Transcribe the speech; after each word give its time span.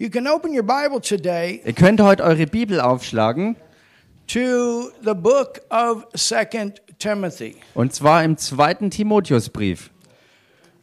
You 0.00 0.08
can 0.08 0.26
open 0.26 0.54
your 0.54 0.62
Bible 0.62 0.98
today 0.98 1.60
Ihr 1.62 1.74
könnt 1.74 2.00
heute 2.00 2.22
eure 2.24 2.46
Bibel 2.46 2.80
aufschlagen 2.80 3.56
to 4.28 4.88
the 5.04 5.12
book 5.12 5.60
of 5.68 6.06
Second 6.14 6.80
Timothy. 6.98 7.56
und 7.74 7.92
zwar 7.92 8.24
im 8.24 8.38
zweiten 8.38 8.90
Timotheusbrief. 8.90 9.90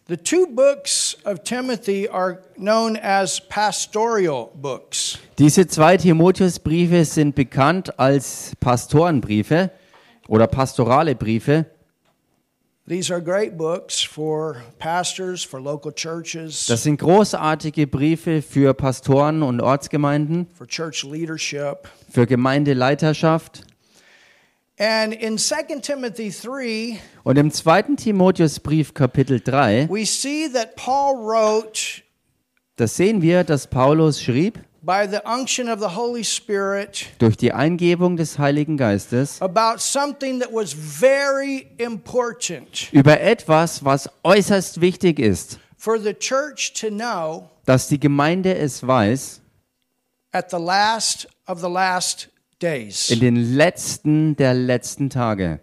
The 0.08 0.18
two 0.18 0.46
books 0.46 1.18
of 1.26 1.42
Timothy 1.44 2.08
are 2.08 2.44
known 2.58 2.96
as 2.96 3.42
pastoral 3.50 4.52
books. 4.54 5.18
Diese 5.40 5.66
zwei 5.66 5.98
Timotheusbriefe 5.98 7.04
sind 7.04 7.34
bekannt 7.34 8.00
als 8.00 8.52
Pastorenbriefe 8.60 9.72
oder 10.28 10.46
pastorale 10.46 11.16
Briefe. 11.16 11.66
These 12.90 13.12
are 13.12 13.22
great 13.22 13.58
books 13.58 14.02
for 14.02 14.64
pastors, 14.80 15.44
for 15.44 15.60
local 15.60 15.92
churches, 15.92 16.68
Das 16.68 16.84
sind 16.84 16.98
großartige 17.02 17.86
Briefe 17.86 18.42
für 18.42 18.74
Pastoren 18.74 19.44
und 19.44 19.60
Ortsgemeinden, 19.60 20.48
for 20.54 20.66
church 20.68 21.04
leadership. 21.04 21.90
für 22.10 22.26
Gemeindeleiterschaft. 22.26 23.64
And 24.80 25.14
in 25.14 25.38
2 25.38 25.80
Timothy 25.82 26.32
3, 26.32 27.00
Und 27.24 27.38
im 27.38 27.52
zweiten 27.52 27.98
Timotheusbrief 27.98 28.94
Kapitel 28.94 29.42
3, 29.42 29.90
we 29.90 30.06
see 30.06 30.48
that 30.54 30.76
Paul 30.78 31.16
wrote 31.18 32.04
da 32.78 32.88
sehen 32.88 33.22
wir, 33.24 33.44
dass 33.44 33.66
Paulus 33.68 34.22
schrieb, 34.22 34.60
by 34.88 35.06
the 35.06 35.20
unction 35.26 35.68
of 35.68 35.82
the 35.82 35.96
Holy 35.98 36.24
Spirit 36.24 37.08
durch 37.20 37.36
die 37.36 37.52
Eingebung 37.52 38.16
des 38.16 38.40
Heiligen 38.40 38.78
Geistes, 38.78 39.42
about 39.42 39.80
something 39.80 40.40
that 40.40 40.50
was 40.54 40.72
very 40.74 41.68
important 41.78 42.88
über 42.94 43.20
etwas, 43.20 43.84
was 43.84 44.10
äußerst 44.24 44.80
wichtig 44.80 45.20
ist, 45.20 45.60
for 45.76 46.00
the 46.00 46.14
church 46.14 46.72
to 46.74 46.88
know 46.88 47.50
dass 47.66 47.90
die 47.90 48.00
Gemeinde 48.00 48.56
es 48.56 48.88
weiß, 48.88 49.42
at 50.32 50.50
the 50.50 50.58
last 50.58 51.28
of 51.48 51.60
the 51.60 51.70
last 51.70 52.30
days. 52.62 53.10
in 53.10 53.20
den 53.20 53.36
letzten 53.36 54.38
der 54.38 54.54
letzten 54.54 55.10
Tage. 55.10 55.60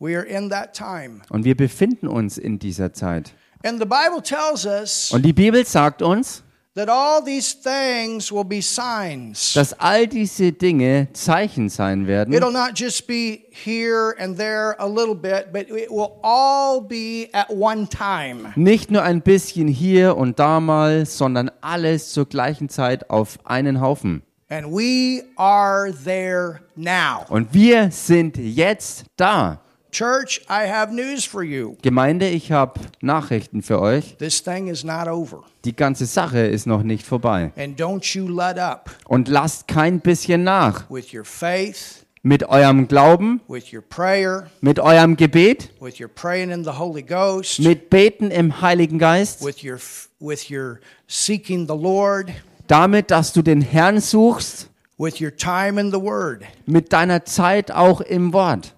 We 0.00 0.16
are 0.16 0.24
in 0.24 0.48
that 0.48 0.74
time. 0.74 1.20
Und 1.28 1.44
wir 1.44 1.54
befinden 1.54 2.08
uns 2.08 2.38
in 2.38 2.58
dieser 2.58 2.94
Zeit. 2.94 3.34
And 3.62 3.78
the 3.78 3.84
Bible 3.84 4.22
tells 4.22 4.64
us 4.64 5.12
Und 5.12 5.22
die 5.22 5.34
Bibel 5.34 5.66
sagt 5.66 6.00
uns, 6.00 6.44
that 6.74 6.88
all 6.88 7.22
these 7.24 7.54
things 7.54 8.30
will 8.30 8.44
be 8.44 8.60
signs. 8.62 9.52
dass 9.54 9.72
all 9.80 10.06
diese 10.06 10.52
Dinge 10.52 11.08
Zeichen 11.12 11.68
sein 11.68 12.06
werden. 12.06 12.32
It'll 12.32 12.52
not 12.52 12.74
just 12.78 13.06
be 13.06 13.46
here 13.50 14.14
and 14.18 14.36
there 14.36 14.76
a 14.78 14.86
little 14.86 15.14
bit, 15.14 15.52
but 15.52 15.68
it 15.70 15.90
will 15.90 16.18
all 16.22 16.80
be 16.80 17.28
at 17.32 17.50
one 17.50 17.88
time. 17.88 18.52
Nicht 18.56 18.90
nur 18.90 19.02
ein 19.02 19.22
bisschen 19.22 19.66
hier 19.68 20.16
und 20.16 20.38
da 20.38 20.60
mal, 20.60 21.04
sondern 21.06 21.50
alles 21.60 22.12
zur 22.12 22.26
gleichen 22.26 22.68
Zeit 22.68 23.10
auf 23.10 23.38
einen 23.44 23.80
Haufen. 23.80 24.22
And 24.50 24.68
we 24.68 25.24
are 25.36 25.92
there 26.04 26.60
now. 26.74 27.26
Und 27.28 27.52
wir 27.52 27.90
sind 27.90 28.38
jetzt 28.38 29.04
da. 29.16 29.60
Church, 29.90 30.40
I 30.50 30.68
have 30.70 30.92
news 30.92 31.24
for 31.24 31.42
you. 31.42 31.76
Gemeinde, 31.82 32.28
ich 32.28 32.52
habe 32.52 32.80
Nachrichten 33.00 33.62
für 33.62 33.80
euch. 33.80 34.16
This 34.18 34.42
thing 34.42 34.68
is 34.68 34.84
not 34.84 35.08
over. 35.08 35.44
Die 35.64 35.74
ganze 35.74 36.04
Sache 36.06 36.40
ist 36.40 36.66
noch 36.66 36.82
nicht 36.82 37.06
vorbei. 37.06 37.52
And 37.56 37.80
don't 37.80 38.04
you 38.16 38.28
let 38.28 38.58
up 38.58 38.90
Und 39.06 39.28
lasst 39.28 39.66
kein 39.66 40.00
bisschen 40.00 40.44
nach. 40.44 40.90
with 40.90 41.12
your 41.14 41.24
faith, 41.24 42.04
Mit 42.22 42.42
eurem 42.48 42.88
Glauben, 42.88 43.40
with 43.48 43.72
your 43.72 43.80
prayer, 43.80 44.50
mit 44.60 44.78
eurem 44.80 45.16
Gebet, 45.16 45.70
with 45.80 45.98
your 46.00 46.08
praying 46.08 46.50
in 46.50 46.64
the 46.64 46.72
Holy 46.78 47.02
Ghost, 47.02 47.60
mit 47.60 47.88
Beten 47.90 48.30
im 48.30 48.60
Heiligen 48.60 48.98
Geist, 48.98 49.42
with 49.44 49.62
your 49.64 49.78
with 50.20 50.50
your 50.50 50.80
seeking 51.06 51.66
the 51.66 51.76
Lord, 51.76 52.30
damit, 52.66 53.10
dass 53.10 53.32
du 53.32 53.40
den 53.40 53.62
Herrn 53.62 54.00
suchst, 54.00 54.68
with 54.98 55.20
your 55.22 55.34
time 55.34 55.80
in 55.80 55.90
the 55.92 56.00
word. 56.02 56.42
mit 56.66 56.92
deiner 56.92 57.24
Zeit 57.24 57.70
auch 57.70 58.00
im 58.02 58.32
Wort. 58.34 58.74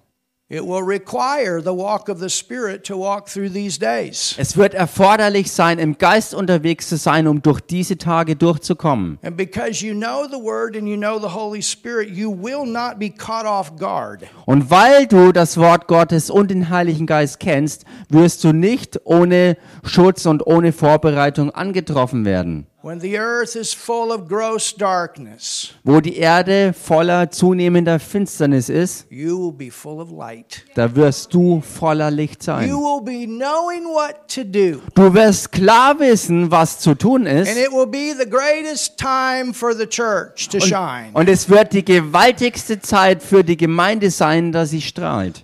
It 0.53 0.65
will 0.65 0.83
require 0.83 1.61
the 1.61 1.73
walk 1.73 2.09
of 2.09 2.19
the 2.19 2.27
Spirit 2.27 2.83
to 2.87 2.97
walk 2.97 3.29
through 3.29 3.53
these 3.53 3.79
days. 3.79 4.35
Es 4.37 4.57
wird 4.57 4.73
erforderlich 4.73 5.49
sein, 5.49 5.79
im 5.79 5.97
Geist 5.97 6.33
unterwegs 6.33 6.89
zu 6.89 6.97
sein, 6.97 7.25
um 7.27 7.41
durch 7.41 7.61
diese 7.61 7.97
Tage 7.97 8.35
durchzukommen. 8.35 9.17
And 9.23 9.37
because 9.37 9.81
you 9.81 9.93
know 9.93 10.27
the 10.29 10.35
Word 10.35 10.75
and 10.75 10.89
you 10.89 10.97
know 10.97 11.19
the 11.19 11.33
Holy 11.33 11.61
Spirit, 11.61 12.09
you 12.09 12.29
will 12.29 12.65
not 12.65 12.99
be 12.99 13.09
caught 13.09 13.45
off 13.45 13.77
guard. 13.77 14.23
Und 14.45 14.69
weil 14.69 15.07
du 15.07 15.31
das 15.31 15.55
Wort 15.55 15.87
Gottes 15.87 16.29
und 16.29 16.51
den 16.51 16.69
Heiligen 16.69 17.05
Geist 17.05 17.39
kennst, 17.39 17.85
wirst 18.09 18.43
du 18.43 18.51
nicht 18.51 18.99
ohne 19.05 19.55
Schutz 19.85 20.25
und 20.25 20.45
ohne 20.45 20.73
Vorbereitung 20.73 21.51
angetroffen 21.51 22.25
werden. 22.25 22.67
When 22.83 22.99
the 22.99 23.15
earth 23.19 23.55
is 23.55 23.75
full 23.75 24.11
of 24.11 24.27
gross 24.27 24.73
darkness, 24.75 25.71
Wo 25.83 26.01
die 26.01 26.17
Erde 26.17 26.73
voller 26.73 27.29
zunehmender 27.29 27.99
Finsternis 27.99 28.69
ist, 28.69 29.05
you 29.11 29.37
will 29.37 29.51
be 29.51 29.69
full 29.69 29.99
of 30.01 30.09
light. 30.09 30.63
da 30.73 30.95
wirst 30.95 31.31
du 31.31 31.61
voller 31.61 32.09
Licht 32.09 32.41
You 32.41 32.45
sein. 32.45 32.69
will 32.71 33.01
be 33.03 33.27
knowing 33.27 33.83
what 33.85 34.27
to 34.33 34.43
do. 34.43 34.81
Du 34.95 35.13
wirst 35.13 35.51
klar 35.51 35.99
wissen, 35.99 36.49
was 36.49 36.79
zu 36.79 36.95
tun 36.95 37.27
And 37.27 37.47
ist. 37.47 37.55
it 37.55 37.71
will 37.71 37.85
be 37.85 38.15
the 38.17 38.27
greatest 38.27 38.97
time 38.97 39.53
for 39.53 39.75
the 39.75 39.85
church 39.85 40.49
to 40.49 40.59
shine. 40.59 41.11
Und 41.13 41.29
es 41.29 41.47
wird 41.49 41.73
die 41.73 41.85
gewaltigste 41.85 42.79
Zeit 42.81 43.21
für 43.21 43.43
die 43.43 43.57
Gemeinde 43.57 44.09
sein, 44.09 44.51
dass 44.51 44.71
sie 44.71 44.81
strahlt. 44.81 45.43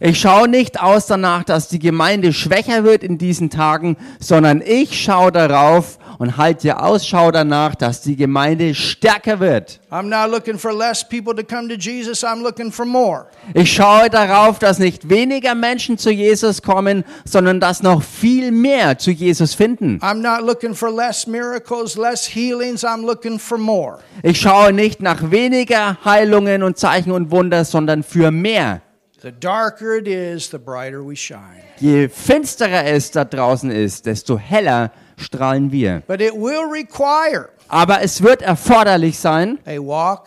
Ich 0.00 0.20
schaue 0.20 0.48
nicht 0.48 0.80
aus 0.80 1.06
danach, 1.06 1.44
dass 1.44 1.68
die 1.68 1.78
Gemeinde 1.78 2.32
schwächer 2.32 2.84
wird 2.84 3.02
in 3.02 3.18
diesen 3.18 3.50
Tagen, 3.50 3.96
sondern 4.20 4.62
ich 4.64 5.02
schaue 5.02 5.32
darauf 5.32 5.98
und 6.18 6.36
halte 6.36 6.80
Ausschau 6.80 7.30
danach, 7.30 7.74
dass 7.74 8.02
die 8.02 8.16
Gemeinde 8.16 8.74
stärker 8.74 9.40
wird. 9.40 9.80
I'm 9.90 10.04
not 10.04 10.30
looking 10.30 10.58
for 10.58 10.72
less 10.72 11.06
people 11.06 11.34
to 11.34 11.42
come 11.42 11.68
to 11.68 11.74
Jesus. 11.74 12.24
I'm 12.24 12.42
looking 12.42 12.70
for 12.70 12.86
more. 12.86 13.26
Ich 13.54 13.72
schaue 13.72 14.08
darauf, 14.08 14.58
dass 14.58 14.78
nicht 14.78 15.08
weniger 15.08 15.54
Menschen 15.54 15.98
zu 15.98 16.10
Jesus 16.10 16.62
kommen, 16.62 17.04
sondern 17.24 17.60
dass 17.60 17.82
noch 17.82 18.02
viel 18.02 18.52
mehr 18.52 18.98
zu 18.98 19.10
Jesus 19.10 19.54
finden. 19.54 19.98
I'm 20.00 20.22
not 20.22 20.46
looking 20.46 20.74
for 20.74 20.90
less 20.90 21.26
miracles, 21.26 21.96
less 21.96 22.24
healings. 22.24 22.84
I'm 22.84 23.04
looking 23.04 23.38
for 23.38 23.58
more. 23.58 23.98
Ich 24.22 24.40
schaue 24.40 24.72
nicht 24.72 25.02
nach 25.02 25.30
weniger 25.30 25.98
Heilungen 26.04 26.62
und 26.62 26.78
Zeichen 26.78 27.10
und 27.10 27.30
Wunder, 27.30 27.64
sondern 27.64 28.02
für 28.02 28.30
mehr. 28.30 28.80
The 29.22 29.30
darker 29.30 29.98
it 29.98 30.08
is, 30.08 30.50
the 30.50 30.58
brighter 30.58 31.00
we 31.06 31.14
shine. 31.14 31.62
Je 31.78 32.08
finsterer 32.08 32.86
es 32.86 33.12
da 33.12 33.24
draußen 33.24 33.70
ist, 33.70 34.04
desto 34.06 34.36
heller 34.36 34.90
strahlen 35.16 35.70
wir. 35.70 36.02
But 36.08 36.20
it 36.20 36.34
will 36.34 36.64
require 36.68 37.50
Aber 37.68 38.02
es 38.02 38.20
wird 38.20 38.42
erforderlich 38.42 39.20
sein, 39.20 39.60
a 39.64 39.78
walk 39.78 40.26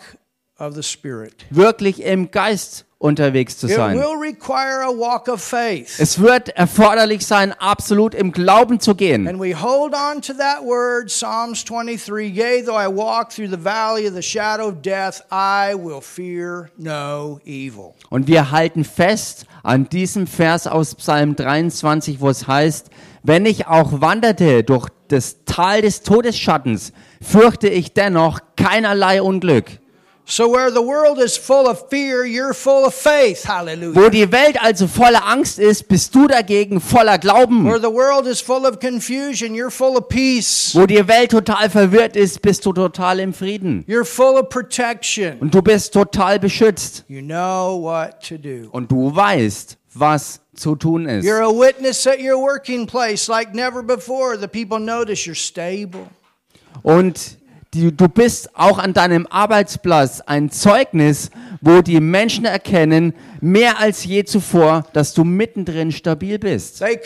of 0.58 0.74
the 0.74 0.82
Spirit. 0.82 1.44
wirklich 1.50 2.02
im 2.02 2.30
Geist 2.30 2.85
unterwegs 2.98 3.58
zu 3.58 3.68
sein. 3.68 3.98
Es 5.98 6.18
wird 6.18 6.48
erforderlich 6.50 7.26
sein, 7.26 7.52
absolut 7.52 8.14
im 8.14 8.32
Glauben 8.32 8.80
zu 8.80 8.94
gehen. 8.94 9.28
And 9.28 9.38
we 9.38 9.54
hold 9.54 9.94
on 9.94 10.22
to 10.22 10.32
that 10.34 10.62
word, 10.64 11.08
Psalms 11.08 11.64
23 11.64 12.34
Yea, 12.34 12.62
though 12.62 12.78
I 12.78 12.88
walk 12.88 13.30
through 13.30 13.50
the 13.50 13.62
valley 13.62 14.08
of 14.08 14.14
the 14.14 14.22
shadow 14.22 14.68
of 14.68 14.80
death, 14.82 15.22
I 15.30 15.74
will 15.74 16.00
fear 16.00 16.70
no 16.78 17.38
evil. 17.44 17.94
Und 18.08 18.28
wir 18.28 18.50
halten 18.50 18.84
fest 18.84 19.44
an 19.62 19.88
diesem 19.88 20.26
Vers 20.26 20.66
aus 20.66 20.94
Psalm 20.94 21.36
23, 21.36 22.20
wo 22.20 22.30
es 22.30 22.46
heißt, 22.46 22.88
wenn 23.22 23.44
ich 23.44 23.66
auch 23.66 24.00
wanderte 24.00 24.62
durch 24.62 24.88
das 25.08 25.44
Tal 25.44 25.82
des 25.82 26.02
Todesschattens, 26.02 26.92
fürchte 27.20 27.68
ich 27.68 27.92
dennoch 27.92 28.40
keinerlei 28.56 29.20
Unglück. 29.20 29.80
So, 30.28 30.48
where 30.48 30.72
the 30.72 30.82
world 30.82 31.20
is 31.20 31.36
full 31.36 31.68
of 31.68 31.88
fear, 31.88 32.24
you're 32.24 32.52
full 32.52 32.84
of 32.84 32.94
faith. 32.94 33.44
Hallelujah. 33.44 33.94
Wo 33.94 34.08
die 34.08 34.32
Welt 34.32 34.60
also 34.60 34.88
voller 34.88 35.24
Angst 35.24 35.60
ist, 35.60 35.86
bist 35.86 36.12
du 36.16 36.26
dagegen 36.26 36.80
voller 36.80 37.16
Glauben. 37.16 37.64
Where 37.64 37.78
the 37.78 37.92
world 37.92 38.26
is 38.26 38.40
full 38.40 38.66
of 38.66 38.80
confusion, 38.80 39.54
you're 39.54 39.70
full 39.70 39.96
of 39.96 40.08
peace. 40.08 40.72
Wo 40.74 40.84
die 40.84 41.06
Welt 41.06 41.30
total 41.30 41.70
verwirrt 41.70 42.16
ist, 42.16 42.42
bist 42.42 42.66
du 42.66 42.72
total 42.72 43.20
im 43.20 43.32
Frieden. 43.32 43.84
You're 43.86 44.04
full 44.04 44.36
of 44.36 44.48
protection. 44.48 45.38
Und 45.38 45.54
du 45.54 45.62
bist 45.62 45.94
total 45.94 46.40
beschützt. 46.40 47.04
You 47.06 47.22
know 47.22 47.80
what 47.80 48.20
to 48.28 48.36
do. 48.36 48.68
Und 48.72 48.90
du 48.90 49.14
weißt, 49.14 49.78
was 49.94 50.40
zu 50.56 50.74
tun 50.74 51.06
ist. 51.06 51.24
You're 51.24 51.44
a 51.44 51.56
witness 51.56 52.04
at 52.04 52.18
your 52.18 52.38
working 52.38 52.88
place 52.88 53.28
like 53.28 53.54
never 53.54 53.80
before. 53.80 54.36
The 54.36 54.48
people 54.48 54.80
notice 54.80 55.24
you're 55.24 55.36
stable. 55.36 56.08
Und 56.82 57.38
du 57.76 58.08
bist 58.08 58.56
auch 58.56 58.78
an 58.78 58.92
deinem 58.92 59.26
Arbeitsplatz 59.28 60.20
ein 60.20 60.50
Zeugnis, 60.50 61.30
wo 61.60 61.82
die 61.82 62.00
Menschen 62.00 62.44
erkennen, 62.44 63.14
mehr 63.46 63.78
als 63.78 64.04
je 64.04 64.24
zuvor, 64.24 64.84
dass 64.92 65.14
du 65.14 65.22
mittendrin 65.24 65.92
stabil 65.92 66.38
bist. 66.38 66.78
Say? 66.78 67.00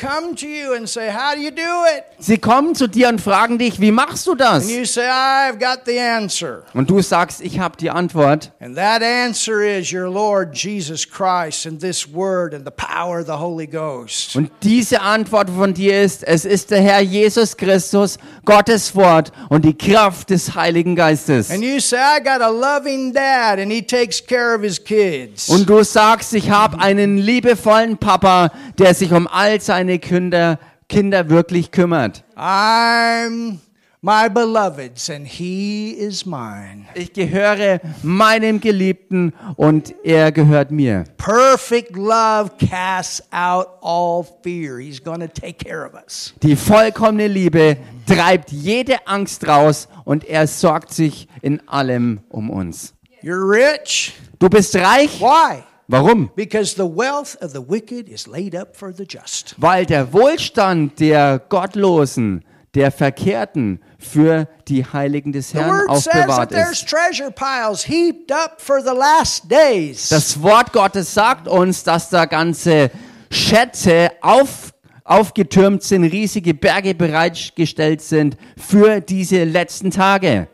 Sie 2.19 2.39
kommen 2.39 2.75
zu 2.75 2.87
dir 2.89 3.09
und 3.09 3.21
fragen 3.21 3.59
dich, 3.59 3.81
wie 3.81 3.91
machst 3.91 4.27
du 4.27 4.35
das? 4.35 4.65
And 4.65 4.71
you 4.71 4.85
say, 4.85 5.05
I've 5.05 5.59
got 5.59 5.85
the 5.85 5.99
answer. 6.01 6.63
Und 6.73 6.89
du 6.89 7.03
sagst, 7.03 7.43
ich 7.43 7.59
habe 7.59 7.77
die 7.77 7.91
Antwort. 7.91 8.53
And 8.61 8.75
that 8.77 9.03
answer 9.03 9.61
is 9.61 9.93
your 9.93 10.09
Lord 10.09 10.57
Jesus 10.57 11.07
Christ 11.07 11.67
and 11.67 11.79
this 11.79 12.11
word 12.13 12.55
and 12.55 12.65
the 12.65 12.71
power 12.71 13.21
of 13.21 13.27
the 13.27 13.39
Holy 13.39 13.67
Ghost. 13.67 14.35
Und 14.35 14.51
diese 14.63 15.03
Antwort 15.03 15.51
von 15.51 15.75
dir 15.75 16.03
ist, 16.03 16.25
es 16.25 16.47
ist 16.47 16.71
der 16.71 16.81
Herr 16.81 17.01
Jesus 17.01 17.57
Christus, 17.57 18.19
Gottes 18.47 18.95
Wort 18.95 19.31
und 19.51 19.65
die 19.65 19.77
Kraft 19.77 20.31
des 20.31 20.55
Heiligen 20.55 20.97
Geistes. 20.97 21.51
And 21.51 21.63
you 21.63 21.81
say, 21.81 21.99
I 21.99 22.21
got 22.23 22.41
a 22.41 22.49
loving 22.49 23.13
dad 23.13 23.59
and 23.59 23.71
he 23.71 23.83
takes 23.83 24.25
care 24.25 24.55
of 24.55 24.63
his 24.63 24.83
kids. 24.83 25.49
Und 25.49 25.69
du 25.69 25.83
sagst, 25.85 26.30
ich 26.32 26.50
habe 26.50 26.79
einen 26.79 27.19
liebevollen 27.19 27.99
Papa, 27.99 28.50
der 28.79 28.94
sich 28.94 29.12
um 29.12 29.27
all 29.27 29.61
seine 29.61 29.99
Kinder, 29.99 30.59
Kinder 30.88 31.29
wirklich 31.31 31.71
kümmert. 31.71 32.25
I'm 32.37 33.59
my 34.03 34.29
beloved's 34.29 35.11
and 35.11 35.27
he 35.27 35.93
is 35.93 36.25
mine. 36.25 36.87
Ich 36.94 37.12
gehöre 37.12 37.81
meinem 38.03 38.61
Geliebten 38.61 39.32
und 39.56 39.94
er 40.03 40.32
gehört 40.32 40.71
mir. 40.71 41.05
Perfect 41.17 41.97
love 41.97 42.50
casts 42.59 43.23
out 43.31 43.67
all 43.83 44.26
fear. 44.43 44.79
He's 44.79 45.03
going 45.03 45.21
to 45.21 45.29
take 45.29 45.59
care 45.59 45.87
of 45.87 45.94
us. 45.94 46.35
Die 46.43 46.56
vollkommene 46.56 47.29
Liebe 47.29 47.76
treibt 48.06 48.50
jede 48.53 49.06
Angst 49.06 49.47
raus 49.47 49.88
und 50.05 50.25
er 50.25 50.47
sorgt 50.47 50.93
sich 50.93 51.29
in 51.43 51.67
allem 51.69 52.21
um 52.31 52.50
uns. 52.50 52.94
You're 53.23 53.50
rich. 53.50 54.15
Du 54.38 54.49
bist 54.49 54.75
reich? 54.75 55.21
Why? 55.21 55.62
Warum? 55.91 56.31
Because 56.37 56.77
the 56.77 56.87
wealth 56.87 57.37
of 57.43 57.53
the 57.53 57.61
wicked 57.61 58.09
is 58.09 58.29
laid 58.29 58.55
up 58.55 58.77
for 58.77 58.93
the 58.95 59.05
just. 59.05 59.57
Weil 59.59 59.87
der 59.87 60.13
Wohlstand 60.13 61.01
der 61.01 61.41
Gottlosen, 61.49 62.45
der 62.75 62.93
Verkehrten 62.93 63.81
für 63.99 64.47
die 64.69 64.85
Heiligen 64.85 65.33
des 65.33 65.51
The 65.51 65.59
Herrn 65.59 65.71
word 65.71 65.91
says 65.97 66.05
that 66.05 66.15
aufbewahrt 66.29 66.51
there's 66.51 66.83
ist. 66.83 66.89
treasure 66.89 67.33
piles 67.33 67.85
heaped 67.89 68.31
up 68.31 68.61
for 68.61 68.81
the 68.81 68.95
last 68.97 69.51
days. 69.51 70.09
Das 70.09 70.41
Wort 70.41 70.73
Gottes 70.73 71.13
sagt 71.13 71.49
uns, 71.49 71.83
dass 71.83 72.09
da 72.09 72.27
ganze 72.27 72.93
Schätze 73.33 74.13
auf, 74.21 74.73
aufgetürmt 75.03 75.83
sind, 75.83 76.05
riesige 76.05 76.55
Berge 76.55 76.95
bereitgestellt 76.95 78.01
sind 78.01 78.37
für 78.57 79.01
diese 79.01 79.43
letzten 79.43 79.91
Tage. 79.91 80.47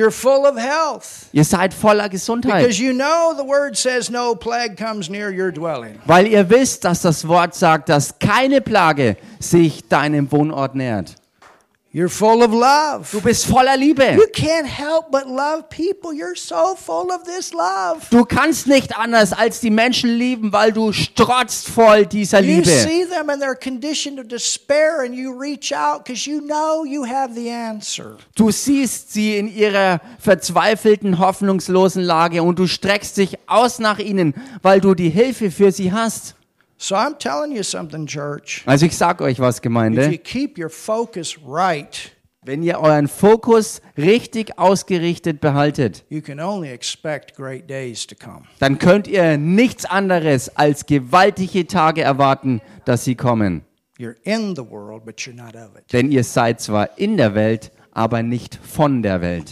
You're 0.00 0.10
full 0.10 0.46
of 0.46 0.56
health. 0.56 1.26
Ihr 1.32 1.44
seid 1.44 1.74
voller 1.74 2.08
Gesundheit. 2.08 2.62
Because 2.62 2.80
you 2.80 2.94
know 2.94 3.34
the 3.36 3.44
word 3.46 3.76
says 3.76 4.08
no 4.08 4.34
plague 4.34 4.78
comes 4.78 5.10
near 5.10 5.30
your 5.30 5.52
dwelling. 5.52 5.98
Weil 6.06 6.26
ihr 6.26 6.48
wisst, 6.48 6.84
dass 6.84 7.02
das 7.02 7.28
Wort 7.28 7.54
sagt, 7.54 7.90
dass 7.90 8.18
keine 8.18 8.62
Plage 8.62 9.18
sich 9.38 9.86
deinem 9.88 10.32
Wohnort 10.32 10.74
nähert. 10.74 11.16
You're 11.92 12.08
full 12.08 12.44
of 12.44 12.52
love. 12.52 13.10
Du 13.10 13.20
bist 13.20 13.46
voller 13.46 13.76
Liebe. 13.76 14.14
You 14.14 14.28
can't 14.32 14.64
help 14.64 15.10
but 15.10 15.26
love 15.26 15.68
people. 15.70 16.12
You're 16.12 16.36
so 16.36 16.76
full 16.76 17.10
of 17.10 17.24
this 17.24 17.52
love. 17.52 18.06
Du 18.10 18.24
kannst 18.24 18.68
nicht 18.68 18.96
anders 18.96 19.32
als 19.32 19.58
die 19.58 19.70
Menschen 19.70 20.16
lieben, 20.16 20.52
weil 20.52 20.72
du 20.72 20.92
strotzt 20.92 21.66
voll 21.68 22.06
dieser 22.06 22.42
You 22.42 22.58
Liebe. 22.58 22.70
see 22.70 23.04
them 23.06 23.28
in 23.28 23.40
their 23.40 23.56
condition 23.56 24.20
of 24.20 24.28
despair 24.28 25.00
and 25.04 25.16
you 25.16 25.32
reach 25.36 25.72
out 25.74 26.04
because 26.04 26.30
you 26.30 26.40
know 26.40 26.84
you 26.84 27.04
have 27.04 27.34
the 27.34 27.50
answer. 27.50 28.18
Du 28.36 28.52
siehst 28.52 29.12
sie 29.12 29.36
in 29.36 29.52
ihrer 29.52 30.00
verzweifelten, 30.20 31.18
hoffnungslosen 31.18 32.04
Lage 32.04 32.44
und 32.44 32.60
du 32.60 32.68
streckst 32.68 33.16
dich 33.16 33.36
aus 33.48 33.80
nach 33.80 33.98
ihnen, 33.98 34.34
weil 34.62 34.80
du 34.80 34.94
die 34.94 35.10
Hilfe 35.10 35.50
für 35.50 35.72
sie 35.72 35.90
hast. 35.92 36.36
So 36.82 36.94
I'm 36.96 37.18
telling 37.18 37.52
you 37.54 37.62
something, 37.62 38.06
church. 38.06 38.62
Also 38.64 38.86
ich 38.86 38.96
sag 38.96 39.20
euch 39.20 39.38
was, 39.38 39.58
If 39.58 39.64
you 39.64 39.68
Gemeinde. 39.70 40.18
keep 40.18 40.58
your 40.58 40.70
focus 40.70 41.36
right, 41.46 42.10
Wenn 42.42 42.62
ihr 42.62 42.80
euren 42.80 43.06
Fokus 43.06 43.82
richtig 43.98 44.58
ausgerichtet 44.58 45.42
behaltet, 45.42 46.06
you 46.08 46.22
can 46.22 46.40
only 46.40 46.70
expect 46.70 47.36
great 47.36 47.68
days 47.68 48.06
to 48.06 48.14
come. 48.14 48.44
dann 48.60 48.78
könnt 48.78 49.06
ihr 49.08 49.36
nichts 49.36 49.84
anderes 49.84 50.56
als 50.56 50.86
gewaltige 50.86 51.66
Tage 51.66 52.00
erwarten, 52.00 52.62
dass 52.86 53.04
sie 53.04 53.14
kommen. 53.14 53.60
You're 53.98 54.16
in 54.22 54.56
the 54.56 54.62
world, 54.66 55.04
but 55.04 55.18
you're 55.20 55.34
not 55.36 55.54
of 55.54 55.76
it. 55.78 55.92
Denn 55.92 56.10
ihr 56.10 56.24
seid 56.24 56.62
zwar 56.62 56.96
in 56.98 57.18
der 57.18 57.34
Welt, 57.34 57.72
aber 57.92 58.22
nicht 58.22 58.58
von 58.62 59.02
der 59.02 59.20
Welt. 59.20 59.50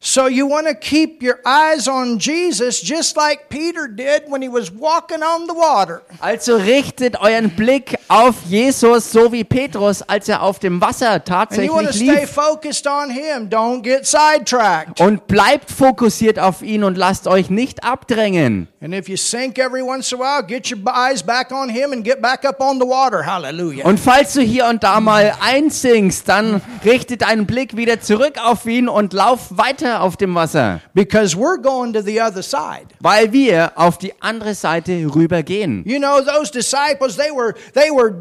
So 0.00 0.28
you 0.28 0.46
want 0.46 0.68
to 0.68 0.74
keep 0.76 1.24
your 1.24 1.40
eyes 1.44 1.88
on 1.88 2.20
Jesus 2.20 2.80
just 2.80 3.16
like 3.16 3.48
Peter 3.48 3.88
did 3.88 4.22
when 4.28 4.40
he 4.40 4.48
was 4.48 4.70
walking 4.70 5.24
on 5.24 5.48
the 5.48 5.54
water. 5.54 6.02
Also 6.20 6.56
richtet 6.56 7.20
euren 7.20 7.50
Blick 7.56 7.98
auf 8.06 8.36
Jesus, 8.48 9.10
so 9.10 9.32
wie 9.32 9.42
Petrus, 9.42 10.02
als 10.02 10.28
er 10.28 10.42
auf 10.42 10.60
dem 10.60 10.80
Wasser 10.80 11.14
And 11.14 11.26
you 11.28 11.72
want 11.74 11.88
to 11.88 11.92
tatsächlich 11.92 11.96
stay 11.96 12.20
lief. 12.20 12.30
focused 12.30 12.86
on 12.86 13.10
him. 13.10 13.48
Don't 13.50 13.82
get 13.82 14.06
sidetracked. 14.06 15.00
Und 15.00 15.26
bleibt 15.26 15.68
fokussiert 15.68 16.38
auf 16.38 16.62
ihn 16.62 16.84
und 16.84 16.96
lasst 16.96 17.26
euch 17.26 17.50
nicht 17.50 17.82
abdrängen. 17.82 18.68
And 18.80 18.94
if 18.94 19.08
you 19.08 19.16
sink 19.16 19.58
every 19.58 19.82
once 19.82 20.12
in 20.12 20.20
a 20.20 20.22
while, 20.22 20.46
get 20.46 20.70
your 20.70 20.78
eyes 20.94 21.24
back 21.24 21.50
on 21.50 21.68
him 21.68 21.92
and 21.92 22.04
get 22.04 22.22
back 22.22 22.44
up 22.44 22.60
on 22.60 22.78
the 22.78 22.86
water. 22.86 23.26
Hallelujah. 23.26 23.84
Und 23.84 23.98
falls 23.98 24.34
du 24.34 24.42
hier 24.42 24.66
und 24.66 24.84
da 24.84 25.00
mal 25.00 25.34
einsinkst, 25.40 26.28
dann 26.28 26.62
richte 26.84 27.16
deinen 27.16 27.46
Blick 27.46 27.76
wieder 27.76 28.00
zurück 28.00 28.34
auf 28.40 28.64
ihn 28.66 28.88
und 28.88 29.12
lauf 29.12 29.48
weiter 29.50 29.87
auf 29.96 30.16
dem 30.16 30.34
Wasser. 30.34 30.80
Because 30.94 31.36
we're 31.36 31.60
going 31.60 31.92
to 31.92 32.02
the 32.02 32.20
other 32.20 32.42
side. 32.42 32.88
Weil 33.00 33.32
wir 33.32 33.72
auf 33.76 33.98
die 33.98 34.12
andere 34.20 34.54
Seite 34.54 34.92
rübergehen. 35.14 35.82
You 35.86 35.98
know, 35.98 36.20
those 36.20 36.50
disciples, 36.50 37.16
they 37.16 37.30
were 37.30 37.54
they 37.74 37.90
were 37.90 38.12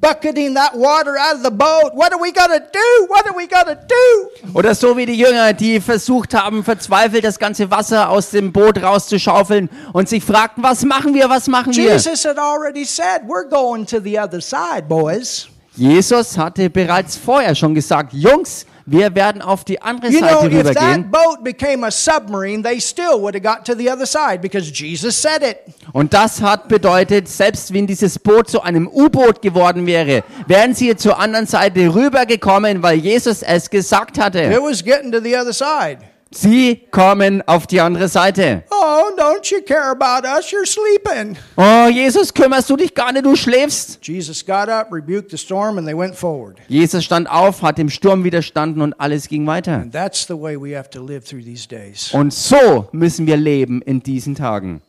bucketing 0.00 0.54
that 0.54 0.76
water 0.76 1.16
out 1.18 1.36
of 1.36 1.42
the 1.42 1.50
boat. 1.50 1.94
What 1.94 2.12
are 2.12 2.20
we 2.20 2.32
gonna 2.32 2.60
do? 2.60 3.06
What 3.08 3.26
are 3.26 3.36
we 3.36 3.46
gonna 3.46 3.74
do? 3.74 4.52
Oder 4.54 4.74
so 4.74 4.96
wie 4.96 5.06
die 5.06 5.18
Jünger, 5.18 5.52
die 5.52 5.80
versucht 5.80 6.34
haben, 6.34 6.62
verzweifelt 6.62 7.24
das 7.24 7.38
ganze 7.38 7.70
Wasser 7.70 8.10
aus 8.10 8.30
dem 8.30 8.52
Boot 8.52 8.82
rauszuschaufeln 8.82 9.68
und 9.92 10.08
sich 10.08 10.22
fragten, 10.22 10.62
was 10.62 10.84
machen 10.84 11.14
wir, 11.14 11.28
was 11.28 11.48
machen 11.48 11.74
wir? 11.74 11.92
Jesus 11.92 12.24
had 12.24 12.38
already 12.38 12.84
said, 12.84 13.22
We're 13.26 13.48
going 13.48 13.86
to 13.86 14.00
the 14.00 14.18
other 14.18 14.40
side, 14.40 14.84
boys. 14.88 15.48
Jesus 15.76 16.38
hatte 16.38 16.70
bereits 16.70 17.16
vorher 17.16 17.54
schon 17.54 17.74
gesagt, 17.74 18.12
Jungs, 18.14 18.64
wir 18.86 19.14
werden 19.16 19.42
auf 19.42 19.64
die 19.64 19.82
andere 19.82 20.10
You 20.12 20.20
know, 20.20 20.28
Seite 20.28 20.46
if 20.46 20.52
rübergehen. 20.60 20.74
that 20.74 21.10
boat 21.10 21.42
became 21.44 21.84
a 21.84 21.90
submarine, 21.90 22.62
they 22.62 22.80
still 22.80 23.20
would 23.20 23.34
have 23.34 23.42
got 23.42 23.64
to 23.66 23.74
the 23.74 23.90
other 23.90 24.06
side 24.06 24.38
because 24.40 24.70
Jesus 24.72 25.20
said 25.20 25.42
it. 25.42 25.58
Und 25.92 26.14
das 26.14 26.40
hat 26.40 26.68
bedeutet, 26.68 27.28
selbst 27.28 27.72
wenn 27.74 27.86
dieses 27.86 28.18
Boot 28.18 28.48
zu 28.48 28.62
einem 28.62 28.86
U-Boot 28.86 29.42
geworden 29.42 29.86
wäre, 29.86 30.22
wären 30.46 30.72
sie 30.74 30.94
zur 30.96 31.18
anderen 31.18 31.46
Seite 31.46 31.94
rübergekommen, 31.94 32.82
weil 32.82 32.98
Jesus 32.98 33.42
es 33.42 33.68
gesagt 33.68 34.16
It 34.18 34.22
hatte. 34.22 34.60
was 34.62 34.82
getting 34.84 35.10
to 35.10 35.20
the 35.20 35.36
other 35.36 35.52
side. 35.52 35.98
Sie 36.36 36.82
kommen 36.90 37.42
auf 37.46 37.66
die 37.66 37.80
andere 37.80 38.08
Seite. 38.08 38.62
Oh, 38.70 39.04
don't 39.16 39.50
you 39.50 39.62
care 39.62 39.90
about 39.90 40.28
us? 40.28 40.52
You're 40.52 40.66
sleeping. 40.66 41.38
Oh, 41.56 41.88
Jesus, 41.88 42.34
kümmerst 42.34 42.68
du 42.68 42.76
dich 42.76 42.94
gar 42.94 43.10
nicht, 43.10 43.24
du 43.24 43.34
schläfst. 43.36 44.06
Jesus 44.06 44.44
got 44.44 44.68
up, 44.68 44.92
rebuked 44.92 45.30
the 45.30 45.38
storm, 45.38 45.78
and 45.78 45.86
they 45.86 45.96
went 45.96 46.14
forward. 46.14 46.58
Jesus 46.68 47.06
stand 47.06 47.30
auf, 47.30 47.62
hat 47.62 47.78
dem 47.78 47.88
Sturm 47.88 48.22
widerstanden 48.22 48.82
und 48.82 48.92
alles 49.00 49.28
ging 49.28 49.46
weiter. 49.46 49.76
And 49.76 49.92
that's 49.92 50.26
the 50.26 50.38
way 50.38 50.60
we 50.60 50.76
have 50.76 50.90
to 50.90 51.02
live 51.02 51.24
through 51.24 51.42
these 51.42 51.66
days. 51.66 52.12
Und 52.12 52.34
so 52.34 52.86
müssen 52.92 53.26
wir 53.26 53.38
leben 53.38 53.80
in 53.80 54.02
diesen 54.02 54.34
Tagen. 54.34 54.82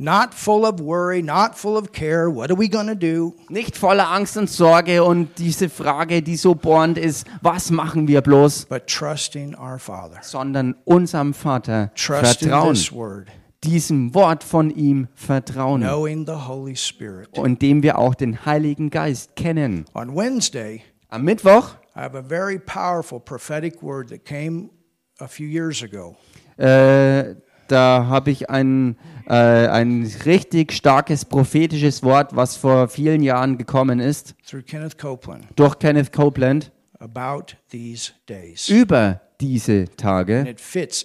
Not 0.00 0.32
full 0.32 0.64
of 0.64 0.78
worry, 0.80 1.22
not 1.22 1.56
full 1.58 1.76
of 1.76 1.90
care. 1.92 2.28
What 2.32 2.50
are 2.52 2.56
we 2.56 2.68
going 2.68 2.86
to 2.86 2.94
do? 2.94 3.34
Nicht 3.48 3.76
voller 3.76 4.08
Angst 4.12 4.36
und 4.36 4.48
Sorge 4.48 5.02
und 5.02 5.30
diese 5.38 5.68
Frage, 5.68 6.22
die 6.22 6.36
so 6.36 6.54
bohrend 6.54 6.96
ist, 6.98 7.26
was 7.42 7.72
machen 7.72 8.06
wir 8.06 8.20
bloß, 8.20 8.66
But 8.66 8.86
trusting 8.86 9.56
our 9.56 9.80
Father. 9.80 10.18
sondern 10.22 10.76
unserem 10.84 11.34
Vater 11.34 11.90
Trusting 11.96 12.48
vertrauen, 12.50 12.74
this 12.74 12.92
word. 12.92 13.26
diesem 13.64 14.14
Wort 14.14 14.44
von 14.44 14.70
ihm 14.70 15.08
vertrauen, 15.16 15.80
Knowing 15.80 16.24
the 16.26 16.46
Holy 16.46 16.76
Spirit. 16.76 17.36
und 17.36 17.60
dem 17.60 17.82
wir 17.82 17.98
auch 17.98 18.14
den 18.14 18.46
Heiligen 18.46 18.90
Geist 18.90 19.34
kennen. 19.34 19.84
On 19.94 20.14
Wednesday, 20.14 20.82
Am 21.08 21.24
Mittwoch 21.24 21.74
I 21.96 22.02
have 22.02 22.16
a 22.16 22.22
very 22.22 22.60
powerful 22.60 23.18
prophetic 23.18 23.82
word 23.82 24.10
that 24.10 24.24
came 24.24 24.70
a 25.18 25.26
few 25.26 25.48
years 25.48 25.82
ago. 25.82 26.14
äh, 26.56 27.34
da 27.66 28.06
habe 28.08 28.30
ich 28.30 28.48
ein, 28.48 28.96
äh, 29.28 29.68
ein 29.68 30.10
richtig 30.24 30.72
starkes 30.72 31.24
prophetisches 31.24 32.02
Wort, 32.02 32.34
was 32.34 32.56
vor 32.56 32.88
vielen 32.88 33.22
Jahren 33.22 33.58
gekommen 33.58 34.00
ist, 34.00 34.34
Kenneth 34.66 34.98
Copeland 34.98 35.46
durch 35.56 35.78
Kenneth 35.78 36.12
Copeland, 36.12 36.70
about 36.98 37.54
these 37.70 38.12
days. 38.28 38.68
über 38.68 39.20
diese 39.40 39.84
Tage. 39.96 40.44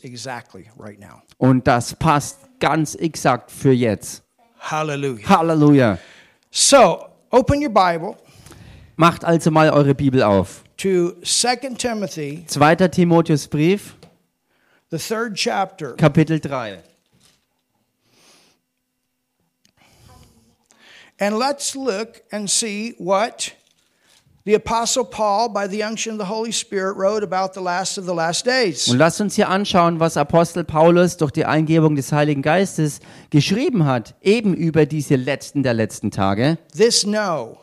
exactly 0.03 0.65
right 0.79 0.99
now. 0.99 1.21
Und 1.37 1.67
das 1.67 1.93
passt 1.93 2.39
ganz 2.59 2.95
exakt 2.95 3.51
für 3.51 3.71
jetzt. 3.73 4.23
Hallelujah. 4.59 5.27
Halleluja. 5.27 5.97
So, 6.49 7.05
open 7.29 7.61
your 7.61 7.73
Bible 7.73 8.15
Macht 8.95 9.25
also 9.25 9.49
mal 9.51 9.69
eure 9.71 9.95
Bibel 9.95 10.21
auf. 10.21 10.63
to 10.77 11.13
2 11.23 11.75
Timothy, 11.77 12.45
2. 12.47 12.75
Timotheusbrief, 12.87 13.95
the 14.91 14.97
third 14.97 15.35
chapter. 15.35 15.95
Kapitel 15.95 16.39
3. 16.39 16.79
And 21.23 21.39
let's 21.39 21.73
look 21.73 22.21
and 22.33 22.49
see 22.49 22.95
what 22.97 23.53
the 24.43 24.55
Apostle 24.55 25.05
Paul, 25.05 25.47
by 25.47 25.67
the 25.69 25.81
unction 25.81 26.11
of 26.11 26.17
the 26.17 26.25
Holy 26.25 26.51
Spirit, 26.51 26.97
wrote 26.97 27.23
about 27.23 27.53
the 27.53 27.61
last 27.61 27.97
of 27.97 28.05
the 28.05 28.13
last 28.13 28.45
days. 28.45 28.89
Und 28.89 28.97
lasst 28.97 29.21
uns 29.21 29.35
hier 29.35 29.47
anschauen, 29.47 30.01
was 30.01 30.17
Apostel 30.17 30.65
Paulus 30.65 31.15
durch 31.15 31.31
die 31.31 31.45
Eingebung 31.45 31.95
des 31.95 32.11
Heiligen 32.11 32.41
Geistes 32.41 32.99
geschrieben 33.29 33.85
hat, 33.85 34.15
eben 34.21 34.53
über 34.53 34.85
diese 34.85 35.15
letzten 35.15 35.63
der 35.63 35.73
letzten 35.73 36.11
Tage. 36.11 36.57
This 36.75 37.03
know. 37.03 37.62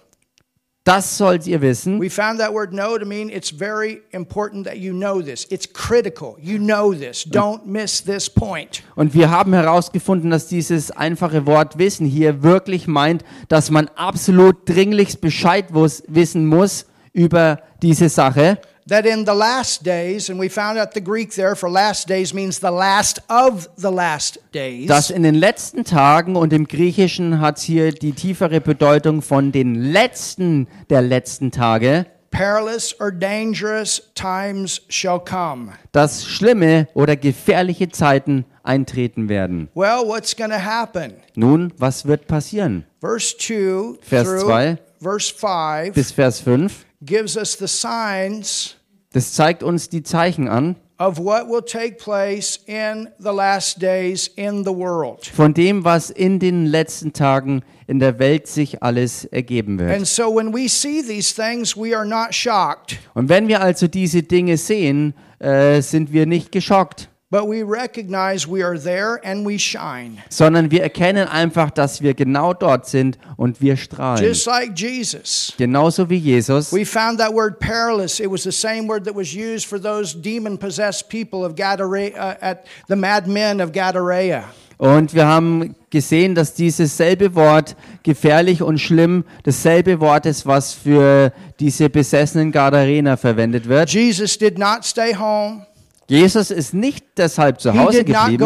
Das 0.85 1.19
sollt 1.19 1.47
ihr 1.47 1.61
wissen. 1.61 2.01
We 2.01 2.09
found 2.09 2.41
that 2.41 2.55
word 2.55 2.71
know 2.71 2.97
to 2.97 3.05
mean 3.05 3.29
it's 3.29 3.51
very 3.51 4.01
important 4.13 4.67
that 4.67 4.79
you 4.79 4.95
know 4.95 5.21
this. 5.21 5.47
It's 5.51 5.71
critical. 5.71 6.37
You 6.41 6.59
know 6.59 6.95
this. 6.95 7.27
Don't 7.27 7.67
miss 7.67 8.03
this 8.03 8.31
point. 8.31 8.83
Und 8.97 9.13
wir 9.13 9.31
haben 9.31 9.53
herausgefunden, 9.53 10.31
dass 10.31 10.47
dieses 10.47 10.91
einfache 10.91 11.45
Wort 11.45 11.77
Wissen 11.77 12.07
hier 12.07 12.43
wirklich 12.43 12.87
meint, 12.87 13.25
dass 13.49 13.71
man 13.71 13.89
absolut 13.95 14.67
dringlichst 14.67 15.21
Bescheid 15.21 15.67
wissen 15.73 16.47
muss 16.47 16.87
über 17.13 17.61
diese 17.83 18.09
Sache. 18.09 18.59
That 18.91 19.07
in 19.07 19.25
the 19.25 19.35
last 19.35 19.85
days, 19.85 20.29
and 20.31 20.41
we 20.41 20.49
found 20.49 20.77
out 20.77 20.95
the 20.95 21.01
Greek 21.01 21.33
there 21.37 21.55
for 21.55 21.71
last 21.71 22.09
days 22.09 22.35
means 22.35 22.59
the 22.59 22.73
last 22.73 23.21
of 23.29 23.69
the 23.77 23.93
last 23.93 24.41
days. 24.51 24.89
Dass 24.89 25.11
in 25.11 25.23
den 25.23 25.37
letzten 25.37 25.85
Tagen 25.85 26.35
und 26.35 26.53
im 26.53 26.67
Griechischen 26.67 27.41
hat 27.41 27.61
hier 27.61 27.93
die 27.93 28.11
tiefere 28.11 28.61
Bedeutung 28.61 29.23
von 29.23 29.53
den 29.53 29.77
letzten 29.77 30.67
der 30.89 31.03
letzten 31.03 31.53
Tage, 31.53 32.07
perilous 32.33 32.93
or 32.99 33.13
dangerous 33.13 34.03
times 34.17 34.81
shall 34.89 35.21
come. 35.21 35.71
dass 35.93 36.27
schlimme 36.27 36.89
oder 36.93 37.15
gefährliche 37.15 37.91
Zeiten 37.91 38.45
eintreten 38.65 39.29
werden. 39.29 39.69
Well, 39.75 40.05
what's 40.05 40.35
going 40.35 40.51
to 40.51 40.59
happen? 40.59 41.13
Nun, 41.37 41.73
was 41.79 42.07
wird 42.07 42.27
passieren? 42.27 42.87
Verse 43.01 43.37
2 43.39 43.99
Vers 44.03 44.27
through 44.27 44.45
zwei. 44.47 44.79
verse 45.01 45.33
5 45.33 45.95
Bis 45.95 46.11
Vers 46.11 46.41
5. 46.41 46.85
gives 47.05 47.37
us 47.37 47.57
the 47.57 47.69
signs 47.69 48.75
Das 49.13 49.33
zeigt 49.33 49.63
uns 49.65 49.89
die 49.89 50.03
Zeichen 50.05 50.49
an 50.49 50.77
of 51.01 51.19
what 51.19 51.49
will 51.49 51.63
take 51.63 51.97
place 51.97 52.61
in 52.67 53.09
the 53.19 53.31
last 53.31 53.81
days 53.83 54.29
in 54.37 54.65
the 54.65 54.71
world. 54.71 55.27
von 55.27 55.53
dem, 55.55 55.85
was 55.85 56.11
in 56.11 56.39
den 56.39 56.67
letzten 56.67 57.13
Tagen 57.13 57.63
in 57.87 57.99
der 57.99 58.19
Welt 58.21 58.47
sich 58.47 58.83
alles 58.83 59.25
ergeben 59.25 59.79
wird. 59.79 59.91
And 59.91 60.07
so 60.07 60.33
when 60.33 60.55
we 60.55 60.69
see 60.69 61.03
these 61.03 61.35
things, 61.35 61.77
we 61.77 61.97
are 61.97 62.07
not 62.07 62.33
shocked, 62.35 62.99
Und 63.15 63.29
wenn 63.29 63.49
wir 63.49 63.61
also 63.63 63.89
diese 63.89 64.23
Dinge 64.23 64.57
sehen, 64.57 65.15
äh, 65.41 65.81
sind 65.81 66.13
wir 66.13 66.27
nicht 66.27 66.53
geschockt, 66.53 67.10
but 67.31 67.47
we 67.47 67.63
recognize 67.63 68.47
we 68.47 68.63
are 68.63 68.77
there 68.77 69.21
and 69.25 69.47
we 69.47 69.57
shine. 69.57 70.19
sondern 70.29 70.71
wir 70.71 70.83
erkennen 70.83 71.29
einfach, 71.29 71.71
dass 71.71 72.03
wir 72.03 72.15
genau 72.15 72.53
dort 72.53 72.87
sind 72.87 73.19
und 73.37 73.61
wir 73.61 73.77
strahlen. 73.77 74.25
Just 74.25 74.47
like 74.47 74.73
Jesus. 74.77 75.53
Genauso 75.57 76.11
wie 76.11 76.17
Jesus. 76.17 76.73
We 76.73 76.85
found 76.85 77.19
that 77.21 77.33
word 77.33 77.61
perilous. 77.61 78.19
It 78.19 78.31
was 78.31 78.43
the 78.43 78.53
same 78.53 78.89
word 78.89 79.05
that 79.05 79.15
was 79.15 79.33
used 79.33 79.67
for 79.67 79.81
those 79.81 80.15
demon 80.15 80.59
possessed 80.59 81.09
people 81.09 81.45
of 81.45 81.55
Gadara, 81.55 82.09
uh, 82.09 82.35
at 82.41 82.67
the 82.89 82.97
madmen 82.97 83.61
of 83.61 83.73
Gadara. 83.73 84.45
Und 84.79 85.15
wir 85.15 85.27
haben 85.27 85.77
gesehen, 85.91 86.35
dass 86.35 86.55
dieses 86.55 86.97
selbe 86.97 87.35
Wort 87.35 87.77
gefährlich 88.03 88.63
und 88.63 88.79
schlimm 88.79 89.25
dasselbe 89.43 90.01
Wort 90.01 90.25
ist, 90.25 90.47
was 90.47 90.73
für 90.73 91.33
diese 91.61 91.91
besessenen 91.91 92.51
Gadarener 92.51 93.19
verwendet 93.19 93.69
wird. 93.69 93.91
Jesus 93.91 94.39
did 94.39 94.59
not 94.59 94.85
stay 94.85 95.15
home. 95.15 95.67
Jesus 96.11 96.51
ist 96.51 96.75
nicht 96.75 97.10
deshalb 97.21 97.61
zu 97.61 97.73
He 97.73 97.79
Hause 97.79 98.05
geblieben 98.05 98.45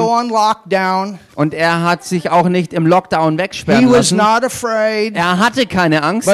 und 1.36 1.54
er 1.54 1.82
hat 1.82 2.04
sich 2.04 2.30
auch 2.30 2.48
nicht 2.48 2.72
im 2.72 2.86
Lockdown 2.86 3.38
wegsperren 3.38 3.86
was 3.90 4.10
lassen. 4.10 4.16
not 4.18 4.44
afraid, 4.44 5.16
Er 5.16 5.38
hatte 5.38 5.66
keine 5.66 6.02
Angst, 6.02 6.28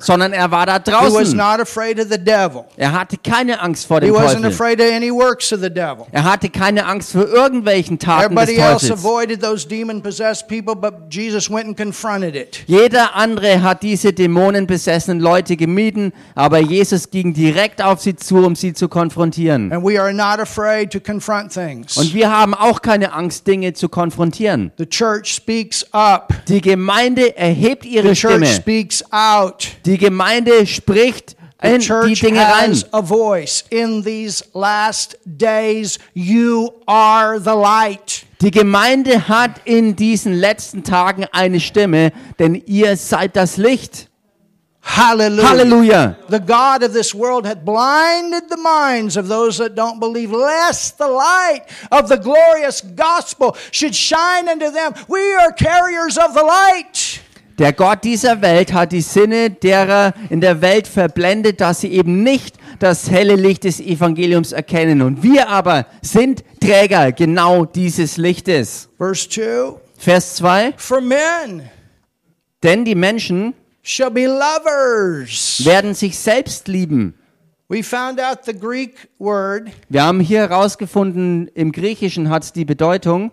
sondern 0.00 0.32
er 0.32 0.50
war 0.50 0.66
da 0.66 0.78
draußen. 0.78 1.36
not 1.36 1.60
afraid 1.60 1.98
of 1.98 2.06
the 2.10 2.18
devil. 2.18 2.64
Er 2.76 2.92
hatte 2.92 3.16
keine 3.16 3.60
Angst 3.60 3.86
vor 3.86 4.00
He 4.00 4.06
dem 4.06 4.14
wasn't 4.14 4.42
Teufel. 4.42 4.46
afraid 4.52 4.80
of 4.80 4.86
any 4.94 5.10
works 5.12 5.52
of 5.52 5.60
the 5.60 5.70
devil. 5.70 6.06
Er 6.12 6.24
hatte 6.24 6.48
keine 6.50 6.84
Angst 6.86 7.12
vor 7.12 7.26
irgendwelchen 7.26 7.98
Taten 7.98 8.34
des 8.34 8.48
Everybody 8.48 8.56
else 8.60 8.88
Teufels. 8.88 9.04
avoided 9.04 9.40
those 9.42 9.66
demon 9.66 10.02
possessed 10.02 10.48
people, 10.48 10.74
but 10.76 10.94
Jesus 11.10 11.50
went 11.50 11.66
and 11.66 11.76
confronted 11.76 12.34
it. 12.34 12.64
Jeder 12.66 13.14
andere 13.14 13.62
hat 13.62 13.82
diese 13.82 14.12
dämonenbesessenen 14.12 15.20
Leute 15.20 15.56
gemieden, 15.56 16.12
aber 16.34 16.58
Jesus 16.58 17.10
ging 17.10 17.32
direkt 17.34 17.82
auf 17.82 18.00
sie 18.00 18.16
zu, 18.16 18.36
um 18.44 18.54
sie 18.54 18.72
zu 18.72 18.88
konfrontieren. 18.88 19.72
And 19.72 19.84
we 19.84 20.00
are 20.00 20.12
not 20.12 20.38
afraid 20.40 20.90
to 20.92 21.00
confront 21.00 21.27
things. 21.52 21.96
Und 21.96 22.14
wir 22.14 22.30
haben 22.30 22.54
auch 22.54 22.80
keine 22.82 23.12
Angst, 23.12 23.46
Dinge 23.46 23.72
zu 23.74 23.88
konfrontieren. 23.88 24.72
The 24.78 24.86
church 24.86 25.34
speaks 25.34 25.86
up. 25.92 26.32
Die 26.48 26.60
Gemeinde 26.60 27.36
erhebt 27.36 27.84
ihre 27.84 28.14
The 28.14 28.20
church 28.20 28.32
Stimme. 28.34 28.46
speaks 28.46 29.04
out. 29.12 29.68
Die 29.84 29.98
Gemeinde 29.98 30.66
spricht 30.66 31.36
The 31.62 31.68
in 31.68 31.80
die 31.80 31.86
church 31.86 32.20
Dinge 32.20 32.40
rein. 32.40 32.70
has 32.70 32.86
a 32.92 33.02
voice. 33.02 33.64
In 33.70 34.02
these 34.02 34.44
last 34.54 35.18
days, 35.24 35.98
you 36.14 36.70
are 36.86 37.38
the 37.40 37.50
light. 37.50 38.24
Die 38.40 38.52
Gemeinde 38.52 39.28
hat 39.28 39.60
in 39.64 39.96
diesen 39.96 40.32
letzten 40.32 40.84
Tagen 40.84 41.26
eine 41.32 41.58
Stimme, 41.58 42.12
denn 42.38 42.54
ihr 42.66 42.96
seid 42.96 43.34
das 43.34 43.56
Licht. 43.56 44.07
Hallelujah. 44.88 45.44
Halleluja. 45.44 46.16
The 46.28 46.40
God 46.40 46.82
of 46.82 46.92
this 46.94 47.14
world 47.14 47.46
had 47.46 47.64
blinded 47.64 48.48
the 48.48 48.56
minds 48.56 49.16
of 49.16 49.28
those 49.28 49.58
that 49.58 49.74
don't 49.74 50.00
believe, 50.00 50.32
lest 50.32 50.96
the 50.96 51.06
light 51.06 51.60
of 51.92 52.08
the 52.08 52.16
glorious 52.16 52.80
gospel 52.80 53.54
should 53.70 53.94
shine 53.94 54.48
unto 54.48 54.70
them. 54.70 54.94
We 55.06 55.34
are 55.34 55.52
carriers 55.52 56.16
of 56.16 56.32
the 56.32 56.42
light. 56.42 57.20
Der 57.58 57.72
Gott 57.72 58.02
dieser 58.02 58.40
Welt 58.40 58.72
hat 58.72 58.92
die 58.92 59.02
Sinne 59.02 59.50
derer 59.50 60.14
in 60.30 60.40
der 60.40 60.62
Welt 60.62 60.88
verblendet, 60.88 61.60
dass 61.60 61.82
sie 61.82 61.88
eben 61.88 62.22
nicht 62.22 62.56
das 62.78 63.10
helle 63.10 63.36
Licht 63.36 63.64
des 63.64 63.80
Evangeliums 63.80 64.52
erkennen. 64.52 65.02
Und 65.02 65.22
wir 65.22 65.48
aber 65.48 65.86
sind 66.00 66.42
Träger 66.60 67.12
genau 67.12 67.66
dieses 67.66 68.16
Lichtes. 68.16 68.88
Verse 68.96 69.28
2 69.28 69.80
Vers 69.98 70.36
2. 70.36 70.74
For 70.76 71.00
men 71.00 71.68
Denn 72.62 72.84
die 72.84 72.94
Menschen 72.94 73.54
shall 73.88 74.10
be 74.10 74.26
lovers. 74.26 75.64
werden 75.64 75.94
sich 75.94 76.18
selbst 76.18 76.68
lieben. 76.68 77.14
We 77.68 77.82
found 77.82 78.20
out 78.20 78.44
the 78.44 78.54
Greek 78.54 79.08
word 79.18 79.70
Wir 79.88 80.02
haben 80.02 80.20
hier 80.20 80.40
herausgefunden, 80.40 81.48
im 81.54 81.72
Griechischen 81.72 82.30
hat 82.30 82.44
es 82.44 82.52
die 82.52 82.64
Bedeutung, 82.64 83.30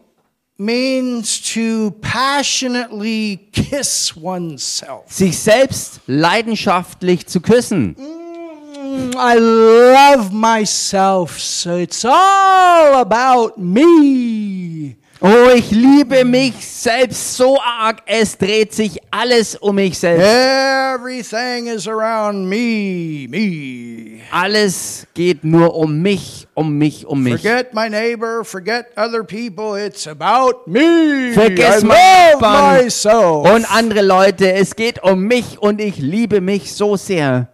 means 0.58 1.42
to 1.54 1.92
passionately 2.02 3.50
kiss 3.52 4.14
oneself. 4.22 5.04
sich 5.08 5.38
selbst 5.38 6.00
leidenschaftlich 6.08 7.28
zu 7.28 7.42
küssen. 7.42 7.96
Mm, 7.98 9.12
I 9.18 9.36
love 9.38 10.34
myself, 10.34 11.40
so 11.40 11.78
it's 11.78 12.06
all 12.06 12.96
about 12.96 13.58
me. 13.58 14.96
Oh, 15.22 15.50
ich 15.56 15.72
liebe 15.72 16.26
mich 16.26 16.54
selbst 16.68 17.38
so 17.38 17.58
arg, 17.62 18.02
es 18.06 18.38
dreht 18.38 18.74
sich 18.74 19.00
alles 19.10 19.56
um 19.56 19.76
mich 19.76 19.98
selbst. 19.98 20.26
Everything 20.26 21.68
is 21.68 21.88
around 21.88 22.50
me, 22.50 23.26
me. 23.30 24.22
Alles 24.30 25.08
geht 25.14 25.46
nur 25.46 25.74
um 25.74 26.02
mich, 26.02 26.48
um 26.54 26.78
mich, 26.78 27.06
um 27.06 27.24
mich. 27.24 27.42
Forget 27.42 27.74
my 27.74 27.90
neighbor, 27.90 28.44
forget 28.44 28.88
other 28.98 29.24
people, 29.24 29.78
it's 29.78 30.06
about 30.06 30.68
me. 30.68 31.32
Vergiss 31.34 31.82
meinen 31.82 32.84
myself. 32.84 33.50
und 33.50 33.66
andere 33.74 34.02
Leute. 34.02 34.52
Es 34.52 34.76
geht 34.76 35.02
um 35.02 35.24
mich 35.24 35.60
und 35.60 35.80
ich 35.80 35.98
liebe 35.98 36.42
mich 36.42 36.74
so 36.74 36.98
sehr. 36.98 37.48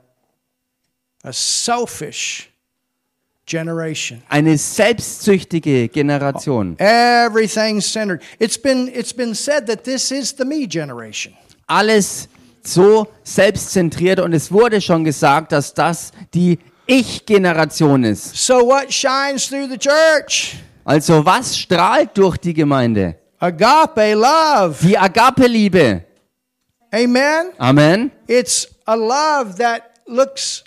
A 1.23 1.31
selfish 1.31 2.50
generation. 3.51 4.23
Eine 4.29 4.57
selbstsüchtige 4.57 5.89
Generation. 5.89 6.77
Everything 6.79 7.81
centered. 7.81 8.21
It's 8.39 8.57
been 8.57 8.87
it's 8.87 9.13
been 9.13 9.35
said 9.35 9.67
that 9.67 9.83
this 9.83 10.11
is 10.11 10.33
the 10.37 10.45
me 10.45 10.67
generation. 10.67 11.33
Alles 11.67 12.29
so 12.63 13.07
selbstzentriert 13.23 14.19
und 14.19 14.33
es 14.33 14.51
wurde 14.51 14.79
schon 14.79 15.03
gesagt, 15.03 15.51
dass 15.51 15.73
das 15.73 16.11
die 16.33 16.59
Ich-Generation 16.85 18.03
ist. 18.03 18.35
So 18.35 18.65
what 18.67 18.91
shines 18.91 19.47
through 19.47 19.67
the 19.69 19.77
church? 19.77 20.55
Also 20.83 21.25
was 21.25 21.57
strahlt 21.57 22.17
durch 22.17 22.37
die 22.37 22.53
Gemeinde? 22.53 23.15
Agape 23.39 24.13
love. 24.13 24.75
Die 24.81 24.97
Agape-Liebe. 24.97 26.03
Amen. 26.93 27.51
Amen. 27.57 28.11
It's 28.27 28.67
a 28.85 28.95
love 28.95 29.55
that 29.57 29.83
looks 30.05 30.63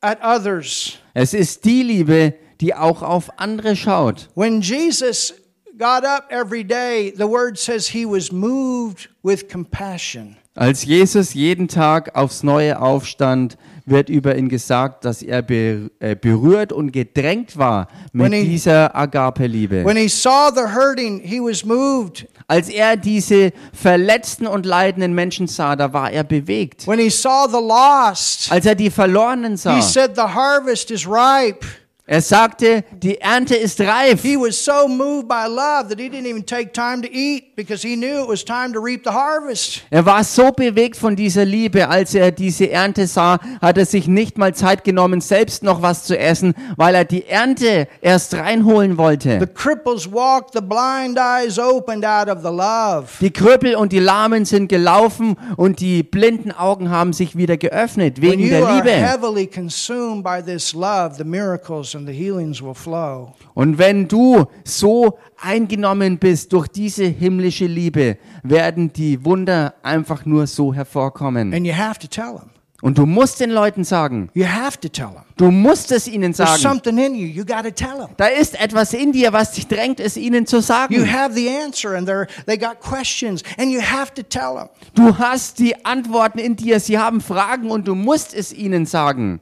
at 0.00 0.18
others. 0.22 0.98
Es 1.14 1.34
ist 1.34 1.64
die 1.64 1.82
Liebe, 1.82 2.34
die 2.60 2.74
auch 2.74 3.02
auf 3.02 3.38
andere 3.38 3.76
schaut. 3.76 4.28
When 4.34 4.60
Jesus 4.60 5.34
got 5.78 6.04
up 6.04 6.30
every 6.30 6.64
day, 6.64 7.12
the 7.16 7.28
word 7.28 7.58
says 7.58 7.88
he 7.88 8.06
was 8.06 8.32
moved 8.32 9.10
with 9.22 9.48
compassion. 9.48 10.36
Als 10.54 10.84
Jesus 10.84 11.34
jeden 11.34 11.66
Tag 11.66 12.14
aufs 12.14 12.42
Neue 12.42 12.80
aufstand, 12.80 13.56
wird 13.86 14.08
über 14.08 14.36
ihn 14.36 14.48
gesagt, 14.48 15.04
dass 15.04 15.22
er 15.22 15.48
äh, 15.50 16.14
berührt 16.14 16.72
und 16.72 16.92
gedrängt 16.92 17.56
war 17.56 17.88
mit 18.12 18.30
When 18.30 18.32
he- 18.32 18.48
dieser 18.48 18.94
Agape-Liebe. 18.94 19.84
When 19.84 19.96
he 19.96 20.08
saw 20.08 20.50
the 20.54 20.74
hurting, 20.74 21.20
he 21.20 21.40
was 21.40 21.64
moved. 21.64 22.26
Als 22.48 22.68
er 22.68 22.96
diese 22.96 23.52
verletzten 23.72 24.46
und 24.46 24.66
leidenden 24.66 25.14
Menschen 25.14 25.46
sah, 25.46 25.74
da 25.76 25.92
war 25.92 26.10
er 26.10 26.24
bewegt. 26.24 26.86
Lost, 26.86 28.50
Als 28.52 28.66
er 28.66 28.74
die 28.74 28.90
Verlorenen 28.90 29.56
sah, 29.56 29.76
he 29.76 29.82
said, 29.82 30.14
The 30.16 30.22
harvest 30.22 30.90
is 30.90 31.06
ripe. 31.06 31.66
Er 32.04 32.20
sagte, 32.20 32.84
die 33.00 33.20
Ernte 33.20 33.54
ist 33.54 33.80
reif. 33.80 34.22
He 34.22 34.36
was 34.36 34.62
so 34.62 34.88
moved 34.88 35.28
by 35.28 35.46
love 35.48 35.88
that 35.88 35.98
he 36.00 36.08
didn't 36.08 36.26
even 36.26 36.44
take 36.44 36.72
time 36.72 37.00
to 37.00 37.08
eat 37.10 37.54
because 37.54 37.86
he 37.86 37.94
knew 37.94 38.22
it 38.24 38.28
was 38.28 38.44
time 38.44 38.72
to 38.72 38.80
reap 38.80 39.04
the 39.04 39.10
harvest. 39.12 39.82
Er 39.88 40.04
war 40.04 40.24
so 40.24 40.50
bewegt 40.50 40.96
von 40.96 41.14
dieser 41.14 41.44
Liebe, 41.44 41.88
als 41.88 42.14
er 42.14 42.32
diese 42.32 42.68
Ernte 42.70 43.06
sah, 43.06 43.38
hat 43.60 43.78
er 43.78 43.86
sich 43.86 44.08
nicht 44.08 44.36
mal 44.36 44.52
Zeit 44.52 44.82
genommen, 44.82 45.20
selbst 45.20 45.62
noch 45.62 45.80
was 45.80 46.02
zu 46.04 46.18
essen, 46.18 46.54
weil 46.76 46.94
er 46.96 47.04
die 47.04 47.26
Ernte 47.26 47.86
erst 48.00 48.34
reinholen 48.34 48.92
The 48.92 48.98
wollte. 48.98 49.46
cripples 49.54 50.10
walked, 50.10 50.54
the 50.54 50.60
blind 50.60 51.18
eyes 51.18 51.58
opened 51.58 52.04
out 52.04 52.28
of 52.28 52.38
the 52.42 52.50
love. 52.50 53.06
Die 53.20 53.30
Krüppel 53.30 53.76
und 53.76 53.92
die 53.92 54.00
Lahmen 54.00 54.44
sind 54.44 54.68
gelaufen 54.68 55.36
und 55.56 55.78
die 55.78 56.02
blinden 56.02 56.50
Augen 56.50 56.90
haben 56.90 57.12
sich 57.12 57.36
wieder 57.36 57.56
geöffnet 57.56 58.20
When 58.20 58.32
wegen 58.32 58.42
you 58.42 58.48
der 58.48 58.66
are 58.66 58.76
Liebe. 58.76 58.90
heavily 58.90 59.46
consumed 59.46 60.24
by 60.24 60.42
this 60.44 60.72
love, 60.74 61.14
the 61.16 61.24
miracles 61.24 61.91
and 61.94 62.06
the 62.08 62.12
healings 62.14 62.62
will 62.62 62.74
flow. 62.74 63.32
Und 63.54 63.78
wenn 63.78 64.08
du 64.08 64.46
so 64.64 65.18
eingenommen 65.40 66.18
bist 66.18 66.52
durch 66.52 66.68
diese 66.68 67.04
himmlische 67.04 67.66
Liebe, 67.66 68.16
werden 68.42 68.92
die 68.92 69.24
Wunder 69.24 69.74
einfach 69.82 70.24
nur 70.26 70.46
so 70.46 70.72
hervorkommen. 70.74 71.52
And 71.54 71.66
you 71.66 71.74
have 71.74 71.98
to 72.00 72.06
tell 72.06 72.36
them. 72.36 72.50
Und 72.82 72.98
du 72.98 73.06
musst 73.06 73.38
den 73.38 73.50
Leuten 73.52 73.84
sagen, 73.84 74.28
You 74.34 74.44
have 74.44 74.80
to 74.80 74.88
tell 74.88 75.06
them. 75.10 75.22
du 75.36 75.52
musst 75.52 75.92
es 75.92 76.08
ihnen 76.08 76.32
There's 76.32 76.48
sagen. 76.58 76.60
something 76.60 76.98
in 76.98 77.14
you. 77.14 77.28
You 77.28 77.44
got 77.44 77.62
to 77.62 77.70
tell 77.70 77.96
them. 77.96 78.08
Da 78.16 78.26
ist 78.26 78.60
etwas 78.60 78.92
in 78.92 79.12
dir, 79.12 79.32
was 79.32 79.52
dich 79.52 79.68
drängt, 79.68 80.00
es 80.00 80.16
ihnen 80.16 80.46
zu 80.46 80.56
You 80.56 80.62
sagen. 80.62 81.12
have 81.12 81.32
the 81.32 81.48
answer, 81.48 81.94
and 81.96 82.08
they're 82.08 82.26
they 82.46 82.58
got 82.58 82.80
questions, 82.80 83.44
and 83.56 83.70
you 83.70 83.80
have 83.80 84.12
to 84.14 84.22
tell 84.24 84.56
them. 84.56 84.68
Du 84.96 85.16
hast 85.16 85.60
die 85.60 85.84
Antworten 85.84 86.40
in 86.40 86.56
dir, 86.56 86.80
sie 86.80 86.98
haben 86.98 87.20
Fragen 87.20 87.70
und 87.70 87.86
du 87.86 87.94
musst 87.94 88.34
es 88.34 88.52
ihnen 88.52 88.84
sagen. 88.84 89.40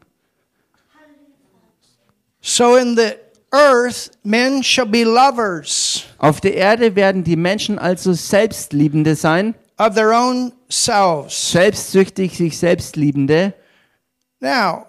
So 2.53 2.75
in 2.75 2.97
the 2.97 3.15
earth, 3.53 4.11
men 4.25 4.65
shall 4.65 4.87
be 4.87 5.05
lovers 5.05 6.05
Auf 6.19 6.41
der 6.41 6.55
Erde 6.57 6.97
werden 6.97 7.23
die 7.23 7.37
Menschen 7.37 7.79
also 7.79 8.13
Selbstliebende 8.13 9.15
sein, 9.15 9.55
of 9.79 9.95
their 9.95 10.11
own 10.11 10.53
selves. 10.69 11.53
selbstsüchtig, 11.53 12.37
sich 12.37 12.59
Selbstliebende. 12.59 13.55
Now 14.41 14.87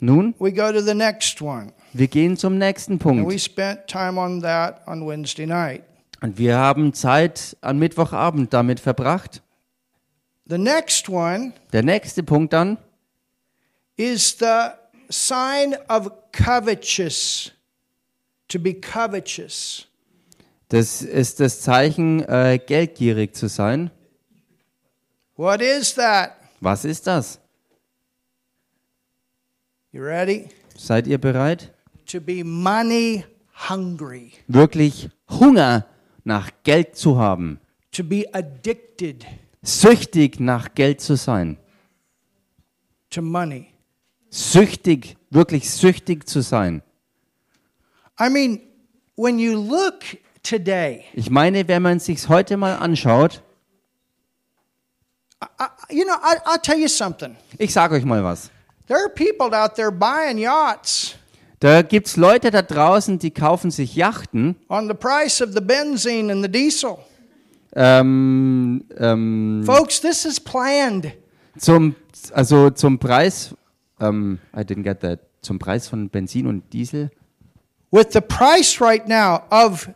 Nun, 0.00 0.34
we 0.38 0.50
go 0.50 0.72
to 0.72 0.80
the 0.80 0.94
next 0.94 1.42
one, 1.42 1.74
wir 1.92 2.08
gehen 2.08 2.38
zum 2.38 2.56
nächsten 2.56 2.94
and 2.94 3.00
we 3.02 3.04
Punkt. 3.04 3.40
spent 3.40 3.86
time 3.86 4.18
on 4.18 4.40
that 4.40 4.80
on 4.86 5.06
Wednesday 5.06 5.44
night. 5.44 5.82
Und 6.22 6.38
wir 6.38 6.56
haben 6.56 6.94
Zeit 6.94 7.54
am 7.60 7.78
Mittwochabend 7.80 8.54
damit 8.54 8.80
verbracht. 8.80 9.42
The 10.46 10.56
next 10.56 11.10
one 11.10 11.52
Der 11.74 11.82
nächste 11.82 12.22
Punkt 12.22 12.54
dann 12.54 12.78
is 13.96 14.38
the 14.38 14.70
sign 15.10 15.74
of 15.88 16.10
covetous. 16.32 17.50
To 18.48 18.58
be 18.58 18.74
covetous. 18.74 19.86
Das 20.68 21.02
ist 21.02 21.40
das 21.40 21.60
Zeichen, 21.60 22.20
äh, 22.22 22.58
geldgierig 22.64 23.34
zu 23.34 23.48
sein. 23.48 23.90
What 25.36 25.60
is 25.60 25.94
that? 25.94 26.32
Was 26.60 26.84
ist 26.84 27.06
das? 27.06 27.38
You 29.92 30.02
ready? 30.02 30.48
Seid 30.76 31.06
ihr 31.06 31.18
bereit? 31.18 31.72
To 32.06 32.20
be 32.20 32.44
money 32.44 33.24
hungry. 33.68 34.32
Wirklich 34.48 35.08
Hunger 35.30 35.86
nach 36.24 36.50
Geld 36.64 36.96
zu 36.96 37.18
haben. 37.18 37.60
To 37.92 38.02
be 38.04 38.24
addicted 38.32 39.24
Süchtig 39.62 40.40
nach 40.40 40.74
Geld 40.74 41.00
zu 41.00 41.16
sein. 41.16 41.56
to 43.10 43.22
money. 43.22 43.73
Süchtig, 44.36 45.16
wirklich 45.30 45.70
süchtig 45.70 46.28
zu 46.28 46.40
sein. 46.42 46.82
I 48.20 48.28
mean, 48.28 48.60
when 49.16 49.38
you 49.38 49.54
look 49.56 50.00
today, 50.42 51.04
Ich 51.14 51.30
meine, 51.30 51.68
wenn 51.68 51.82
man 51.82 52.00
sich's 52.00 52.28
heute 52.28 52.56
mal 52.56 52.74
anschaut, 52.78 53.42
I, 55.40 55.66
you 55.90 56.04
know, 56.04 56.14
I, 56.14 56.36
I'll 56.46 56.60
tell 56.60 56.78
you 56.78 56.88
something. 56.88 57.36
ich 57.58 57.72
sage 57.72 57.94
euch 57.94 58.04
mal 58.04 58.24
was. 58.24 58.50
There 58.88 58.98
are 58.98 59.08
people 59.08 59.54
out 59.56 59.76
there 59.76 59.92
buying 59.92 60.38
yachts 60.38 61.14
Da 61.60 61.82
gibt's 61.82 62.16
Leute 62.16 62.50
da 62.50 62.62
draußen, 62.62 63.20
die 63.20 63.30
kaufen 63.30 63.70
sich 63.70 63.94
Yachten 63.94 64.56
on 64.68 64.88
the 64.88 64.94
price 64.94 65.40
of 65.40 65.52
the 65.54 65.60
benzene 65.60 66.32
and 66.32 66.42
the 66.44 66.50
diesel. 66.50 66.98
ähm, 67.76 68.84
ähm, 68.98 69.62
Folks, 69.64 70.00
this 70.00 70.24
is 70.24 70.40
planned. 70.40 71.12
zum, 71.56 71.94
also 72.32 72.70
zum 72.70 72.98
Preis, 72.98 73.54
ähm, 74.00 74.38
I 74.56 74.60
didn't 74.60 74.82
get 74.84 75.00
that, 75.00 75.20
zum 75.42 75.58
Preis 75.58 75.88
von 75.88 76.08
Benzin 76.10 76.46
und 76.46 76.72
Diesel. 76.72 77.10
With 77.90 78.08
the 78.12 78.20
price 78.20 78.80
right 78.80 79.06
now 79.08 79.42
of 79.50 79.88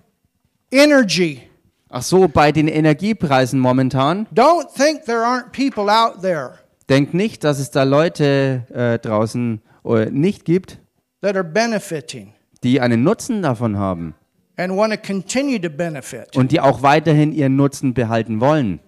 energy, 0.71 1.43
Ach 1.91 2.03
so, 2.03 2.29
bei 2.29 2.53
den 2.53 2.69
Energiepreisen 2.69 3.59
momentan. 3.61 4.27
don't 4.35 4.69
think 4.75 5.05
there 5.05 5.25
aren't 5.25 5.53
people 5.53 5.91
out 5.93 6.21
there 6.23 6.59
Denkt 6.89 7.13
nicht, 7.15 7.45
dass 7.45 7.59
es 7.59 7.71
da 7.71 7.83
Leute 7.83 8.65
äh, 8.73 8.99
draußen 8.99 9.61
äh, 9.85 10.07
nicht 10.11 10.45
gibt, 10.45 10.79
that 11.23 11.35
are 11.35 11.45
benefiting 11.45 12.33
die 12.63 12.81
einen 12.81 13.03
Nutzen 13.05 13.43
davon 13.43 13.79
haben 13.79 14.15
and 14.57 14.77
want 14.77 14.93
to 14.93 14.99
continue 15.01 15.61
to 15.61 15.71
benefit. 15.71 16.37
und 16.37 16.53
die 16.53 16.61
auch 16.61 16.83
weiterhin 16.83 17.33
ihren 17.33 17.57
Nutzen 17.57 17.95
behalten 17.95 18.41
wollen. 18.41 18.81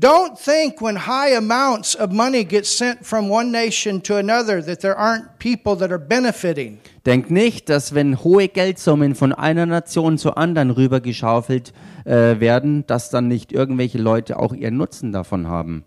Don't 0.00 0.38
think 0.38 0.80
when 0.80 0.96
high 0.96 1.36
amounts 1.36 1.94
of 1.94 2.10
money 2.10 2.42
get 2.42 2.64
sent 2.64 3.04
from 3.04 3.28
one 3.28 3.50
nation 3.50 4.00
to 4.04 4.16
another 4.16 4.62
that 4.62 4.80
there 4.80 4.96
aren't 4.96 5.38
people 5.38 5.76
that 5.76 5.90
are 5.90 5.98
benefiting. 5.98 6.78
Denkt 7.04 7.30
nicht, 7.30 7.68
dass 7.68 7.94
wenn 7.94 8.24
hohe 8.24 8.48
Geldsummen 8.48 9.14
von 9.14 9.34
einer 9.34 9.66
Nation 9.66 10.16
zur 10.16 10.38
anderen 10.38 10.70
rübergeschaufelt 10.70 11.74
äh, 12.06 12.40
werden, 12.40 12.86
dass 12.86 13.10
dann 13.10 13.28
nicht 13.28 13.52
irgendwelche 13.52 13.98
Leute 13.98 14.38
auch 14.38 14.54
ihren 14.54 14.78
Nutzen 14.78 15.12
davon 15.12 15.48
haben. 15.48 15.84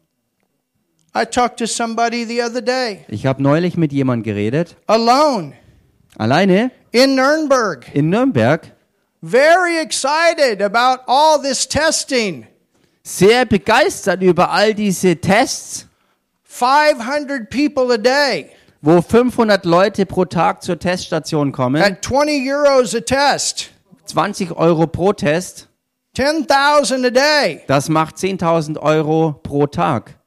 I 1.16 1.26
talked 1.26 1.58
to 1.58 1.66
somebody 1.66 2.24
the 2.24 2.44
other 2.44 2.62
day, 2.62 3.06
Ich 3.08 3.26
habe 3.26 3.42
neulich 3.42 3.78
mit 3.78 3.92
jemandem 3.92 4.24
geredet, 4.32 4.76
alone 4.86 5.54
alleine 6.20 6.72
in 6.92 7.16
Nuremberg, 7.16 7.90
in 7.96 8.10
Nürnberg, 8.12 8.72
very 9.24 9.80
excited 9.80 10.62
about 10.62 11.02
all 11.08 11.42
this 11.42 11.68
testing. 11.68 12.46
Sehr 13.04 13.46
begeistert 13.46 14.22
über 14.24 14.52
all 14.52 14.74
diese 14.74 15.18
Tests, 15.18 15.88
500 16.44 17.50
people 17.50 17.94
a 17.94 17.98
day 17.98 18.50
wo 18.84 19.02
500 19.02 19.64
Leute 19.64 20.06
pro 20.06 20.26
Tag 20.26 20.62
zur 20.62 20.78
Teststation 20.78 21.54
kommen, 21.54 21.82
at 21.82 22.04
20 22.04 22.46
euros 22.46 22.94
a 22.94 23.00
test, 23.00 23.72
20 24.06 24.52
Euro 24.58 24.88
pro 24.88 25.14
Test, 25.14 25.70
10,000 26.16 27.06
a 27.06 27.10
day. 27.10 27.64
das 27.68 27.88
macht 27.88 28.18
10.000 28.18 28.78
Euro 28.78 29.40
pro 29.42 29.68
Tag. 29.68 30.20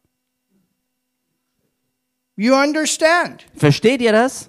You 2.35 2.55
understand? 2.55 3.45
Versteht 3.55 4.01
ihr 4.01 4.13
das? 4.13 4.49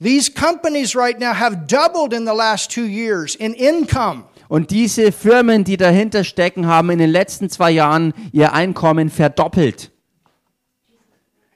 These 0.00 0.32
companies 0.32 0.96
right 0.96 1.18
now 1.20 1.32
have 1.32 1.68
doubled 1.68 2.12
in 2.12 2.26
the 2.26 2.34
last 2.34 2.72
two 2.72 2.86
years 2.86 3.36
in 3.36 3.54
income. 3.54 4.24
Und 4.52 4.70
diese 4.70 5.12
Firmen, 5.12 5.64
die 5.64 5.78
dahinter 5.78 6.24
stecken, 6.24 6.66
haben 6.66 6.90
in 6.90 6.98
den 6.98 7.08
letzten 7.08 7.48
zwei 7.48 7.70
Jahren 7.70 8.12
ihr 8.32 8.52
Einkommen 8.52 9.08
verdoppelt. 9.08 9.90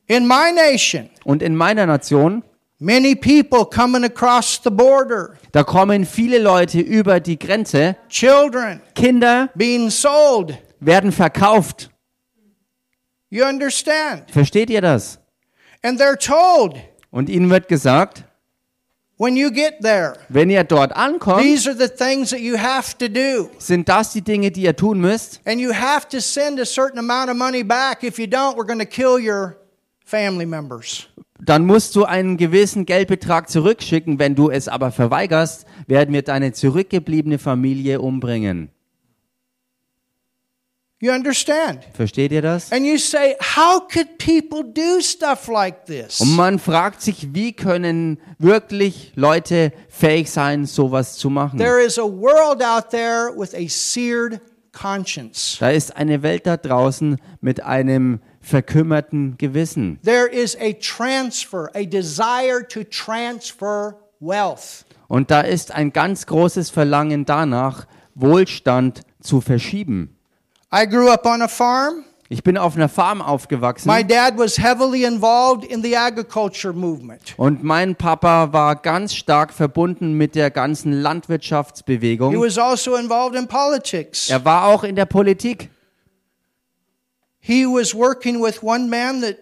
In 0.07 0.27
my 0.27 0.51
nation, 0.55 1.11
Und 1.23 1.43
in 1.43 1.55
meiner 1.57 1.85
Nation, 1.85 2.43
many 2.79 3.15
people 3.15 3.67
coming 3.67 4.03
across 4.03 4.63
the 4.65 4.71
border, 4.71 5.35
da 5.53 5.63
kommen 5.63 6.07
viele 6.07 6.39
Leute 6.39 6.81
über 6.81 7.21
die 7.21 7.39
Grenze. 7.39 7.97
children 8.09 8.81
Kinder 8.95 9.51
being 9.55 9.91
sold. 9.91 10.57
werden 10.81 11.13
verkauft. 11.13 11.91
You 13.29 13.45
understand? 13.45 14.31
Versteht 14.31 14.71
ihr 14.71 14.81
das? 14.81 15.19
And 15.83 16.01
they're 16.01 16.17
told 16.17 16.77
Und 17.11 17.29
ihnen 17.29 17.51
wird 17.51 17.69
gesagt, 17.69 18.25
when 18.25 18.25
you 18.25 18.25
get 18.25 18.25
there, 18.25 19.06
wenn 19.19 20.51
ihr 20.51 20.65
dort 20.65 20.95
ankommt, 20.95 21.43
these 21.43 21.69
are 21.69 21.77
the 21.77 21.89
things 21.89 22.31
that 22.31 22.41
you 22.41 22.59
have 22.59 22.97
to 22.99 23.09
do. 23.09 23.51
sind 23.59 23.89
das 23.89 24.13
die 24.13 24.23
Dinge, 24.23 24.51
die 24.51 24.63
ihr 24.63 24.77
tun 24.77 25.01
müsst. 25.01 25.41
And 25.47 25.59
you 25.59 25.73
have 25.73 26.07
to 26.09 26.21
send 26.21 26.61
a 26.61 26.67
certain 26.67 26.99
amount 26.99 27.31
of 27.31 27.37
money 27.37 27.63
back. 27.63 28.03
If 28.03 28.19
you 28.19 28.27
don't, 28.27 28.57
we're 28.57 28.67
going 28.67 28.79
to 28.79 28.85
kill 28.85 29.19
your 29.19 29.57
family 30.05 30.47
members. 30.47 31.09
Dann 31.41 31.67
musst 31.67 31.97
du 31.97 32.05
einen 32.05 32.37
gewissen 32.37 32.87
Geldbetrag 32.87 33.51
zurückschicken. 33.51 34.19
Wenn 34.19 34.35
du 34.35 34.51
es 34.51 34.69
aber 34.69 34.91
verweigerst, 34.91 35.67
werden 35.87 36.15
wir 36.15 36.23
deine 36.23 36.53
zurückgebliebene 36.53 37.39
Familie 37.39 38.01
umbringen. 38.01 38.71
You 40.99 41.13
understand? 41.13 41.85
Versteht 41.93 42.33
ihr 42.33 42.41
das? 42.41 42.73
And 42.73 42.87
you 42.87 42.97
say, 42.97 43.37
how 43.55 43.87
could 43.87 44.17
people 44.17 44.65
do 44.65 45.03
stuff 45.03 45.47
like 45.47 45.85
this? 45.85 46.23
Und 46.23 46.35
man 46.37 46.59
fragt 46.59 47.03
sich, 47.03 47.35
wie 47.35 47.53
können 47.53 48.19
wirklich 48.39 49.13
Leute 49.15 49.73
fähig 49.91 50.31
sein, 50.31 50.65
sowas 50.65 51.19
zu 51.19 51.29
machen? 51.29 51.59
There 51.59 51.85
is 51.85 51.99
a 51.99 52.03
world 52.03 52.63
out 52.63 52.89
there 52.89 53.31
with 53.37 53.55
a 53.55 53.69
seared 53.69 54.41
conscience. 54.73 55.59
Da 55.61 55.69
ist 55.69 55.95
eine 55.95 56.23
Welt 56.23 56.47
da 56.47 56.57
draußen 56.57 57.19
mit 57.43 57.63
einem 57.63 58.21
verkümmerten 58.41 59.37
Gewissen. 59.37 59.99
There 60.03 60.27
is 60.27 60.57
a 60.57 60.73
transfer, 60.73 61.69
a 61.75 61.85
desire 61.85 62.67
to 62.67 62.85
transfer 62.85 63.99
wealth. 64.19 64.87
Und 65.09 65.31
da 65.31 65.43
ist 65.43 65.73
ein 65.73 65.93
ganz 65.93 66.25
großes 66.25 66.71
Verlangen 66.71 67.27
danach, 67.27 67.87
Wohlstand 68.15 69.03
zu 69.21 69.43
verschieben. 69.43 70.16
I 70.73 70.87
grew 70.87 71.09
up 71.11 71.25
on 71.27 71.43
a 71.43 71.49
farm. 71.49 72.05
Ich 72.29 72.43
bin 72.43 72.59
auf 72.59 72.75
einer 72.75 72.89
Farm 72.89 73.23
aufgewachsen 73.23 73.89
My 73.89 74.03
dad 74.05 74.37
was 74.37 74.59
heavily 74.59 75.05
involved 75.05 75.65
in 75.65 75.81
the 75.81 75.97
agriculture 75.97 76.73
movement. 76.75 77.35
und 77.37 77.63
mein 77.63 77.95
Papa 77.95 78.53
war 78.53 78.75
ganz 78.75 79.15
stark 79.15 79.53
verbunden 79.53 80.15
mit 80.15 80.35
der 80.35 80.51
ganzen 80.51 80.93
He 80.93 80.99
Landwirtschaftsbewegung. 81.01 82.35
was 82.41 82.59
also 82.59 82.97
involved 82.97 83.39
in 83.39 83.47
politics. 83.47 84.29
Er 84.29 84.45
war 84.45 84.67
auch 84.67 84.83
in 84.83 84.97
der 84.97 85.07
Politik. 85.07 85.71
He 87.39 87.65
was 87.65 87.95
working 87.95 88.43
with 88.43 88.61
one 88.61 88.89
man 88.89 89.21
that 89.21 89.37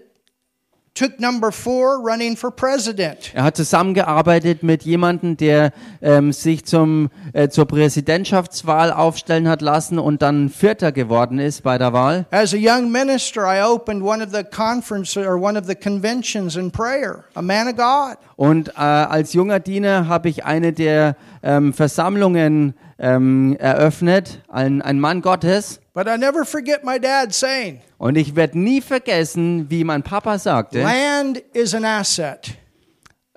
took 0.95 1.19
number 1.19 1.51
four 1.51 1.99
running 1.99 2.37
for 2.37 2.53
president. 2.53 3.33
Er 3.35 3.43
hat 3.43 3.57
zusammengearbeitet 3.57 4.63
mit 4.63 4.85
jemandem, 4.85 5.37
der 5.37 5.73
ähm, 6.01 6.33
sich 6.33 6.65
zum, 6.65 7.11
äh, 7.33 7.49
zur 7.49 7.67
Präsidentschaftswahl 7.67 8.93
aufstellen 8.93 9.49
hat 9.49 9.61
lassen 9.61 9.99
und 9.99 10.23
dann 10.23 10.51
Vierter 10.51 10.93
geworden 10.93 11.41
ist 11.41 11.65
bei 11.65 11.79
der 11.79 11.93
Wahl. 11.93 12.27
As 12.31 12.55
a 12.55 12.57
young 12.57 12.93
minister, 12.93 13.43
I 13.43 13.63
opened 13.63 14.03
one 14.05 14.23
of 14.25 14.31
the 14.33 14.45
conferences 14.45 15.27
or 15.27 15.37
one 15.37 15.59
of 15.59 15.67
the 15.67 15.75
conventions 15.75 16.55
in 16.55 16.71
prayer. 16.71 17.25
A 17.35 17.43
man 17.43 17.67
of 17.67 17.77
God. 17.77 18.17
Und 18.37 18.69
äh, 18.69 18.81
als 18.81 19.33
junger 19.33 19.59
Diener 19.59 20.07
habe 20.07 20.29
ich 20.29 20.45
eine 20.45 20.73
der 20.73 21.17
ähm, 21.43 21.73
Versammlungen 21.73 22.75
ähm, 22.99 23.57
eröffnet, 23.59 24.43
ein, 24.49 24.81
ein 24.81 25.01
Mann 25.01 25.23
Gottes. 25.23 25.81
But 25.95 26.09
I 26.09 26.17
never 26.19 26.45
forget 26.45 26.83
my 26.85 26.99
dad 26.99 27.33
saying, 27.33 27.81
Und 27.99 28.17
ich 28.17 28.35
werde 28.35 28.59
nie 28.59 28.81
vergessen, 28.81 29.71
wie 29.71 29.85
mein 29.85 30.03
Papa 30.03 30.39
sagte, 30.39 30.83
land 30.83 31.39
is 31.53 31.73
an 31.75 31.85
asset. 31.85 32.57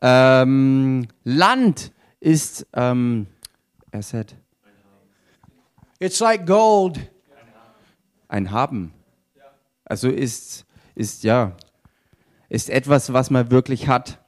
ähm, 0.02 1.08
Land 1.24 1.92
ist 2.20 2.66
ähm, 2.74 3.28
Asset, 3.92 4.36
It's 6.00 6.20
like 6.20 6.46
gold. 6.48 7.00
ein 8.28 8.52
Haben. 8.52 8.92
Also 9.86 10.10
ist, 10.10 10.66
ist 10.96 11.24
ja, 11.24 11.54
ist 12.50 12.70
etwas, 12.70 13.14
was 13.14 13.30
man 13.30 13.52
wirklich 13.52 13.88
hat. 13.88 14.20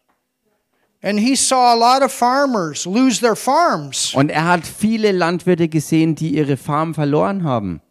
And 1.02 1.20
he 1.20 1.36
saw 1.36 1.56
a 1.72 1.76
lot 1.76 2.04
of 2.04 2.12
farmers 2.12 2.86
lose 2.86 3.20
their 3.22 3.36
farms. 3.36 4.14
Und 4.14 4.30
er 4.30 4.46
hat 4.46 4.66
viele 4.68 5.12
Landwirte 5.12 5.68
gesehen, 5.68 6.14
die 6.16 6.36
ihre 6.36 6.58
Farm 6.58 6.94
verloren 6.94 7.44
haben. 7.44 7.82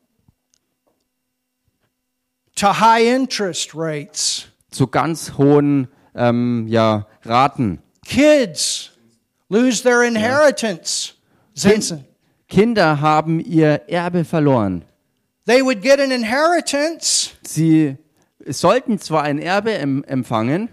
To 2.58 2.80
high 2.80 3.06
interest 3.06 3.74
rates. 3.74 4.46
Zu 4.70 4.86
ganz 4.86 5.32
hohen 5.38 5.88
ähm, 6.14 6.66
ja, 6.68 7.06
Raten. 7.24 7.78
Kids 8.04 8.90
lose 9.48 9.82
their 9.82 10.02
inheritance. 10.02 11.14
Zinsen. 11.54 12.04
Kinder 12.48 13.00
haben 13.00 13.40
ihr 13.40 13.88
Erbe 13.88 14.24
verloren. 14.24 14.84
They 15.46 15.62
would 15.62 15.82
get 15.82 16.00
an 16.00 16.10
inheritance, 16.10 17.30
Sie 17.42 17.96
sollten 18.46 18.98
zwar 18.98 19.22
ein 19.22 19.38
Erbe 19.38 19.72
em 19.72 20.04
empfangen 20.04 20.68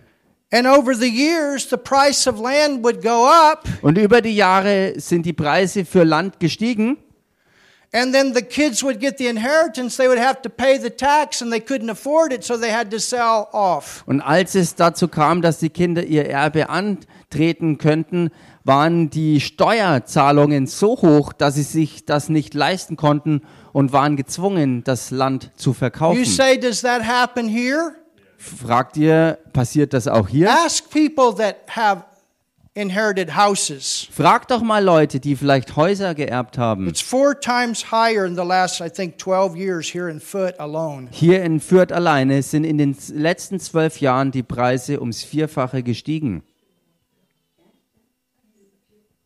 and 0.52 0.68
over 0.68 0.94
the 0.94 1.10
years, 1.10 1.66
the 1.66 1.78
price 1.78 2.28
of 2.28 2.40
land 2.40 2.84
would 2.84 3.02
go 3.02 3.28
up, 3.28 3.68
und 3.82 3.98
über 3.98 4.22
die 4.22 4.36
Jahre 4.36 4.94
sind 4.98 5.26
die 5.26 5.34
Preise 5.34 5.86
für 5.86 6.04
Land 6.04 6.40
gestiegen 6.40 6.98
and 7.96 8.14
then 8.14 8.34
the 8.34 8.42
kids 8.42 8.84
would 8.84 9.00
get 9.00 9.18
the 9.18 9.28
inheritance. 9.28 9.96
They 9.98 10.08
would 10.10 10.20
have 10.20 10.42
to 10.42 10.50
pay 10.50 10.78
the 10.78 10.90
tax, 10.90 11.42
and 11.42 11.52
they 11.52 11.62
couldn't 11.62 11.90
afford 11.90 12.34
it, 12.34 12.44
so 12.44 12.58
they 12.58 12.72
had 12.72 12.92
to 12.92 13.00
sell 13.00 13.48
off. 13.54 14.04
und 14.06 14.22
als 14.22 14.54
es 14.56 14.76
dazu 14.76 15.08
kam, 15.08 15.42
dass 15.42 15.60
die 15.60 15.70
Kinder 15.70 16.04
ihr 16.04 16.30
Erbe 16.30 16.70
antreten 16.70 17.78
könnten, 17.78 18.32
waren 18.64 19.10
die 19.10 19.40
Steuerzahlungen 19.40 20.68
so 20.68 20.98
hoch, 21.02 21.34
dass 21.34 21.56
sie 21.56 21.64
sich 21.64 22.06
das 22.06 22.30
nicht 22.30 22.54
leisten 22.54 22.98
konnten 22.98 23.42
und 23.74 23.94
waren 23.94 24.16
gezwungen, 24.18 24.84
das 24.84 25.12
Land 25.12 25.52
zu 25.56 25.70
You 25.70 25.74
verkaufen. 25.74 26.26
say, 26.26 26.58
does 26.60 26.82
that 26.82 27.04
happen 27.06 27.48
here? 27.48 27.94
Fragt 28.38 28.98
ihr, 28.98 29.38
passiert 29.54 29.94
das 29.94 30.08
auch 30.08 30.28
hier? 30.28 30.50
Ask 30.52 30.90
people 30.90 31.34
that 31.36 31.58
have 31.76 32.04
inherited 32.76 33.36
houses. 33.36 34.08
Fragt 34.12 34.52
doch 34.52 34.62
mal 34.62 34.84
Leute, 34.84 35.20
die 35.22 35.36
vielleicht 35.36 35.76
Häuser 35.78 36.14
geerbt 36.14 36.58
haben. 36.58 36.88
It's 36.88 37.02
four 37.02 37.40
times 37.40 37.90
higher 37.92 38.26
in 38.26 38.36
the 38.36 38.44
last, 38.44 38.82
I 38.82 38.90
think, 38.90 39.18
12 39.18 39.56
years 39.56 39.88
here 39.94 40.10
in 40.10 40.20
Foot 40.20 40.60
alone. 40.60 41.08
Hier 41.12 41.42
in 41.42 41.62
Fürth 41.62 41.94
alleine 41.94 42.44
sind 42.44 42.66
in 42.66 42.78
den 42.78 42.96
letzten 43.14 43.60
zwölf 43.60 44.02
Jahren 44.02 44.32
die 44.32 44.44
Preise 44.44 45.00
ums 45.00 45.24
Vierfache 45.24 45.84
gestiegen. 45.84 46.44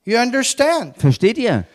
You 0.06 0.18
understand? 0.18 0.96
Versteht 0.98 1.38
ihr? 1.38 1.66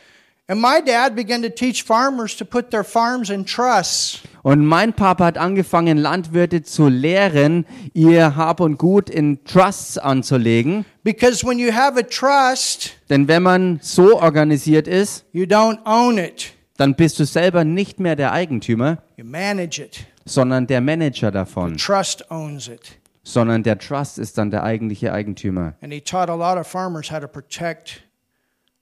And 0.47 0.61
my 0.61 0.81
dad 0.81 1.17
began 1.17 1.43
to 1.43 1.49
teach 1.49 1.83
farmers 1.83 2.37
to 2.37 2.45
put 2.45 2.71
their 2.71 2.85
farms 2.85 3.31
in 3.31 3.45
trusts. 3.45 4.21
Und 4.45 4.67
mein 4.67 4.93
Papa 4.93 5.25
hat 5.25 5.39
angefangen, 5.39 5.97
Landwirte 5.97 6.63
zu 6.63 6.89
lehren, 6.89 7.65
ihr 7.95 8.37
Hab 8.37 8.61
und 8.61 8.77
Gut 8.77 9.09
in 9.09 9.43
Trusts 9.45 9.97
anzulegen. 9.97 10.85
Because 11.03 11.47
when 11.47 11.59
you 11.59 11.73
have 11.73 11.99
a 11.99 12.03
trust, 12.03 12.93
Denn 13.09 13.27
wenn 13.27 13.43
man 13.43 13.79
so 13.81 14.21
organisiert 14.21 14.87
ist, 14.87 15.25
you 15.33 15.45
don't 15.45 15.79
own 15.87 16.19
it, 16.19 16.53
dann 16.77 16.95
bist 16.95 17.19
du 17.19 17.25
selber 17.25 17.65
nicht 17.65 18.01
mehr 18.01 18.17
der 18.17 18.33
Eigentümer, 18.33 18.99
you 19.17 19.25
manage 19.25 19.83
it. 19.83 20.05
sondern 20.27 20.67
der 20.67 20.83
Manager 20.83 21.31
davon. 21.31 21.79
Trust 21.79 22.31
owns 22.31 22.69
it. 22.69 22.99
Sondern 23.23 23.63
der 23.63 23.79
Trust 23.79 24.19
ist 24.19 24.37
dann 24.37 24.51
der 24.51 24.63
eigentliche 24.63 25.11
Eigentümer. 25.15 25.73
And 25.81 25.91
he 25.91 26.03
taught 26.03 26.29
a 26.29 26.35
lot 26.35 26.59
of 26.61 26.67
farmers 26.67 27.11
how 27.11 27.19
to 27.19 27.29
protect 27.29 28.03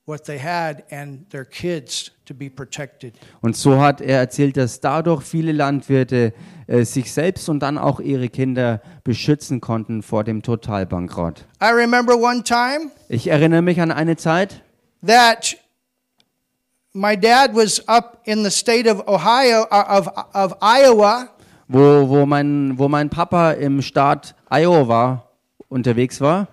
what 0.07 0.25
they 0.25 0.40
had 0.40 0.83
and 0.90 1.31
their 1.31 1.44
kids. 1.44 2.11
Und 3.40 3.57
so 3.57 3.81
hat 3.81 4.01
er 4.01 4.18
erzählt, 4.18 4.57
dass 4.57 4.81
dadurch 4.81 5.23
viele 5.23 5.53
Landwirte 5.53 6.33
äh, 6.66 6.85
sich 6.85 7.12
selbst 7.12 7.49
und 7.49 7.61
dann 7.61 7.79
auch 7.79 8.01
ihre 8.01 8.29
Kinder 8.29 8.81
beschützen 9.05 9.61
konnten 9.61 10.03
vor 10.03 10.25
dem 10.25 10.42
Totalbankrott. 10.42 11.47
I 11.62 11.66
remember 11.66 12.16
one 12.16 12.42
time 12.42 12.90
Ich 13.09 13.29
erinnere 13.29 13.62
mich 13.62 13.81
an 13.81 13.90
eine 13.90 14.16
Zeit, 14.16 14.62
that 15.07 15.57
my 16.92 17.16
dad 17.16 17.55
was 17.55 17.87
up 17.88 18.21
in 18.25 18.45
the 18.45 18.51
state 18.51 18.90
of 18.90 19.07
Ohio 19.07 19.62
uh, 19.71 19.99
of 19.99 20.09
of 20.35 20.57
Iowa 20.61 21.29
wo, 21.73 22.09
wo, 22.09 22.27
mein, 22.27 22.75
wo 22.77 22.88
mein 22.88 23.09
Papa 23.09 23.53
im 23.53 23.83
Staat 23.83 24.35
Iowa 24.51 25.27
unterwegs 25.68 26.21
war. 26.21 26.49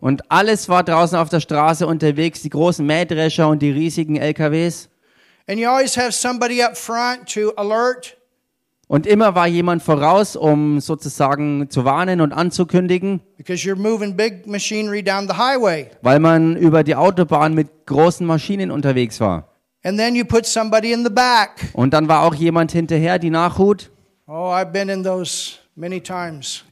Und 0.00 0.30
alles 0.30 0.68
war 0.68 0.84
draußen 0.84 1.18
auf 1.18 1.28
der 1.28 1.40
Straße 1.40 1.86
unterwegs, 1.86 2.42
die 2.42 2.50
großen 2.50 2.86
Mähdrescher 2.86 3.48
und 3.48 3.62
die 3.62 3.70
riesigen 3.70 4.16
LKWs. 4.16 4.88
And 5.48 5.58
you 5.58 5.68
always 5.68 5.96
have 5.96 6.12
somebody 6.12 6.62
up 6.62 6.76
front 6.76 7.32
to 7.34 7.52
alert. 7.56 8.16
Und 8.86 9.06
immer 9.06 9.34
war 9.34 9.46
jemand 9.46 9.82
voraus, 9.82 10.36
um 10.36 10.80
sozusagen 10.80 11.68
zu 11.68 11.84
warnen 11.84 12.20
und 12.20 12.32
anzukündigen, 12.32 13.20
because 13.36 13.66
you're 13.68 13.76
moving 13.76 14.16
big 14.16 14.46
machinery 14.46 15.02
down 15.02 15.28
the 15.28 15.34
highway. 15.34 15.90
weil 16.02 16.20
man 16.20 16.56
über 16.56 16.84
die 16.84 16.94
Autobahn 16.94 17.54
mit 17.54 17.86
großen 17.86 18.26
Maschinen 18.26 18.70
unterwegs 18.70 19.20
war. 19.20 19.48
And 19.82 19.98
then 19.98 20.14
you 20.14 20.24
put 20.24 20.46
somebody 20.46 20.92
in 20.92 21.04
the 21.04 21.10
back. 21.10 21.70
Und 21.72 21.92
dann 21.92 22.08
war 22.08 22.22
auch 22.22 22.34
jemand 22.34 22.72
hinterher, 22.72 23.18
die 23.18 23.30
Nachhut. 23.30 23.90
Oh, 24.26 24.52
I've 24.52 24.72
been 24.72 24.88
in 24.88 25.02
those. 25.02 25.58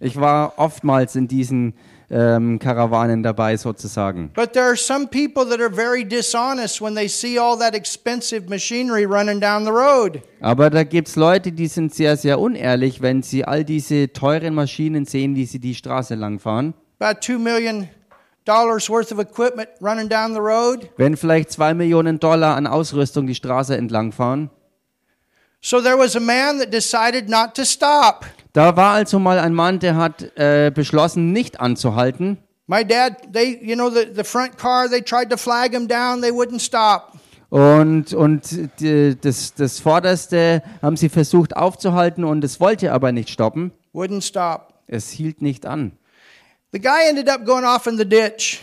Ich 0.01 0.21
war 0.21 0.55
oftmals 0.57 1.15
in 1.17 1.29
diesen 1.29 1.75
ähm, 2.11 2.59
Karawanen 2.59 3.23
dabei 3.23 3.57
sozusagen. 3.57 4.31
But 4.35 4.53
there 4.53 4.67
are 4.67 4.77
some 4.77 5.07
people 5.07 5.45
that 5.47 5.61
are 5.61 5.71
very 5.71 6.05
dishonest 6.05 6.81
when 6.81 6.95
they 6.95 7.09
see 7.09 7.39
all 7.39 7.59
that 7.59 7.75
expensive 7.75 8.49
machinery 8.49 9.05
running 9.05 9.41
down 9.41 9.65
the 9.65 9.71
road. 9.71 10.23
Aber 10.41 10.71
da 10.71 10.85
gibt's 10.85 11.17
Leute, 11.17 11.53
die 11.53 11.67
sind 11.67 11.95
sehr, 11.95 12.17
sehr 12.17 12.39
unehrlich, 12.39 13.03
wenn 13.03 13.23
sie 13.23 13.45
all 13.45 13.65
diese 13.65 14.13
teuren 14.13 14.55
Maschinen 14.55 15.05
sehen, 15.05 15.35
wie 15.35 15.47
sie 15.47 15.59
die 15.59 15.75
Straße 15.75 16.15
langfahren. 16.15 16.75
About 16.99 17.21
two 17.21 17.39
million 17.39 17.89
dollars 18.45 18.89
worth 18.89 19.13
of 19.13 19.19
equipment 19.19 19.69
running 19.81 20.09
down 20.09 20.33
the 20.33 20.41
road. 20.41 20.89
Wenn 20.97 21.17
vielleicht 21.17 21.51
zwei 21.51 21.75
Millionen 21.75 22.21
Dollar 22.21 22.57
an 22.57 22.67
Ausrüstung 22.67 23.27
die 23.27 23.35
Straße 23.35 23.77
entlangfahren. 23.77 24.51
So 25.61 25.81
there 25.81 25.99
was 25.99 26.15
a 26.15 26.21
man 26.21 26.59
that 26.61 26.73
decided 26.73 27.29
not 27.29 27.55
to 27.55 27.65
stop. 27.65 28.25
Da 28.57 28.75
war 28.75 28.95
also 28.95 29.19
mal 29.19 29.39
ein 29.39 29.53
Mann, 29.53 29.81
der 29.81 29.97
hat 29.97 30.35
äh, 30.39 30.73
beschlossen, 30.75 31.31
nicht 31.31 31.61
anzuhalten. 31.61 32.39
My 32.67 32.83
dad, 32.87 33.31
they, 33.31 33.59
you 33.63 33.75
know, 33.75 33.91
the, 33.91 34.07
the 34.15 34.25
front 34.25 34.57
car, 34.57 34.89
they 34.89 35.03
tried 35.03 35.29
to 35.29 35.37
flag 35.37 35.73
him 35.73 35.87
down, 35.87 36.23
they 36.23 36.31
wouldn't 36.31 36.61
stop. 36.61 37.13
Und, 37.51 38.15
und 38.15 38.81
die, 38.81 39.15
das, 39.21 39.53
das 39.53 39.79
Vorderste 39.79 40.63
haben 40.81 40.97
sie 40.97 41.11
versucht 41.11 41.55
aufzuhalten 41.55 42.25
und 42.25 42.43
es 42.45 42.59
wollte 42.59 42.95
aber 42.95 43.13
nicht 43.13 43.29
stoppen. 43.29 43.73
Wouldn't 43.93 44.23
stop. 44.23 44.73
Es 44.87 45.11
hielt 45.11 45.43
nicht 45.43 45.67
an. 45.67 45.93
The 46.73 46.81
guy 46.81 47.11
ended 47.11 47.29
up 47.29 47.45
going 47.45 47.67
off 47.67 47.87
in 47.87 47.99
the 47.99 48.09
ditch. 48.09 48.63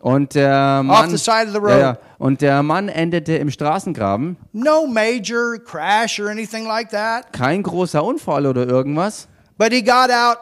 Und 0.00 0.34
der 0.34 0.82
Mann, 0.84 1.10
the 1.10 1.16
side 1.18 1.46
of 1.46 1.52
the 1.52 1.58
road. 1.58 1.70
Ja, 1.70 1.78
ja. 1.78 1.98
und 2.18 2.40
der 2.40 2.62
Mann 2.62 2.88
endete 2.88 3.36
im 3.36 3.50
Straßengraben. 3.50 4.36
No 4.52 4.86
major 4.86 5.58
crash 5.58 6.20
or 6.20 6.28
anything 6.28 6.66
like 6.66 6.90
that. 6.90 7.32
Kein 7.32 7.62
großer 7.62 8.04
Unfall 8.04 8.46
oder 8.46 8.66
irgendwas. 8.66 9.28
But 9.56 9.72
he 9.72 9.82
got 9.82 10.10
out. 10.10 10.38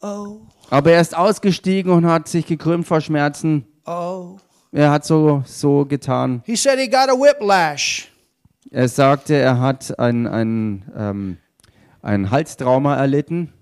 Oh, 0.00 0.06
oh, 0.06 0.40
Aber 0.70 0.92
er 0.92 1.00
ist 1.00 1.16
ausgestiegen 1.16 1.90
und 1.92 2.06
hat 2.06 2.28
sich 2.28 2.46
gekrümmt 2.46 2.86
vor 2.86 3.00
Schmerzen. 3.00 3.66
oh. 3.86 4.36
Er 4.72 4.90
hat 4.90 5.06
so, 5.06 5.42
so 5.46 5.86
getan. 5.86 6.42
He 6.44 6.54
said 6.54 6.78
he 6.78 6.86
got 6.86 7.08
a 7.08 7.14
whiplash. 7.14 8.12
Er 8.70 8.88
sagte, 8.88 9.34
er 9.34 9.58
hat 9.58 9.98
ein, 9.98 10.26
ein, 10.26 10.84
ähm, 10.94 11.36
ein 12.02 12.30
Halstrauma 12.30 12.96
erlitten. 12.96 13.54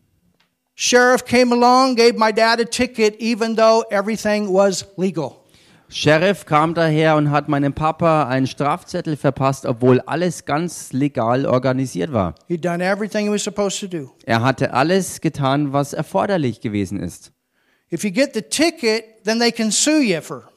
Sheriff 0.76 1.24
came 1.24 1.52
along, 1.52 1.94
gave 1.94 2.16
my 2.16 2.32
dad 2.32 2.58
a 2.58 2.64
ticket, 2.64 3.14
even 3.20 3.54
though 3.54 3.84
everything 3.90 4.52
was 4.52 4.84
legal. 4.96 5.44
Sheriff 5.88 6.44
kam 6.46 6.74
daher 6.74 7.14
und 7.14 7.30
hat 7.30 7.48
meinem 7.48 7.72
Papa 7.72 8.26
einen 8.28 8.48
Strafzettel 8.48 9.16
verpasst, 9.16 9.66
obwohl 9.66 10.00
alles 10.00 10.44
ganz 10.44 10.92
legal 10.92 11.46
organisiert 11.46 12.12
war. 12.12 12.34
He'd 12.48 12.64
done 12.64 12.82
everything 12.82 13.26
he 13.26 13.30
was 13.30 13.44
supposed 13.44 13.78
to 13.78 13.86
do. 13.86 14.10
Er 14.24 14.42
hatte 14.42 14.72
alles 14.72 15.20
getan, 15.20 15.72
was 15.72 15.92
erforderlich 15.92 16.60
gewesen 16.60 16.98
ist. 16.98 17.30
If 17.90 18.02
you 18.02 18.10
get 18.10 18.34
the 18.34 18.42
ticket, 18.42 19.22
then 19.22 19.38
they 19.38 19.52
can 19.52 19.70
sue 19.70 20.02
you 20.02 20.20
for 20.20 20.48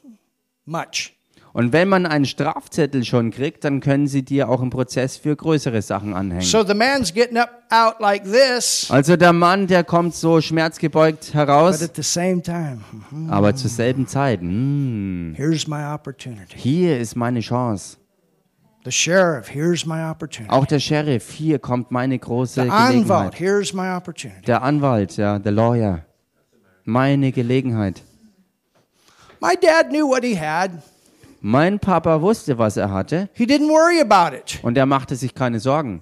much. 0.65 1.13
Und 1.57 1.73
wenn 1.73 1.89
man 1.89 2.05
einen 2.05 2.25
Strafzettel 2.25 3.03
schon 3.03 3.31
kriegt, 3.31 3.63
dann 3.63 3.79
können 3.79 4.05
sie 4.05 4.21
dir 4.21 4.47
auch 4.47 4.61
im 4.61 4.69
Prozess 4.69 5.17
für 5.17 5.35
größere 5.35 5.81
Sachen 5.81 6.13
anhängen. 6.13 6.43
So 6.43 6.63
the 6.63 6.75
man's 6.75 7.11
getting 7.11 7.35
up 7.35 7.49
out 7.71 7.99
like 7.99 8.25
this, 8.25 8.85
Also 8.91 9.17
der 9.17 9.33
Mann, 9.33 9.65
der 9.65 9.83
kommt 9.83 10.13
so 10.13 10.39
schmerzgebeugt 10.39 11.25
but 11.25 11.33
heraus, 11.33 11.81
at 11.81 11.95
the 11.95 12.03
same 12.03 12.43
time, 12.43 12.81
mhm, 13.09 13.31
aber 13.31 13.55
zur 13.55 13.71
selben 13.71 14.05
Zeit, 14.05 14.43
mm, 14.43 15.33
here's 15.33 15.67
my 15.67 15.83
opportunity. 15.91 16.55
hier 16.59 16.99
ist 16.99 17.15
meine 17.15 17.39
Chance. 17.39 17.97
The 18.85 18.91
sheriff, 18.91 19.49
here's 19.51 19.83
my 19.83 20.11
opportunity. 20.11 20.53
Auch 20.53 20.67
der 20.67 20.79
Sheriff, 20.79 21.31
hier 21.31 21.57
kommt 21.57 21.89
meine 21.89 22.19
große 22.19 22.65
The 22.65 22.69
Anwalt, 22.69 23.31
Gelegenheit. 23.31 23.39
here's 23.39 23.73
my 23.73 23.95
opportunity. 23.95 24.41
Der 24.45 24.61
Anwalt, 24.61 25.17
ja, 25.17 25.39
der 25.39 25.53
Lawyer, 25.53 26.05
meine 26.83 27.31
Gelegenheit. 27.31 28.03
My 29.41 29.55
dad 29.59 29.89
knew 29.89 30.07
what 30.07 30.23
he 30.23 30.39
had. 30.39 30.69
Mein 31.41 31.79
Papa 31.79 32.21
wusste, 32.21 32.57
was 32.57 32.77
er 32.77 32.91
hatte 32.91 33.29
He 33.33 33.45
didn't 33.45 33.69
worry 33.69 33.99
about 34.01 34.35
it. 34.35 34.59
und 34.63 34.77
er 34.77 34.85
machte 34.85 35.15
sich 35.15 35.33
keine 35.35 35.59
Sorgen. 35.59 36.01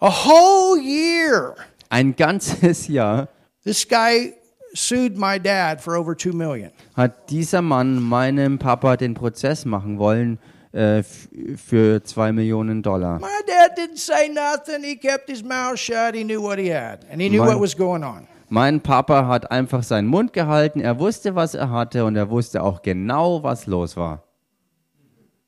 A 0.00 0.08
whole 0.10 0.80
year, 0.80 1.56
Ein 1.90 2.14
ganzes 2.16 2.88
Jahr 2.88 3.28
this 3.64 3.86
guy 3.86 4.32
sued 4.72 5.18
my 5.18 5.38
dad 5.38 5.80
for 5.82 5.96
over 5.98 6.16
two 6.16 6.32
million. 6.32 6.70
hat 6.96 7.28
dieser 7.30 7.60
Mann 7.60 8.00
meinem 8.02 8.58
Papa 8.58 8.96
den 8.96 9.14
Prozess 9.14 9.64
machen 9.66 9.98
wollen 9.98 10.38
äh, 10.72 11.02
für 11.02 12.02
zwei 12.04 12.32
Millionen 12.32 12.80
Dollar. 12.82 13.18
My 13.18 13.26
dad 13.46 13.76
didn't 13.76 13.98
say 13.98 14.28
nothing. 14.28 14.82
He 14.84 14.96
kept 14.96 15.28
his 15.28 15.42
mouth 15.42 15.78
shut. 15.78 16.14
He 16.14 16.22
knew 16.24 16.40
what 16.40 16.58
he 16.58 16.72
had, 16.72 17.00
and 17.10 17.20
he 17.20 17.28
knew 17.28 17.42
My- 17.42 17.48
what 17.50 17.60
was 17.60 17.76
going 17.76 18.04
on. 18.04 18.26
Mein 18.52 18.80
Papa 18.80 19.28
hat 19.28 19.52
einfach 19.52 19.84
seinen 19.84 20.08
Mund 20.08 20.32
gehalten, 20.32 20.80
er 20.80 20.98
wusste, 20.98 21.36
was 21.36 21.54
er 21.54 21.70
hatte 21.70 22.04
und 22.04 22.16
er 22.16 22.30
wusste 22.30 22.64
auch 22.64 22.82
genau, 22.82 23.44
was 23.44 23.66
los 23.66 23.96
war. 23.96 24.24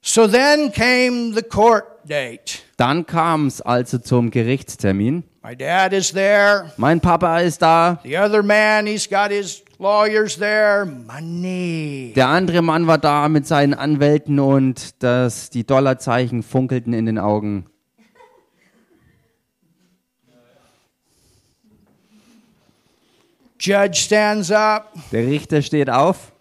So 0.01 0.29
then 0.29 0.71
came 0.73 1.35
the 1.35 1.43
court 1.43 1.85
date. 2.09 2.63
Dann 2.77 3.05
kam 3.05 3.49
es 3.49 3.61
also 3.61 3.99
zum 3.99 4.31
Gerichtstermin. 4.31 5.25
My 5.43 5.57
dad 5.57 5.93
is 5.93 6.13
there. 6.13 6.73
Mein 6.77 7.01
Papa 7.01 7.41
ist 7.41 7.61
da, 7.63 7.99
The 8.05 8.19
other 8.19 8.45
man, 8.45 8.87
he's 8.87 9.09
got 9.09 9.31
his 9.33 9.65
lawyers 9.81 10.37
there. 10.39 10.87
Money. 10.87 12.13
der 12.15 12.29
andere 12.29 12.63
Mann 12.63 12.87
war 12.87 12.99
da 12.99 13.29
mit 13.29 13.49
seinen 13.49 13.75
Anwälten 13.75 14.39
und 14.39 15.03
das, 15.03 15.51
die 15.51 15.67
Dollarzeichen 15.67 16.45
funkelten 16.45 16.93
in 16.93 17.07
den 17.07 17.19
Augen. 17.19 17.67
Judge 23.63 24.01
stands 24.01 24.51
up. 24.51 24.93
Der 25.13 25.25
Richter 25.25 25.63
steht 25.63 25.89
auf. 25.89 26.33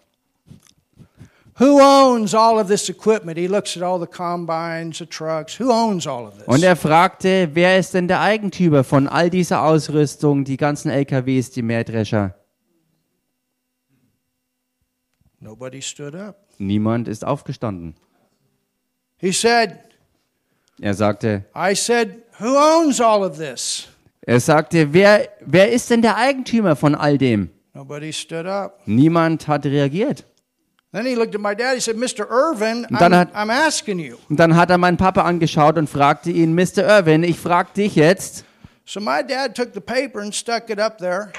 Who 1.60 1.80
owns 1.80 2.34
all 2.34 2.58
of 2.58 2.66
this 2.66 2.88
equipment? 2.88 3.38
He 3.38 3.46
looks 3.46 3.76
at 3.76 3.82
all 3.84 4.00
the 4.00 4.08
combines, 4.08 4.98
the 4.98 5.06
trucks. 5.06 5.60
Who 5.60 5.70
owns 5.70 6.04
all 6.04 6.26
of 6.26 6.38
this? 6.38 6.48
Und 6.48 6.64
er 6.64 6.74
fragte, 6.74 7.50
wer 7.52 7.78
ist 7.78 7.94
denn 7.94 8.08
der 8.08 8.20
Eigentümer 8.20 8.82
von 8.82 9.06
all 9.06 9.30
dieser 9.30 9.62
Ausrüstung, 9.62 10.42
die 10.42 10.56
ganzen 10.56 10.90
LKWs, 10.90 11.50
die 11.50 11.62
Mähdrescher? 11.62 12.34
Nobody 15.38 15.80
stood 15.80 16.16
up. 16.16 16.48
Niemand 16.58 17.06
ist 17.06 17.24
aufgestanden. 17.24 17.94
He 19.18 19.30
said, 19.30 19.78
Er 20.80 20.94
sagte, 20.94 21.44
I 21.54 21.76
said, 21.76 22.24
who 22.40 22.56
owns 22.56 23.00
all 23.00 23.22
of 23.22 23.38
this? 23.38 23.91
Er 24.22 24.40
sagte, 24.40 24.92
wer, 24.92 25.28
wer 25.40 25.72
ist 25.72 25.90
denn 25.90 26.02
der 26.02 26.16
Eigentümer 26.16 26.76
von 26.76 26.94
all 26.94 27.18
dem? 27.18 27.50
Nobody 27.74 28.12
stood 28.12 28.46
up. 28.46 28.80
Niemand 28.86 29.48
hat 29.48 29.64
reagiert. 29.66 30.24
Then 30.92 31.06
he 31.06 31.14
looked 31.14 31.34
at 31.34 31.40
my 31.40 31.54
dad. 31.56 31.74
He 31.74 31.80
said, 31.80 31.96
Mr. 31.96 32.26
Irvin, 32.30 32.86
dann 32.90 33.14
I'm, 33.14 33.16
hat- 33.16 33.34
I'm 33.34 33.50
asking 33.50 33.98
you. 33.98 34.16
Und 34.28 34.38
dann 34.38 34.54
hat 34.56 34.68
er 34.68 34.76
meinen 34.76 34.98
Papa 34.98 35.22
angeschaut 35.22 35.78
und 35.78 35.88
fragte 35.88 36.30
ihn, 36.30 36.54
Mr. 36.54 36.86
Irwin, 36.86 37.22
ich 37.24 37.38
frag 37.40 37.72
dich 37.72 37.96
jetzt. 37.96 38.44
So 38.84 39.00
my 39.00 39.22
dad 39.26 39.54
took 39.54 39.72
the 39.72 39.80
paper 39.80 40.20
and 40.20 40.34
stuck 40.34 40.68
it 40.68 40.78
up 40.78 40.98
there. 40.98 41.32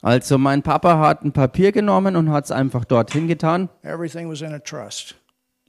Also 0.00 0.38
mein 0.38 0.62
Papa 0.62 0.98
hat 0.98 1.22
ein 1.22 1.32
Papier 1.32 1.70
genommen 1.72 2.16
und 2.16 2.30
hat 2.30 2.44
es 2.46 2.50
einfach 2.50 2.84
dorthin 2.86 3.28
getan. 3.28 3.68
Everything 3.82 4.30
was 4.30 4.40
in 4.40 4.54
a 4.54 4.58
trust. 4.58 5.14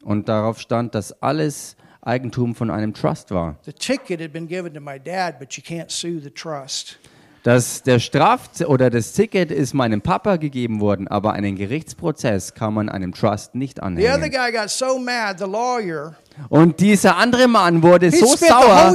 Und 0.03 0.29
darauf 0.29 0.59
stand, 0.59 0.95
dass 0.95 1.21
alles 1.21 1.75
Eigentum 2.05 2.55
von 2.55 2.69
einem 2.69 2.93
Trust 2.93 3.31
war. 3.31 3.57
The 3.65 3.73
ticket 3.73 4.21
had 4.21 4.31
been 4.31 4.47
given 4.47 4.73
to 4.73 4.79
my 4.79 4.99
dad, 4.99 5.39
but 5.39 5.53
you 5.53 5.63
can't 5.63 5.89
sue 5.91 6.19
the 6.21 6.29
trust. 6.29 6.97
Dass 7.41 7.83
der 7.83 7.99
Straf 7.99 8.49
oder 8.65 8.89
das 8.89 9.13
Ticket 9.13 9.51
ist 9.51 9.75
meinem 9.75 10.01
Papa 10.01 10.37
gegeben 10.37 10.79
worden, 10.81 11.07
aber 11.07 11.33
einen 11.33 11.55
Gerichtsprozess 11.55 12.55
kann 12.55 12.73
man 12.73 12.89
einem 12.89 13.13
Trust 13.13 13.53
nicht 13.53 13.77
The 13.77 13.81
other 13.83 13.87
anhängen. 13.87 14.31
guy 14.31 14.51
got 14.51 14.69
so 14.71 14.97
mad, 14.97 15.35
the 15.37 15.45
lawyer, 15.45 16.15
Und 16.49 16.79
dieser 16.79 17.17
andere 17.17 17.47
Mann 17.47 17.83
wurde 17.83 18.09
so 18.09 18.35
sauer 18.35 18.93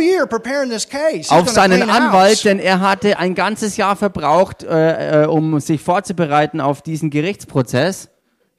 auf 1.28 1.48
seinen. 1.48 1.88
Anwalt, 1.88 2.44
denn 2.44 2.58
er 2.58 2.80
hatte 2.80 3.18
ein 3.18 3.36
ganzes 3.36 3.76
Jahr 3.76 3.94
verbraucht, 3.94 4.64
äh, 4.64 5.22
äh, 5.22 5.26
um 5.26 5.60
sich 5.60 5.80
vorzubereiten 5.80 6.60
auf 6.60 6.82
diesen 6.82 7.10
Gerichtsprozess. 7.10 8.08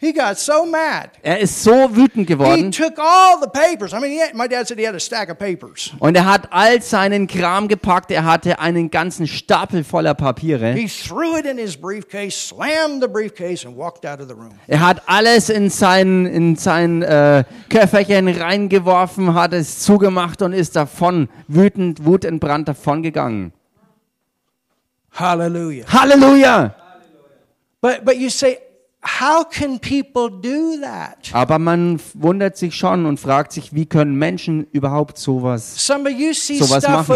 He 0.03 0.11
got 0.11 0.39
so 0.39 0.65
mad. 0.65 1.11
Er 1.21 1.37
ist 1.41 1.63
so 1.63 1.71
wütend 1.95 2.27
He 2.27 2.33
geworden 2.33 2.71
took 2.71 2.97
all 2.97 3.39
the 3.39 3.47
papers. 3.47 3.93
I 3.93 3.99
mean, 3.99 4.09
he 4.09 4.19
had, 4.19 4.33
my 4.33 4.47
dad 4.47 4.67
said 4.67 4.79
he 4.79 4.87
had 4.87 4.95
a 4.95 4.99
stack 4.99 5.29
of 5.29 5.37
papers. 5.37 5.91
und 5.99 6.15
er 6.15 6.25
hat 6.25 6.51
all 6.51 6.81
seinen 6.81 7.27
Kram 7.27 7.67
gepackt. 7.67 8.09
Er 8.09 8.25
hatte 8.25 8.57
einen 8.57 8.89
ganzen 8.89 9.27
Stapel 9.27 9.83
voller 9.83 10.15
Papiere. 10.15 10.73
He 10.73 10.87
threw 10.87 11.37
it 11.37 11.45
in 11.45 11.59
his 11.59 11.77
briefcase, 11.77 12.31
slammed 12.35 13.03
the 13.03 13.07
briefcase, 13.07 13.63
and 13.63 13.77
walked 13.77 14.03
out 14.03 14.19
of 14.19 14.27
the 14.27 14.33
room. 14.33 14.53
Er 14.65 14.79
hat 14.79 15.03
alles 15.05 15.51
in 15.51 15.69
sein, 15.69 16.25
in 16.25 16.55
sein 16.55 17.03
äh, 17.03 17.43
Köfferchen 17.69 18.27
reingeworfen, 18.27 19.35
hat 19.35 19.53
es 19.53 19.81
zugemacht 19.81 20.41
und 20.41 20.53
ist 20.53 20.75
davon, 20.75 21.29
wütend, 21.47 22.03
wutentbrannt 22.03 22.67
davongegangen. 22.67 23.53
Hallelujah. 25.11 25.85
Halleluja! 25.87 26.73
But 27.81 28.03
but 28.03 28.15
you 28.15 28.31
say, 28.31 28.57
how 29.03 29.43
can 29.43 29.79
people 29.79 30.29
do 30.29 30.79
that? 30.81 31.33
Aber 31.33 31.59
man 31.59 31.99
wundert 32.13 32.57
sich 32.57 32.75
schon 32.75 33.05
und 33.05 33.19
fragt 33.19 33.51
sich, 33.51 33.73
wie 33.73 33.85
können 33.85 34.15
Menschen 34.15 34.67
überhaupt 34.71 35.17
sowas 35.17 35.83
Sowas 36.59 36.83
machen. 36.87 37.07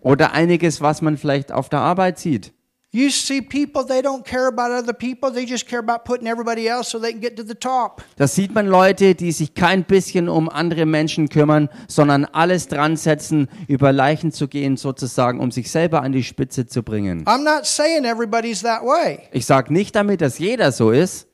oder 0.00 0.32
einiges, 0.32 0.80
was 0.80 1.02
man 1.02 1.16
vielleicht 1.16 1.52
auf 1.52 1.68
der 1.68 1.80
Arbeit 1.80 2.18
sieht. 2.18 2.52
You 2.92 3.10
see 3.10 3.40
people, 3.40 3.84
they 3.84 4.02
don't 4.02 4.24
care 4.26 4.48
about 4.48 4.72
other 4.72 4.92
people. 4.92 5.30
They 5.30 5.46
just 5.46 5.68
care 5.68 5.78
about 5.78 6.04
putting 6.04 6.26
everybody 6.26 6.66
else 6.66 6.88
so 6.88 6.98
they 6.98 7.12
can 7.12 7.20
get 7.20 7.36
to 7.36 7.44
the 7.44 7.54
top. 7.54 8.02
Da 8.16 8.26
sieht 8.26 8.52
man 8.52 8.66
Leute, 8.66 9.14
die 9.14 9.30
sich 9.30 9.54
kein 9.54 9.84
bisschen 9.84 10.28
um 10.28 10.48
andere 10.48 10.86
Menschen 10.86 11.28
kümmern, 11.28 11.68
sondern 11.86 12.24
alles 12.24 12.66
dran 12.66 12.96
setzen, 12.96 13.48
über 13.68 13.92
Leichen 13.92 14.32
zu 14.32 14.48
gehen, 14.48 14.76
sozusagen, 14.76 15.38
um 15.38 15.52
sich 15.52 15.70
selber 15.70 16.02
an 16.02 16.10
die 16.10 16.24
Spitze 16.24 16.66
zu 16.66 16.82
bringen. 16.82 17.24
I'm 17.26 17.44
not 17.44 17.64
saying 17.64 18.04
everybody's 18.04 18.62
that 18.62 18.82
way, 18.82 19.20
Ich 19.30 19.46
sage 19.46 19.72
nicht 19.72 19.94
damit, 19.94 20.20
dass 20.20 20.40
jeder 20.40 20.72
so 20.72 20.90
ist, 20.90 21.28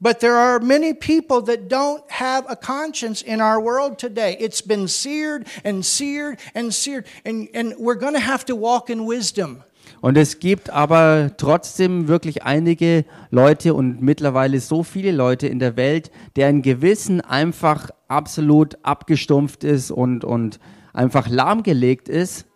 but 0.00 0.20
there 0.20 0.36
are 0.38 0.58
many 0.58 0.94
people 0.94 1.42
that 1.42 1.68
don't 1.68 2.02
have 2.10 2.46
a 2.48 2.56
conscience 2.56 3.20
in 3.20 3.42
our 3.42 3.60
world 3.60 3.98
today. 3.98 4.38
It's 4.40 4.62
been 4.62 4.88
seared 4.88 5.46
and 5.64 5.84
seared 5.84 6.38
and 6.54 6.72
seared, 6.72 7.04
and, 7.26 7.50
and 7.52 7.74
we're 7.76 8.00
going 8.00 8.14
to 8.14 8.20
have 8.20 8.46
to 8.46 8.56
walk 8.56 8.88
in 8.88 9.04
wisdom. 9.04 9.64
Und 10.02 10.18
es 10.18 10.40
gibt 10.40 10.68
aber 10.68 11.30
trotzdem 11.36 12.08
wirklich 12.08 12.42
einige 12.42 13.04
Leute 13.30 13.72
und 13.72 14.02
mittlerweile 14.02 14.58
so 14.58 14.82
viele 14.82 15.12
Leute 15.12 15.46
in 15.46 15.60
der 15.60 15.76
Welt, 15.76 16.10
deren 16.34 16.60
Gewissen 16.60 17.20
einfach 17.20 17.88
absolut 18.08 18.76
abgestumpft 18.82 19.62
ist 19.62 19.92
und, 19.92 20.24
und 20.24 20.58
einfach 20.92 21.28
lahmgelegt 21.28 22.08
ist. 22.08 22.46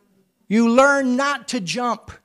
You 0.48 0.66
learn 0.66 1.14
not 1.14 1.46
to 1.46 1.59
jump. 1.59 2.20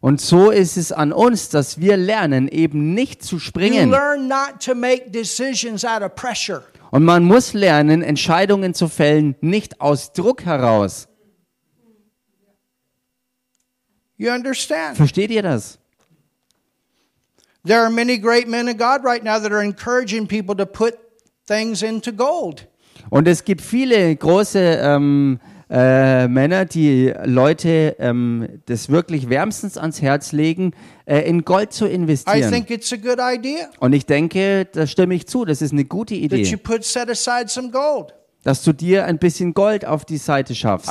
Und 0.00 0.22
so 0.22 0.50
ist 0.50 0.78
es 0.78 0.90
an 0.90 1.12
uns, 1.12 1.50
dass 1.50 1.78
wir 1.78 1.98
lernen, 1.98 2.48
eben 2.48 2.94
nicht 2.94 3.22
zu 3.22 3.36
You 3.36 3.40
springen. 3.40 3.90
learn 3.90 4.26
not 4.26 4.64
to 4.64 4.74
make 4.74 5.10
decisions 5.10 5.84
out 5.84 6.00
of 6.00 6.14
pressure. 6.14 6.62
Und 6.90 7.04
man 7.04 7.24
muss 7.24 7.52
lernen, 7.52 8.02
Entscheidungen 8.02 8.72
zu 8.72 8.88
fällen, 8.88 9.36
nicht 9.42 9.82
aus 9.82 10.14
Druck 10.14 10.46
heraus. 10.46 11.08
You 14.22 14.30
understand? 14.30 14.96
Versteht 14.96 15.32
ihr 15.32 15.42
das? 15.42 15.80
There 17.64 17.80
are 17.80 17.90
many 17.90 18.18
great 18.18 18.46
men 18.46 18.68
of 18.68 18.76
God 18.76 19.04
right 19.04 19.24
now 19.24 19.40
that 19.40 19.50
are 19.50 19.64
encouraging 19.64 20.28
people 20.28 20.54
to 20.54 20.64
put 20.64 20.94
things 21.44 21.82
into 21.82 22.12
gold. 22.12 22.68
Und 23.10 23.26
es 23.26 23.42
gibt 23.44 23.60
viele 23.60 24.14
große 24.14 24.78
ähm, 24.80 25.40
äh, 25.68 26.28
Männer, 26.28 26.66
die 26.66 27.12
Leute 27.24 27.96
ähm, 27.98 28.60
das 28.66 28.90
wirklich 28.90 29.28
wärmstens 29.28 29.76
ans 29.76 30.00
Herz 30.00 30.30
legen, 30.30 30.70
äh, 31.04 31.28
in 31.28 31.44
Gold 31.44 31.72
zu 31.72 31.86
I 31.88 31.94
investieren. 31.94 32.52
think 32.52 32.70
it's 32.70 32.92
a 32.92 32.96
good 32.96 33.18
idea 33.18 33.70
Und 33.80 33.92
ich 33.92 34.06
denke, 34.06 34.68
da 34.70 34.86
stimme 34.86 35.14
ich 35.16 35.26
zu, 35.26 35.44
das 35.44 35.62
ist 35.62 35.72
eine 35.72 35.84
gute 35.84 36.14
that 36.14 36.30
you 36.30 36.38
Idee, 36.38 36.56
dass 38.42 38.62
du 38.62 38.72
dir 38.72 39.06
ein 39.06 39.18
bisschen 39.18 39.54
Gold 39.54 39.84
auf 39.84 40.04
die 40.04 40.16
Seite 40.16 40.54
schaffst. 40.54 40.90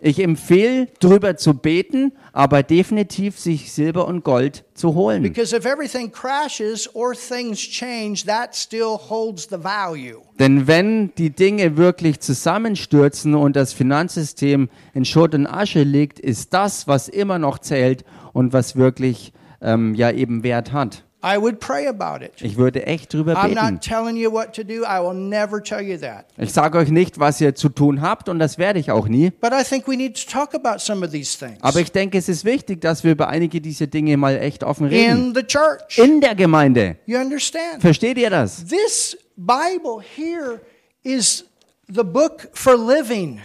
Ich 0.00 0.18
empfehle, 0.18 0.88
drüber 1.00 1.36
zu 1.36 1.54
beten, 1.54 2.12
aber 2.32 2.62
definitiv 2.62 3.38
sich 3.38 3.72
Silber 3.72 4.06
und 4.06 4.24
Gold 4.24 4.64
zu 4.74 4.94
holen. 4.94 5.22
Because 5.22 5.54
if 5.54 5.66
everything 5.66 6.10
crashes 6.10 6.92
or 6.94 7.12
things 7.14 7.58
change, 7.58 8.24
that 8.26 8.56
still 8.56 8.98
holds 9.08 9.48
the 9.50 9.62
value. 9.62 10.20
Denn 10.38 10.66
wenn 10.66 11.14
die 11.16 11.30
Dinge 11.30 11.76
wirklich 11.76 12.20
zusammenstürzen 12.20 13.34
und 13.34 13.54
das 13.54 13.72
Finanzsystem 13.72 14.70
in 14.94 15.04
Schutt 15.04 15.34
und 15.34 15.46
Asche 15.46 15.82
liegt, 15.82 16.18
ist 16.18 16.54
das, 16.54 16.88
was 16.88 17.08
immer 17.08 17.38
noch 17.38 17.58
zählt 17.58 18.04
und 18.32 18.52
was 18.52 18.76
wirklich 18.76 19.32
ähm, 19.60 19.94
ja 19.94 20.10
eben 20.10 20.42
Wert 20.42 20.72
hat. 20.72 21.04
I 21.24 21.36
would 21.38 21.60
pray 21.60 21.86
about 21.86 22.24
it. 22.24 22.32
Ich 22.40 22.56
würde 22.56 22.84
echt 22.86 23.14
drüber 23.14 23.34
I'm 23.36 23.50
beten. 23.54 23.74
not 23.74 23.80
telling 23.80 24.16
you 24.16 24.32
what 24.32 24.54
to 24.56 24.64
do. 24.64 24.82
I 24.84 24.98
will 25.00 25.14
never 25.14 25.62
tell 25.62 25.80
you 25.80 25.96
that. 25.98 26.26
Ich 26.36 26.52
sage 26.52 26.76
euch 26.78 26.88
nicht, 26.90 27.20
was 27.20 27.40
ihr 27.40 27.54
zu 27.54 27.68
tun 27.68 28.00
habt 28.00 28.28
und 28.28 28.40
das 28.40 28.58
werde 28.58 28.80
ich 28.80 28.90
auch 28.90 29.06
nie. 29.06 29.30
But 29.30 29.52
I 29.52 29.62
think 29.62 29.86
we 29.86 29.96
need 29.96 30.16
to 30.16 30.28
talk 30.30 30.52
about 30.54 30.78
some 30.80 31.04
of 31.06 31.12
these 31.12 31.38
things 31.38 31.58
Aber 31.62 31.78
ich 31.80 31.92
denke, 31.92 32.18
es 32.18 32.28
ist 32.28 32.44
wichtig, 32.44 32.80
dass 32.80 33.04
wir 33.04 33.12
über 33.12 33.28
einige 33.28 33.60
dieser 33.60 33.86
Dinge 33.86 34.16
mal 34.16 34.36
echt 34.36 34.64
offen 34.64 34.86
reden. 34.88 35.28
in 35.28 35.34
the 35.34 35.42
church. 35.44 35.96
In 35.98 36.20
der 36.20 36.34
Gemeinde. 36.34 36.96
You 37.06 37.18
understand? 37.18 37.80
Versteht 37.80 38.18
ihr 38.18 38.30
das? 38.30 38.64
This 38.66 39.16
Bible 39.36 40.02
here 40.16 40.60
is 41.04 41.44
the 41.88 42.02
book 42.02 42.48
for 42.52 42.76
living. 42.76 43.38
And 43.38 43.44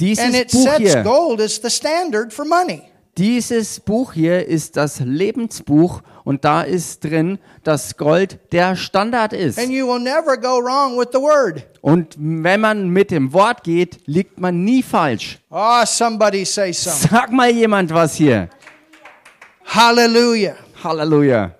Dieses 0.00 0.34
it 0.34 0.50
Buch 0.50 0.62
sets 0.62 0.78
hier, 0.78 1.02
gold 1.02 1.42
as 1.42 1.60
the 1.62 1.68
standard 1.68 2.32
for 2.32 2.46
money. 2.46 2.84
Dieses 3.20 3.80
Buch 3.80 4.14
hier 4.14 4.46
ist 4.46 4.78
das 4.78 5.00
Lebensbuch 5.00 6.00
und 6.24 6.42
da 6.46 6.62
ist 6.62 7.04
drin, 7.04 7.38
dass 7.62 7.98
Gold 7.98 8.38
der 8.50 8.76
Standard 8.76 9.34
ist. 9.34 9.58
And 9.58 9.68
you 9.68 9.86
will 9.86 10.00
never 10.00 10.38
go 10.38 10.58
wrong 10.58 10.98
with 10.98 11.08
the 11.12 11.18
word. 11.18 11.66
Und 11.82 12.16
wenn 12.18 12.62
man 12.62 12.88
mit 12.88 13.10
dem 13.10 13.30
Wort 13.34 13.62
geht, 13.62 14.00
liegt 14.06 14.40
man 14.40 14.64
nie 14.64 14.82
falsch. 14.82 15.38
Oh, 15.50 15.84
somebody 15.84 16.46
say 16.46 16.72
something. 16.72 17.10
Sag 17.10 17.30
mal 17.30 17.50
jemand 17.50 17.92
was 17.92 18.14
hier. 18.14 18.48
Hallelujah. 19.66 20.56
Halleluja. 20.82 21.54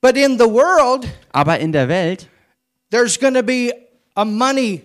But 0.00 0.16
in 0.16 0.38
the 0.38 0.46
world, 0.46 1.06
Aber 1.32 1.58
in 1.58 1.70
der 1.70 1.88
Welt 1.88 2.30
there's 2.90 3.20
going 3.20 3.34
to 3.34 3.42
be 3.42 3.74
a 4.14 4.24
money 4.24 4.84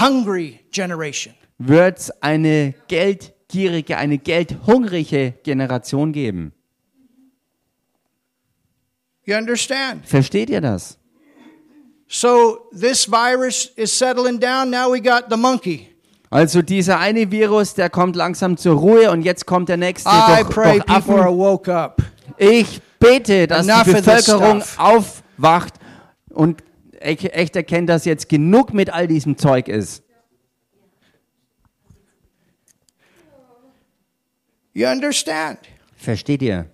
hungry 0.00 0.60
generation. 0.70 1.34
wird 1.58 1.98
es 1.98 2.10
eine 2.22 2.74
geldgierige, 2.88 3.96
eine 3.96 4.18
geldhungrige 4.18 5.34
Generation 5.42 6.12
geben. 6.12 6.52
You 9.24 9.36
understand? 9.36 10.06
Versteht 10.06 10.50
ihr 10.50 10.60
das? 10.60 10.98
So 12.08 12.68
this 12.72 13.06
virus 13.10 13.72
is 13.76 13.96
settling 13.96 14.38
down. 14.40 14.70
Now 14.70 14.92
we 14.92 15.00
got 15.00 15.26
the 15.30 15.36
monkey. 15.36 15.88
Also 16.30 16.62
dieser 16.62 16.98
eine 16.98 17.30
Virus, 17.30 17.74
der 17.74 17.90
kommt 17.90 18.16
langsam 18.16 18.56
zur 18.56 18.76
Ruhe 18.76 19.10
und 19.10 19.22
jetzt 19.22 19.46
kommt 19.46 19.68
der 19.68 19.76
nächste 19.76 20.08
I 20.10 20.44
pray 20.44 20.80
durch 20.80 20.86
people 20.86 21.22
are 21.22 21.36
woke 21.36 21.72
up. 21.72 22.02
Ich 22.38 22.80
bete, 22.98 23.46
dass 23.46 23.68
Enough 23.68 23.84
die 23.84 23.92
Bevölkerung 23.92 24.62
aufwacht 24.78 25.74
und 26.30 26.62
echt 27.04 27.56
erkennt, 27.56 27.88
dass 27.88 28.04
jetzt 28.04 28.28
genug 28.28 28.72
mit 28.72 28.90
all 28.90 29.06
diesem 29.06 29.36
Zeug 29.36 29.68
ist. 29.68 30.02
You 34.74 34.86
understand? 34.88 35.58
Versteht 35.96 36.42
ihr? 36.42 36.66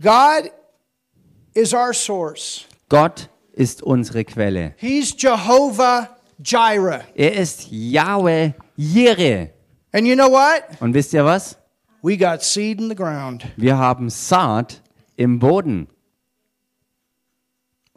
God 0.00 0.50
is 1.52 1.74
our 1.74 1.92
source. 1.92 2.64
Gott 2.88 3.28
ist 3.52 3.82
unsere 3.82 4.24
Quelle. 4.24 4.74
He's 4.78 5.14
Jehovah 5.18 6.16
Jireh. 6.42 7.02
Er 7.14 7.34
ist 7.34 7.66
Yahweh 7.70 8.52
Jireh. 8.76 9.50
And 9.92 10.06
you 10.06 10.14
know 10.14 10.30
what? 10.30 10.62
Und 10.80 10.94
wisst 10.94 11.12
ihr 11.12 11.24
was? 11.24 11.59
We 12.02 12.16
got 12.16 12.42
seed 12.42 12.80
in 12.80 12.88
the 12.88 12.94
ground. 12.94 13.44
Wir 13.56 13.76
haben 13.76 14.08
Saat 14.08 14.80
im 15.16 15.38
Boden. 15.38 15.88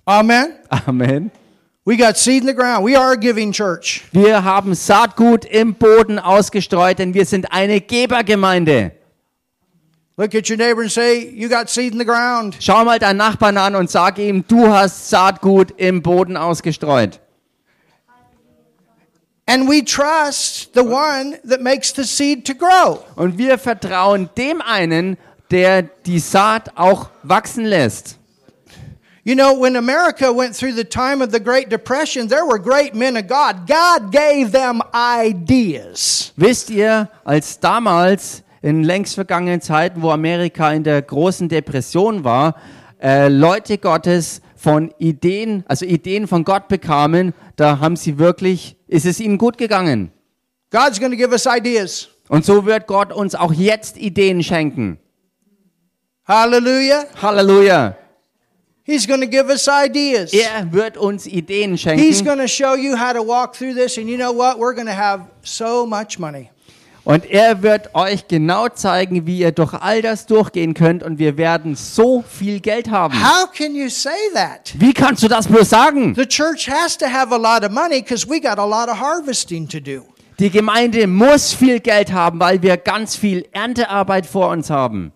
Amen. 0.06 0.54
Amen. 0.70 1.32
We 1.86 1.96
got 1.96 2.18
seed 2.18 2.44
in 2.44 2.48
the 2.48 2.54
ground. 2.54 2.86
We 2.86 2.98
are 2.98 3.14
a 3.14 3.18
giving 3.18 3.54
church. 3.54 4.04
Wir 4.12 4.44
haben 4.44 4.74
Saatgut 4.76 5.46
im 5.46 5.74
Boden 5.76 6.20
ausgestreut, 6.20 7.00
denn 7.00 7.14
wir 7.14 7.26
sind 7.26 7.54
eine 7.54 7.80
Gebergemeinde. 7.80 8.92
Look 10.18 10.36
at 10.36 10.50
your 10.50 10.58
neighbor 10.58 10.82
and 10.82 10.92
say, 10.92 11.30
You 11.34 11.48
got 11.50 11.70
seed 11.70 11.94
in 11.94 12.00
the 12.00 12.06
ground. 12.06 12.58
Schau 12.60 12.84
mal 12.84 13.00
deinen 13.00 13.18
Nachbarn 13.18 13.58
an 13.58 13.76
und 13.76 13.90
sag 13.90 14.20
ihm, 14.20 14.44
du 14.48 14.68
hast 14.68 15.10
Saatgut 15.10 15.72
im 15.78 16.02
Boden 16.02 16.38
ausgestreut. 16.38 17.20
And 19.46 19.68
we 19.68 19.84
trust 19.84 20.74
the 20.74 20.84
one 20.84 21.38
that 21.44 21.62
makes 21.62 21.92
the 21.92 22.06
seed 22.06 22.46
to 22.46 22.54
grow. 22.54 23.04
Und 23.16 23.38
wir 23.38 23.58
vertrauen 23.58 24.30
dem 24.38 24.62
einen, 24.62 25.18
der 25.52 25.84
die 25.84 26.20
Saat 26.20 26.72
auch 26.76 27.10
wachsen 27.24 27.66
lässt. 27.66 28.18
You 29.26 29.36
know, 29.36 29.54
when 29.54 29.78
America 29.78 30.34
went 30.34 30.54
through 30.54 30.74
the 30.74 30.84
time 30.84 31.22
of 31.22 31.32
the 31.32 31.40
Great 31.40 31.70
Depression, 31.70 32.28
there 32.28 32.46
were 32.46 32.60
great 32.60 32.94
men 32.94 33.16
of 33.16 33.28
God. 33.28 33.68
God 33.68 34.12
gave 34.12 34.52
them 34.52 34.82
ideas. 34.94 36.34
Wisst 36.36 36.70
ihr, 36.70 37.10
als 37.24 37.60
damals 37.60 38.44
in 38.62 38.84
längst 38.84 39.16
vergangenen 39.16 39.62
Zeiten, 39.62 40.02
wo 40.02 40.12
Amerika 40.12 40.74
in 40.74 40.84
der 40.84 41.02
großen 41.02 41.48
Depression 41.48 42.26
war, 42.26 42.56
äh, 43.02 43.30
Leute 43.30 43.78
Gottes 43.78 44.42
von 44.56 44.94
Ideen, 44.98 45.64
also 45.68 45.86
Ideen 45.86 46.28
von 46.28 46.44
Gott 46.44 46.68
bekamen, 46.68 47.34
da 47.56 47.80
haben 47.80 47.96
sie 47.96 48.18
wirklich, 48.18 48.76
ist 48.88 49.06
es 49.06 49.20
ihnen 49.20 49.38
gut 49.38 49.58
gegangen. 49.58 50.12
God's 50.72 51.00
going 51.00 51.12
to 51.12 51.18
give 51.18 51.32
us 51.32 51.46
ideas. 51.46 52.10
Und 52.30 52.46
so 52.46 52.66
wird 52.66 52.88
Gott 52.88 53.14
uns 53.14 53.36
auch 53.36 53.54
jetzt 53.54 53.98
Ideen 53.98 54.42
schenken. 54.42 54.98
Hallelujah. 56.26 57.06
Halleluja. 57.22 57.96
He's 58.86 59.06
going 59.08 59.22
to 59.22 59.28
give 59.28 59.50
us 59.50 59.68
ideas. 59.68 60.34
Er 60.34 60.72
wird 60.72 60.98
uns 60.98 61.26
Ideen 61.26 61.72
He's 61.74 61.82
schenken 61.82 62.26
going 62.26 62.40
to 62.40 62.48
show 62.48 62.76
you 62.76 62.98
how 62.98 63.14
to 63.14 63.22
walk 63.22 63.56
through 63.56 63.76
this. 63.76 63.98
And 63.98 64.10
you 64.10 64.18
know 64.18 64.34
what? 64.34 64.58
We're 64.58 64.74
going 64.74 64.88
to 64.88 64.94
have 64.94 65.30
so 65.42 65.86
much 65.86 66.20
money. 66.20 66.50
Und 67.06 67.26
er 67.30 67.62
wird 67.62 67.94
euch 67.96 68.28
genau 68.28 68.70
zeigen, 68.70 69.28
wie 69.28 69.40
ihr 69.40 69.52
durch 69.52 69.74
all 69.74 70.02
das 70.02 70.26
durchgehen 70.26 70.74
könnt 70.74 71.04
und 71.04 71.20
wir 71.20 71.38
werden 71.38 71.76
so 71.76 72.22
viel 72.22 72.60
Geld 72.60 72.90
haben. 72.90 73.14
How 73.14 73.52
can 73.52 73.76
you 73.76 73.90
say 73.90 74.12
that? 74.34 74.74
Wie 74.76 74.94
kannst 74.94 75.22
du 75.24 75.28
das 75.28 75.48
bloß 75.48 75.70
sagen? 75.70 76.16
The 76.16 76.26
church 76.26 76.70
has 76.70 76.98
to 76.98 77.06
have 77.06 77.34
a 77.34 77.38
lot 77.38 77.64
of 77.64 77.72
money 77.72 78.02
because 78.02 78.28
we 78.28 78.40
got 78.40 78.58
a 78.58 78.66
lot 78.66 78.90
of 78.90 79.00
harvesting 79.00 79.68
to 79.68 79.80
do. 79.80 80.06
Die 80.40 80.50
Gemeinde 80.50 81.06
muss 81.08 81.54
viel 81.54 81.80
Geld 81.80 82.12
haben, 82.12 82.40
weil 82.40 82.62
wir 82.62 82.78
ganz 82.78 83.16
viel 83.16 83.48
Erntearbeit 83.52 84.26
vor 84.26 84.50
uns 84.50 84.70
haben. 84.70 85.12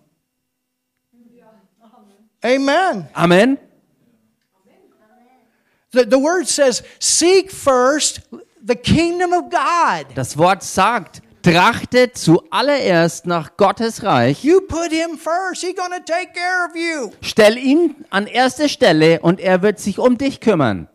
Amen. 2.40 3.08
Amen. 3.14 3.58
The, 5.90 6.04
the 6.08 6.18
word 6.18 6.46
says, 6.46 6.82
seek 7.00 7.50
first 7.50 8.20
the 8.62 8.76
kingdom 8.76 9.32
of 9.32 9.50
God. 9.50 10.06
Das 10.14 10.36
Wort 10.36 10.62
sagt, 10.62 11.22
Trachtet 11.52 12.18
zuallererst 12.18 13.26
nach 13.26 13.56
Gottes 13.56 14.02
Reich. 14.02 14.44
You 14.44 14.60
put 14.60 14.92
him 14.92 15.16
first. 15.16 15.62
He's 15.62 15.74
going 15.74 15.92
to 15.92 16.04
take 16.04 16.34
care 16.34 16.66
of 16.68 16.76
you. 16.76 17.10
Stell 17.22 17.56
ihn 17.56 17.94
an 18.10 18.26
erste 18.26 18.68
Stelle 18.68 19.20
und 19.20 19.40
er 19.40 19.62
wird 19.62 19.78
sich 19.78 19.98
um 19.98 20.18
dich 20.18 20.40
kümmern. 20.40 20.88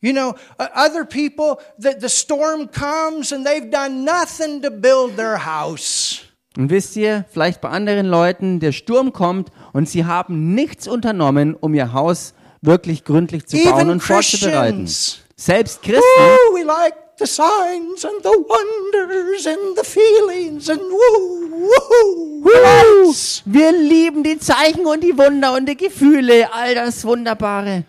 You 0.00 0.14
know, 0.14 0.30
uh, 0.58 0.68
other 0.74 1.04
people, 1.04 1.58
the, 1.76 1.90
the 2.00 2.08
storm 2.08 2.70
comes 2.70 3.30
and 3.30 3.46
they've 3.46 3.70
done 3.70 4.02
nothing 4.02 4.62
to 4.62 4.70
build 4.70 5.16
their 5.16 5.44
house. 5.44 6.22
Und 6.56 6.70
wisst 6.70 6.96
ihr, 6.96 7.26
vielleicht 7.30 7.60
bei 7.60 7.68
anderen 7.68 8.06
Leuten, 8.06 8.58
der 8.58 8.72
Sturm 8.72 9.12
kommt 9.12 9.50
und 9.74 9.86
sie 9.86 10.06
haben 10.06 10.54
nichts 10.54 10.88
unternommen, 10.88 11.54
um 11.54 11.74
ihr 11.74 11.92
Haus 11.92 12.32
wirklich 12.62 13.04
gründlich 13.04 13.46
zu 13.46 13.58
bauen 13.58 13.80
Even 13.80 13.90
und 13.90 14.00
vorzubereiten. 14.00 14.86
Christians. 14.86 15.20
Selbst 15.40 15.80
Christen, 15.80 16.02
Woo, 16.02 16.52
we 16.52 16.64
like 16.64 17.16
the 17.16 17.26
signs 17.26 18.04
and 18.04 18.22
the 18.22 18.44
wonders 18.46 19.46
and 19.46 19.74
the 19.74 19.84
feelings 19.84 20.68
and 20.68 20.78
woo, 20.78 21.48
woo, 21.48 22.42
relax. 22.44 23.42
wir 23.46 23.72
lieben 23.72 24.22
die 24.22 24.38
Zeichen 24.38 24.84
und 24.84 25.00
die 25.00 25.16
Wunder 25.16 25.54
und 25.54 25.64
die 25.64 25.78
Gefühle, 25.78 26.52
all 26.52 26.74
das 26.74 27.06
Wunderbare. 27.06 27.84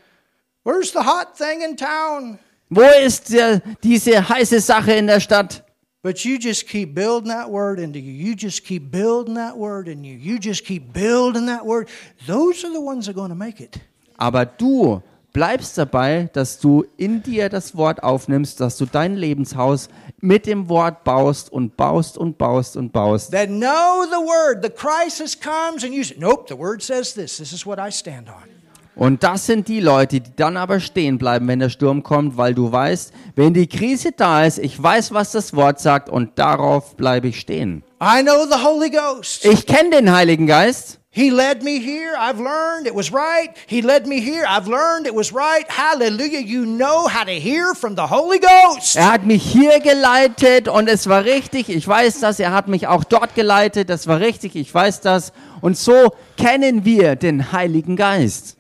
Where's 0.64 0.94
the 0.94 1.00
hot 1.00 1.36
thing 1.38 1.62
in 1.62 1.76
town? 1.76 2.40
Wo 2.70 2.84
ist 2.84 3.34
der, 3.34 3.62
diese 3.84 4.30
heiße 4.30 4.62
Sache 4.62 4.94
in 4.94 5.08
der 5.08 5.20
Stadt? 5.20 5.62
But 6.04 6.24
you 6.24 6.38
just 6.38 6.70
keep 6.70 6.96
building 6.96 7.32
that 7.32 7.50
word 7.50 7.80
into 7.80 8.00
you. 8.00 8.14
You 8.14 8.34
just 8.34 8.64
keep 8.64 8.90
building 8.92 9.36
that 9.36 9.58
word 9.58 9.90
in 9.90 10.06
you. 10.06 10.16
You 10.16 10.40
just 10.40 10.64
keep 10.64 10.94
building 10.94 11.48
that 11.48 11.66
word. 11.66 11.90
Those 12.26 12.64
are 12.66 12.72
the 12.72 12.80
ones 12.80 13.08
that 13.08 13.12
are 13.12 13.20
going 13.20 13.30
to 13.30 13.36
make 13.36 13.60
it. 13.60 13.78
Aber 14.18 14.46
du 14.46 15.02
bleibst 15.34 15.78
dabei, 15.78 16.30
dass 16.34 16.60
du 16.60 16.86
in 16.98 17.24
dir 17.24 17.50
das 17.50 17.76
Wort 17.76 18.04
aufnimmst, 18.04 18.60
dass 18.60 18.78
du 18.78 18.86
dein 18.86 19.16
Lebenshaus 19.16 19.90
mit 20.20 20.46
dem 20.46 20.70
Wort 20.70 21.04
baust 21.04 21.52
und 21.52 21.78
baust 21.78 22.18
und 22.18 22.38
baust 22.38 22.78
und 22.78 22.92
baust. 22.92 23.32
That 23.32 23.48
know 23.48 24.06
the 24.10 24.18
word. 24.18 24.64
The 24.64 24.70
crisis 24.70 25.40
comes 25.40 25.84
and 25.84 25.94
you 25.94 26.04
say, 26.04 26.16
nope, 26.18 26.48
the 26.48 26.58
word 26.58 26.82
says 26.82 27.14
this. 27.14 27.38
This 27.38 27.54
is 27.54 27.66
what 27.66 27.80
I 27.80 27.92
stand 27.92 28.30
on. 28.30 28.61
Und 28.96 29.24
das 29.24 29.46
sind 29.46 29.68
die 29.68 29.80
Leute, 29.80 30.20
die 30.20 30.36
dann 30.36 30.58
aber 30.58 30.80
stehen 30.80 31.18
bleiben, 31.18 31.48
wenn 31.48 31.60
der 31.60 31.70
Sturm 31.70 32.04
kommt, 32.04 32.38
weil 32.38 32.54
du 32.54 32.72
weißt, 32.72 33.14
wenn 33.36 33.54
die 33.54 33.68
Krise 33.68 34.12
da 34.16 34.44
ist, 34.44 34.60
ich 34.60 34.82
weiß, 34.82 35.14
was 35.14 35.32
das 35.32 35.56
Wort 35.56 35.80
sagt 35.80 36.10
und 36.10 36.38
darauf 36.38 36.98
bleibe 36.98 37.30
ich 37.30 37.40
stehen. 37.40 37.84
I 38.02 38.22
know 38.22 38.46
the 38.50 38.64
Holy 38.64 38.90
Ghost. 38.90 39.46
Ich 39.46 39.66
kenne 39.66 39.92
den 39.92 40.12
Heiligen 40.12 40.46
Geist. 40.46 41.00
He 41.14 41.30
led 41.30 41.62
me 41.62 41.78
here. 41.78 42.16
I've 42.18 42.40
learned 42.40 42.88
it 42.88 42.96
was 42.96 43.12
right. 43.12 43.50
He 43.68 43.82
led 43.82 44.08
me 44.08 44.22
here. 44.22 44.46
I've 44.48 44.70
learned 44.70 45.08
it 45.08 45.14
was 45.14 45.34
right. 45.34 45.66
Hallelujah. 45.68 46.40
You 46.40 46.66
know 46.66 47.10
how 47.10 47.26
to 47.26 47.32
hear 47.32 47.76
from 47.76 47.98
the 47.98 48.08
Holy 48.10 48.40
Ghost. 48.40 48.96
Er 48.96 49.12
hat 49.12 49.26
mich 49.26 49.44
hier 49.44 49.82
geleitet 49.82 50.70
und 50.70 50.88
es 50.88 51.10
war 51.10 51.26
richtig. 51.26 51.68
Ich 51.68 51.86
weiß 51.86 52.22
das. 52.22 52.40
Er 52.40 52.54
hat 52.54 52.70
mich 52.70 52.88
auch 52.88 53.04
dort 53.04 53.36
geleitet. 53.36 53.90
Das 53.90 54.08
war 54.08 54.22
richtig. 54.22 54.56
Ich 54.56 54.74
weiß 54.74 55.02
das. 55.02 55.34
Und 55.60 55.78
so 55.78 56.14
kennen 56.38 56.86
wir 56.86 57.18
den 57.18 57.52
Heiligen 57.52 57.98
Geist. 57.98 58.56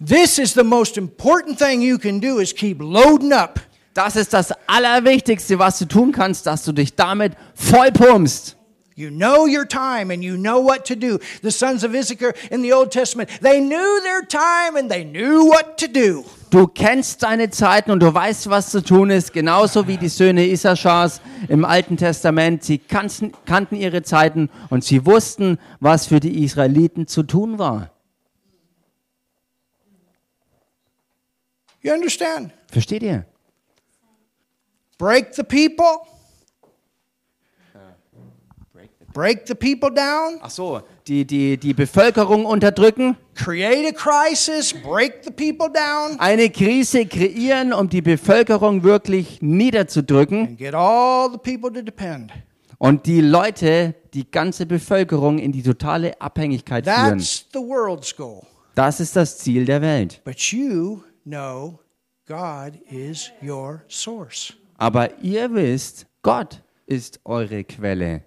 This 0.00 0.38
is 0.38 0.54
the 0.54 0.62
most 0.62 0.96
important 0.96 1.58
thing 1.58 1.82
you 1.82 1.98
can 1.98 2.20
do 2.20 2.38
is 2.38 2.52
keep 2.52 2.80
loading 2.80 3.32
up. 3.32 3.58
Das 3.94 4.14
ist 4.14 4.32
das 4.32 4.52
Allerwichtigste, 4.68 5.58
was 5.58 5.80
du 5.80 5.86
tun 5.86 6.12
kannst, 6.12 6.46
dass 6.46 6.64
du 6.64 6.70
dich 6.70 6.94
damit 6.94 7.32
vollpumpst. 7.56 8.56
You 8.94 9.10
know 9.10 9.46
your 9.46 9.66
time 9.66 10.12
and 10.12 10.22
you 10.22 10.36
know 10.36 10.60
what 10.62 10.84
to 10.86 10.94
do. 10.94 11.18
The 11.42 11.50
sons 11.50 11.82
of 11.82 11.94
Issachar 11.94 12.32
in 12.52 12.62
the 12.62 12.72
Old 12.72 12.92
Testament, 12.92 13.28
they 13.42 13.60
knew 13.60 14.00
their 14.04 14.22
time 14.22 14.78
and 14.78 14.88
they 14.88 15.04
knew 15.04 15.48
what 15.48 15.76
to 15.78 15.88
do. 15.88 16.24
Du 16.50 16.68
kennst 16.68 17.24
deine 17.24 17.50
Zeiten 17.50 17.90
und 17.90 18.00
du 18.00 18.14
weißt, 18.14 18.48
was 18.48 18.70
zu 18.70 18.84
tun 18.84 19.10
ist, 19.10 19.32
genauso 19.32 19.88
wie 19.88 19.96
die 19.96 20.08
Söhne 20.08 20.46
Issachars 20.46 21.20
im 21.48 21.64
Alten 21.64 21.96
Testament. 21.96 22.62
Sie 22.62 22.78
kannten, 22.78 23.32
kannten 23.46 23.74
ihre 23.74 24.04
Zeiten 24.04 24.48
und 24.70 24.84
sie 24.84 25.04
wussten, 25.04 25.58
was 25.80 26.06
für 26.06 26.20
die 26.20 26.44
Israeliten 26.44 27.08
zu 27.08 27.24
tun 27.24 27.58
war. 27.58 27.90
You 31.88 31.94
understand? 31.94 32.52
Versteht 32.70 33.02
ihr? 33.02 33.24
Break 34.98 35.34
the 35.34 35.42
people. 35.42 36.06
Break 39.14 39.46
the 39.48 39.54
people 39.54 39.88
down. 39.90 40.38
Ach 40.42 40.50
so, 40.50 40.82
die, 41.08 41.24
die, 41.24 41.56
die 41.56 41.72
Bevölkerung 41.72 42.44
unterdrücken, 42.44 43.16
Create 43.34 43.86
a 43.88 43.92
crisis. 43.92 44.74
Break 44.74 45.24
the 45.24 45.30
people 45.30 45.72
down. 45.72 46.20
eine 46.20 46.50
Krise 46.50 47.06
kreieren, 47.06 47.72
um 47.72 47.88
die 47.88 48.02
Bevölkerung 48.02 48.82
wirklich 48.82 49.40
niederzudrücken 49.40 50.48
And 50.48 50.58
get 50.58 50.74
all 50.74 51.30
the 51.32 51.38
people 51.38 51.72
to 51.72 51.80
depend. 51.80 52.30
und 52.76 53.06
die 53.06 53.22
Leute, 53.22 53.94
die 54.12 54.30
ganze 54.30 54.66
Bevölkerung 54.66 55.38
in 55.38 55.52
die 55.52 55.62
totale 55.62 56.20
Abhängigkeit 56.20 56.84
führen. 56.84 57.18
That's 57.18 57.46
the 57.54 57.60
world's 57.60 58.14
goal. 58.14 58.42
Das 58.74 59.00
ist 59.00 59.16
das 59.16 59.38
Ziel 59.38 59.64
der 59.64 59.80
Welt. 59.80 60.20
But 60.24 60.38
you 60.52 61.02
know 61.28 61.80
God 62.26 62.80
is 62.90 63.30
your 63.40 63.84
source. 63.88 64.54
Aber 64.78 65.10
ihr 65.22 65.52
wisst, 65.52 66.06
Gott 66.22 66.62
ist 66.86 67.20
eure 67.24 67.64
Quelle. 67.64 68.22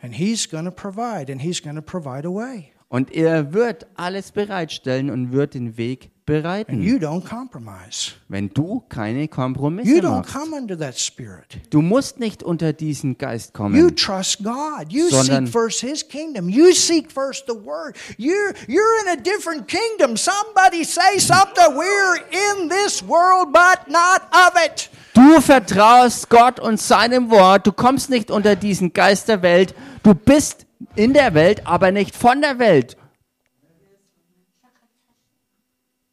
And 0.00 0.14
He's 0.14 0.46
going 0.46 0.64
to 0.64 0.70
provide, 0.70 1.30
and 1.30 1.40
He's 1.40 1.60
going 1.60 1.76
to 1.76 1.82
provide 1.82 2.24
a 2.24 2.30
way. 2.30 2.72
Und 2.90 3.12
er 3.12 3.52
wird 3.52 3.86
alles 3.96 4.32
bereitstellen 4.32 5.10
und 5.10 5.32
wird 5.32 5.52
den 5.54 5.76
Weg 5.76 6.10
bereiten. 6.24 6.82
you 6.82 6.96
don't 6.96 7.22
compromise. 7.26 8.12
Wenn 8.28 8.48
du 8.50 8.82
keine 8.88 9.22
You 9.22 9.28
Kompromisse 9.28 9.90
don't 10.00 10.10
machst. 10.10 10.32
come 10.34 10.56
under 10.56 10.78
that 10.78 10.98
spirit. 10.98 11.58
Du 11.70 11.80
musst 11.82 12.18
nicht 12.18 12.42
unter 12.42 12.72
diesen 12.72 13.16
Geist 13.18 13.48
You 13.50 13.52
kommen. 13.62 13.96
trust 13.96 14.42
God. 14.42 14.86
You 14.90 15.08
Sondern- 15.10 15.46
seek 15.46 15.52
first 15.52 15.80
His 15.80 16.06
kingdom. 16.08 16.48
You 16.48 16.72
seek 16.72 17.10
first 17.12 17.44
the 17.46 17.54
Word. 17.54 17.94
You're, 18.18 18.54
you're 18.66 19.02
in 19.04 19.18
a 19.18 19.22
different 19.22 19.68
kingdom. 19.68 20.16
Somebody 20.16 20.84
say 20.84 21.18
something. 21.18 21.74
We're 21.76 22.16
in 22.30 22.68
this 22.70 23.02
world, 23.06 23.52
but 23.52 23.86
not 23.88 24.22
of 24.32 24.54
it. 24.66 24.88
Du 25.14 25.40
vertraust 25.40 26.28
Gott 26.30 26.58
und 26.60 26.78
seinem 26.80 27.30
Wort. 27.30 27.66
Du 27.66 27.72
kommst 27.72 28.08
nicht 28.08 28.30
unter 28.30 28.54
diesen 28.56 28.92
Geist 28.94 29.28
der 29.28 29.42
Welt. 29.42 29.74
Du 30.02 30.14
bist 30.14 30.64
in 30.94 31.12
der 31.12 31.34
Welt, 31.34 31.66
aber 31.66 31.90
nicht 31.90 32.14
von 32.14 32.40
der 32.40 32.58
Welt. 32.58 32.96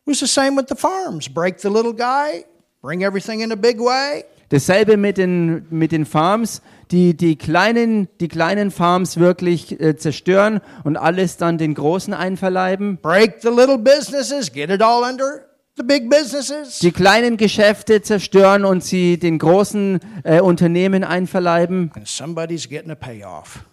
It 0.07 0.11
was 0.11 0.20
the 0.20 0.28
same 0.28 0.55
with 0.55 0.66
the 0.70 0.76
farms. 0.76 1.28
Break 1.28 1.59
the 1.59 1.70
little 1.70 1.93
guy, 1.93 2.45
bring 2.82 3.01
everything 3.01 3.41
in 3.41 3.51
a 3.51 3.55
big 3.55 3.80
way. 3.80 4.24
Dasselbe 4.49 4.97
mit 4.97 5.18
den, 5.18 5.66
mit 5.72 5.91
den 5.91 6.05
Farms, 6.05 6.61
die 6.91 7.18
die 7.18 7.36
kleinen, 7.36 8.07
die 8.20 8.28
kleinen 8.28 8.70
Farms 8.70 9.18
wirklich 9.18 9.80
äh, 9.80 9.97
zerstören 9.97 10.61
und 10.84 10.97
alles 10.97 11.38
dann 11.38 11.57
den 11.57 11.74
Großen 11.74 12.13
einverleiben. 12.13 12.97
Break 13.01 13.41
the 13.41 13.49
little 13.49 13.80
businesses, 13.80 14.51
get 14.51 14.70
it 14.70 14.84
all 14.84 15.03
under. 15.03 15.45
Die 15.78 16.91
kleinen 16.91 17.36
Geschäfte 17.36 18.01
zerstören 18.01 18.63
und 18.63 18.84
sie 18.84 19.19
den 19.19 19.38
großen 19.38 19.99
äh, 20.23 20.39
Unternehmen 20.39 21.03
einverleiben. 21.03 21.91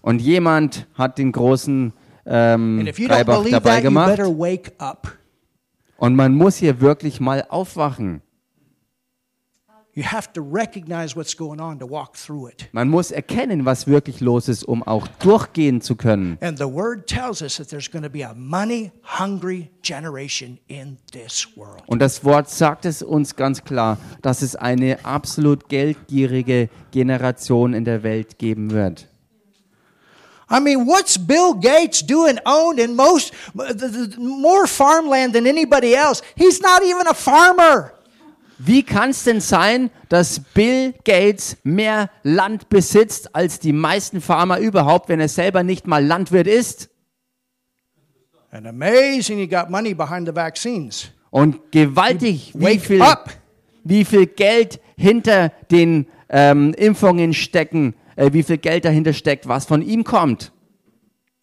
Und 0.02 0.20
jemand 0.20 0.86
hat 0.94 1.18
den 1.18 1.30
großen 1.32 1.92
ähm, 2.26 2.88
Reibach 3.08 3.44
dabei 3.48 3.74
that, 3.74 3.82
gemacht. 3.82 4.18
Und 5.96 6.16
man 6.16 6.34
muss 6.34 6.56
hier 6.56 6.80
wirklich 6.80 7.20
mal 7.20 7.46
aufwachen. 7.48 8.22
You 8.24 8.24
have 8.24 8.26
to 8.26 8.28
recognize 8.28 8.30
what's 8.30 8.30
going 8.30 8.30
on 8.30 8.30
to 9.36 9.50
walk 9.52 9.70
through 9.70 9.80
it. 9.80 9.81
Man 12.72 12.88
muss 12.88 13.10
erkennen, 13.10 13.66
was 13.66 13.86
wirklich 13.86 14.20
los 14.20 14.48
ist, 14.48 14.64
um 14.64 14.82
auch 14.82 15.06
durchgehen 15.18 15.82
zu 15.82 15.96
können. 15.96 16.38
And 16.40 16.56
the 16.56 16.64
word 16.64 17.06
tells 17.06 17.42
us 17.42 17.56
that 17.56 17.68
there's 17.68 17.90
going 17.90 18.02
to 18.02 18.08
be 18.08 18.24
a 18.24 18.32
money 18.34 18.90
hungry 19.02 19.70
generation 19.82 20.58
in 20.66 20.96
this 21.12 21.46
world. 21.56 21.82
Und 21.88 22.00
das 22.00 22.24
Wort 22.24 22.48
sagt 22.48 22.86
es 22.86 23.02
uns 23.02 23.36
ganz 23.36 23.64
klar, 23.64 23.98
dass 24.22 24.40
es 24.40 24.56
eine 24.56 25.04
absolut 25.04 25.68
geldgierige 25.68 26.70
Generation 26.90 27.74
in 27.74 27.84
der 27.84 28.02
Welt 28.02 28.38
geben 28.38 28.70
wird. 28.70 29.08
I 30.50 30.58
mean, 30.60 30.86
what's 30.86 31.18
Bill 31.18 31.54
Gates 31.54 32.00
doing 32.02 32.38
owned 32.46 32.78
in 32.78 32.94
most 32.94 33.32
more 34.18 34.66
farmland 34.66 35.34
than 35.34 35.46
anybody 35.46 35.94
else? 35.94 36.22
He's 36.34 36.60
not 36.62 36.82
even 36.82 37.06
a 37.06 37.14
farmer. 37.14 37.92
Wie 38.64 38.84
kann 38.84 39.10
es 39.10 39.24
denn 39.24 39.40
sein, 39.40 39.90
dass 40.08 40.38
Bill 40.38 40.94
Gates 41.04 41.56
mehr 41.64 42.10
Land 42.22 42.68
besitzt 42.68 43.34
als 43.34 43.58
die 43.58 43.72
meisten 43.72 44.20
Farmer 44.20 44.58
überhaupt, 44.58 45.08
wenn 45.08 45.18
er 45.18 45.28
selber 45.28 45.64
nicht 45.64 45.88
mal 45.88 46.04
Landwirt 46.04 46.46
ist? 46.46 46.88
And 48.52 48.66
amazing, 48.66 49.38
he 49.38 49.48
got 49.48 49.68
money 49.68 49.94
behind 49.94 50.28
the 50.28 50.34
vaccines. 50.34 51.08
Und 51.30 51.72
gewaltig, 51.72 52.52
wie 52.54 52.78
viel, 52.78 53.02
wie 53.82 54.04
viel 54.04 54.26
Geld 54.26 54.80
hinter 54.96 55.48
den 55.70 56.06
ähm, 56.28 56.72
Impfungen 56.74 57.34
stecken, 57.34 57.94
äh, 58.14 58.32
wie 58.32 58.44
viel 58.44 58.58
Geld 58.58 58.84
dahinter 58.84 59.12
steckt, 59.12 59.48
was 59.48 59.64
von 59.64 59.82
ihm 59.82 60.04
kommt. 60.04 60.52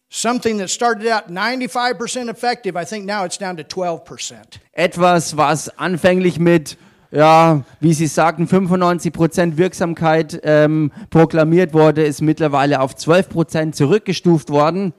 Something 0.08 0.58
that 0.58 0.70
started 0.70 1.06
out 1.12 1.28
95% 1.28 2.30
effective, 2.30 2.80
I 2.80 2.86
think 2.86 3.04
now 3.04 3.24
it's 3.24 3.36
down 3.36 3.56
to 3.58 3.62
12%. 3.62 4.58
Etwas, 4.72 5.36
was 5.36 5.68
anfänglich 5.78 6.38
mit, 6.38 6.78
ja, 7.10 7.64
wie 7.80 7.92
Sie 7.92 8.06
sagten, 8.06 8.46
95% 8.46 9.56
Wirksamkeit 9.56 10.40
ähm, 10.44 10.92
proklamiert 11.10 11.74
wurde, 11.74 12.04
ist 12.04 12.20
mittlerweile 12.22 12.80
auf 12.80 12.94
12% 12.94 13.72
zurückgestuft 13.72 14.50
worden. 14.50 14.92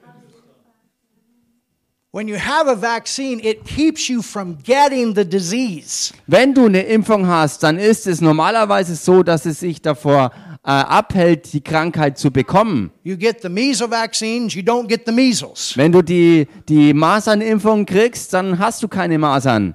When 2.14 2.28
you 2.28 2.36
have 2.36 2.68
a 2.68 2.76
vaccine, 2.76 3.40
it 3.42 3.64
keeps 3.64 4.10
you 4.10 4.22
from 4.22 4.58
getting 4.66 5.16
the 5.16 5.24
disease. 5.24 6.14
Wenn 6.28 6.54
du 6.54 6.66
eine 6.66 6.82
Impfung 6.82 7.26
hast, 7.26 7.64
dann 7.64 7.78
ist 7.78 8.06
es 8.06 8.20
normalerweise 8.20 8.96
so, 8.96 9.24
dass 9.24 9.46
es 9.46 9.62
sich 9.62 9.82
davor 9.82 10.32
äh, 10.66 10.72
abhält, 10.72 11.54
die 11.54 11.62
Krankheit 11.62 12.18
zu 12.18 12.30
bekommen. 12.30 12.92
You 13.04 13.16
get 13.16 13.42
the 13.42 13.48
measles 13.48 13.90
vaccines, 13.90 14.54
you 14.54 14.62
don't 14.62 14.88
get 14.88 15.04
the 15.06 15.14
measles. 15.14 15.72
Wenn 15.78 15.94
du 15.94 16.02
die, 16.02 16.50
die 16.68 16.94
Masernimpfung 16.94 17.86
kriegst, 17.86 18.34
dann 18.34 18.60
hast 18.60 18.84
du 18.84 18.90
keine 18.90 19.18
Masern. 19.18 19.74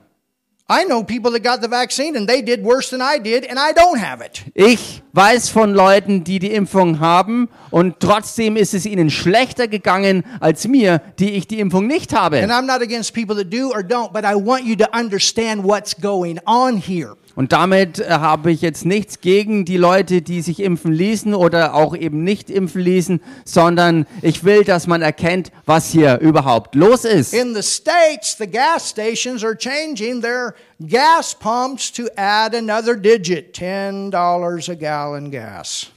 Ich 4.54 5.02
weiß 5.12 5.48
von 5.48 5.72
Leuten, 5.72 6.24
die 6.24 6.40
die 6.40 6.52
Impfung 6.52 6.98
haben 6.98 7.48
und 7.70 8.00
trotzdem 8.00 8.56
ist 8.56 8.74
es 8.74 8.84
ihnen 8.84 9.08
schlechter 9.08 9.68
gegangen 9.68 10.24
als 10.40 10.66
mir, 10.66 11.00
die 11.20 11.34
ich 11.34 11.46
die 11.46 11.60
Impfung 11.60 11.86
nicht 11.86 12.12
habe. 12.12 12.42
And 12.42 12.50
I'm 12.50 12.62
not 12.62 12.82
against 12.82 13.14
people 13.14 13.36
that 13.36 13.52
do 13.52 13.68
or 13.70 13.80
don't, 13.80 14.12
but 14.12 14.24
I 14.24 14.34
want 14.34 14.64
you 14.64 14.74
to 14.74 14.86
understand 14.92 15.62
what's 15.62 15.94
going 15.94 16.40
on 16.46 16.78
here. 16.78 17.16
Und 17.36 17.52
damit 17.52 17.98
äh, 17.98 18.08
habe 18.08 18.50
ich 18.50 18.62
jetzt 18.62 18.86
nichts 18.86 19.20
gegen 19.20 19.66
die 19.66 19.76
Leute, 19.76 20.22
die 20.22 20.40
sich 20.40 20.60
impfen 20.60 20.90
ließen 20.90 21.34
oder 21.34 21.74
auch 21.74 21.94
eben 21.94 22.24
nicht 22.24 22.48
impfen 22.48 22.80
ließen, 22.80 23.20
sondern 23.44 24.06
ich 24.22 24.42
will, 24.42 24.64
dass 24.64 24.86
man 24.86 25.02
erkennt, 25.02 25.52
was 25.66 25.90
hier 25.90 26.18
überhaupt 26.20 26.74
los 26.74 27.04
ist. 27.04 27.34
In 27.34 27.54
the 27.54 27.62
States, 27.62 28.38
the 28.38 28.50
gas 28.50 28.88
stations 28.88 29.44
are 29.44 29.54
changing 29.54 30.22
their 30.22 30.54
gas 30.88 31.34
pumps 31.34 31.92
to 31.92 32.04
add 32.16 32.56
another 32.56 32.96
digit 32.96 33.54
$10 33.54 34.70
a 34.70 34.74
gallon 34.74 35.30
gas. 35.30 35.88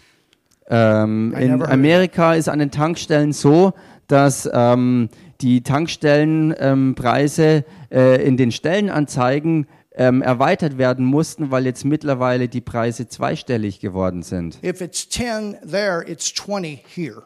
Ähm, 0.69 1.33
in 1.39 1.63
Amerika 1.63 2.33
ist 2.33 2.49
an 2.49 2.59
den 2.59 2.69
Tankstellen 2.69 3.31
so, 3.31 3.71
dass 4.07 4.49
ähm, 4.51 5.07
die 5.39 5.63
Tankstellenpreise 5.63 7.63
ähm, 7.91 7.91
äh, 7.91 8.21
in 8.21 8.35
den 8.35 8.51
Stellenanzeigen 8.51 9.65
ähm, 9.99 10.21
erweitert 10.21 10.77
werden 10.77 11.05
mussten, 11.05 11.51
weil 11.51 11.65
jetzt 11.65 11.83
mittlerweile 11.83 12.47
die 12.47 12.61
Preise 12.61 13.09
zweistellig 13.09 13.81
geworden 13.81 14.23
sind. 14.23 14.57
If 14.63 14.79
it's 14.79 15.07
10 15.09 15.57
there, 15.61 16.03
it's 16.07 16.33
20 16.33 16.85
here. 16.95 17.23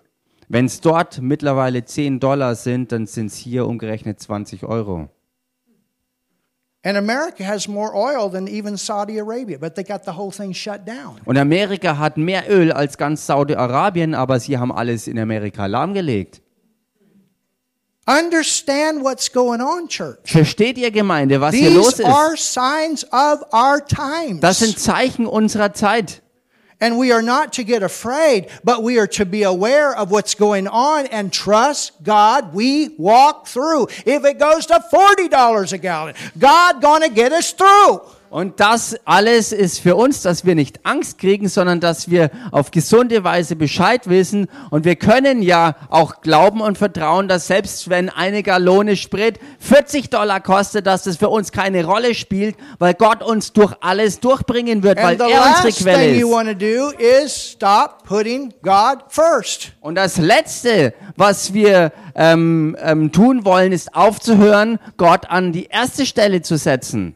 Wenn 0.49 0.65
es 0.65 0.81
dort 0.81 1.21
mittlerweile 1.21 1.85
10 1.85 2.19
Dollar 2.19 2.55
sind, 2.55 2.91
dann 2.91 3.05
sind 3.05 3.27
es 3.27 3.37
hier 3.37 3.67
umgerechnet 3.67 4.19
20 4.19 4.63
Euro. 4.63 5.07
And 6.85 6.97
America 6.97 7.45
has 7.45 7.67
more 7.67 7.93
oil 7.95 8.29
than 8.29 8.47
even 8.47 8.75
Saudi 8.75 9.19
Arabia, 9.19 9.57
but 9.57 9.75
they 9.75 9.83
got 9.83 10.03
the 10.03 10.17
whole 10.17 10.31
thing 10.31 10.51
shut 10.51 10.85
down. 10.85 11.21
Und 11.25 11.37
Amerika 11.37 11.97
hat 11.97 12.17
mehr 12.17 12.49
Öl 12.49 12.73
als 12.73 12.97
ganz 12.97 13.25
Saudi-Arabien, 13.25 14.15
aber 14.15 14.39
sie 14.39 14.57
haben 14.57 14.71
alles 14.71 15.07
in 15.07 15.17
Amerika 15.17 15.67
lahmgelegt. 15.67 16.41
Understand 18.05 19.01
what's 19.01 19.29
going 19.29 19.61
on, 19.61 19.87
church. 19.87 20.19
Versteht 20.25 20.77
ihr 20.77 20.91
Gemeinde, 20.91 21.39
was 21.39 21.55
hier 21.55 21.69
los 21.69 21.95
These 21.97 22.05
are 22.05 22.35
signs 22.35 23.05
of 23.05 23.43
our 23.53 23.79
times. 23.79 24.41
Das 24.41 24.59
sind 24.59 24.77
Zeichen 24.77 25.25
unserer 25.25 25.73
Zeit. 25.73 26.21
And 26.81 26.97
we 26.97 27.13
are 27.13 27.21
not 27.21 27.53
to 27.53 27.63
get 27.63 27.81
afraid, 27.81 28.49
but 28.61 28.83
we 28.83 28.99
are 28.99 29.07
to 29.07 29.25
be 29.25 29.43
aware 29.43 29.95
of 29.95 30.11
what's 30.11 30.35
going 30.35 30.67
on 30.67 31.05
and 31.05 31.31
trust 31.31 32.03
God. 32.03 32.53
We 32.53 32.89
walk 32.97 33.47
through. 33.47 33.87
If 34.05 34.25
it 34.25 34.37
goes 34.37 34.65
to 34.65 34.83
$40 34.91 35.71
a 35.71 35.77
gallon, 35.77 36.13
God 36.37 36.81
gonna 36.81 37.07
get 37.07 37.31
us 37.31 37.53
through. 37.53 38.01
Und 38.33 38.59
das 38.59 38.95
alles 39.05 39.51
ist 39.51 39.77
für 39.77 39.95
uns, 39.95 40.23
dass 40.23 40.43
wir 40.43 40.55
nicht 40.55 40.87
Angst 40.87 41.19
kriegen, 41.19 41.47
sondern 41.47 41.79
dass 41.79 42.09
wir 42.09 42.31
auf 42.49 42.71
gesunde 42.71 43.23
Weise 43.23 43.55
Bescheid 43.55 44.09
wissen. 44.09 44.47
Und 44.71 44.85
wir 44.85 44.95
können 44.95 45.43
ja 45.43 45.75
auch 45.91 46.21
glauben 46.21 46.59
und 46.59 46.79
vertrauen, 46.79 47.27
dass 47.27 47.45
selbst 47.45 47.91
wenn 47.91 48.09
eine 48.09 48.41
Gallone 48.41 48.95
Sprit 48.95 49.39
40 49.59 50.09
Dollar 50.09 50.41
kostet, 50.41 50.87
dass 50.87 51.03
das 51.03 51.17
für 51.17 51.29
uns 51.29 51.51
keine 51.51 51.85
Rolle 51.85 52.15
spielt, 52.15 52.55
weil 52.79 52.95
Gott 52.95 53.21
uns 53.21 53.53
durch 53.53 53.75
alles 53.81 54.19
durchbringen 54.19 54.81
wird, 54.81 54.97
weil 54.97 55.21
er 55.21 55.27
unsere 55.27 55.71
Quelle 55.71 56.13
thing 56.13 56.19
you 56.19 56.29
ist. 56.29 56.33
want 56.33 56.49
to 56.49 56.55
do 56.55 56.89
is 56.97 57.51
stop 57.51 58.03
putting 58.03 58.51
God 58.63 59.03
first. 59.09 59.73
Und 59.79 59.93
das 59.93 60.17
Letzte, 60.17 60.95
was 61.15 61.53
wir 61.53 61.91
ähm, 62.15 62.75
ähm, 62.81 63.11
tun 63.11 63.45
wollen, 63.45 63.71
ist 63.71 63.93
aufzuhören, 63.93 64.79
Gott 64.97 65.29
an 65.29 65.51
die 65.51 65.65
erste 65.65 66.07
Stelle 66.07 66.41
zu 66.41 66.57
setzen. 66.57 67.15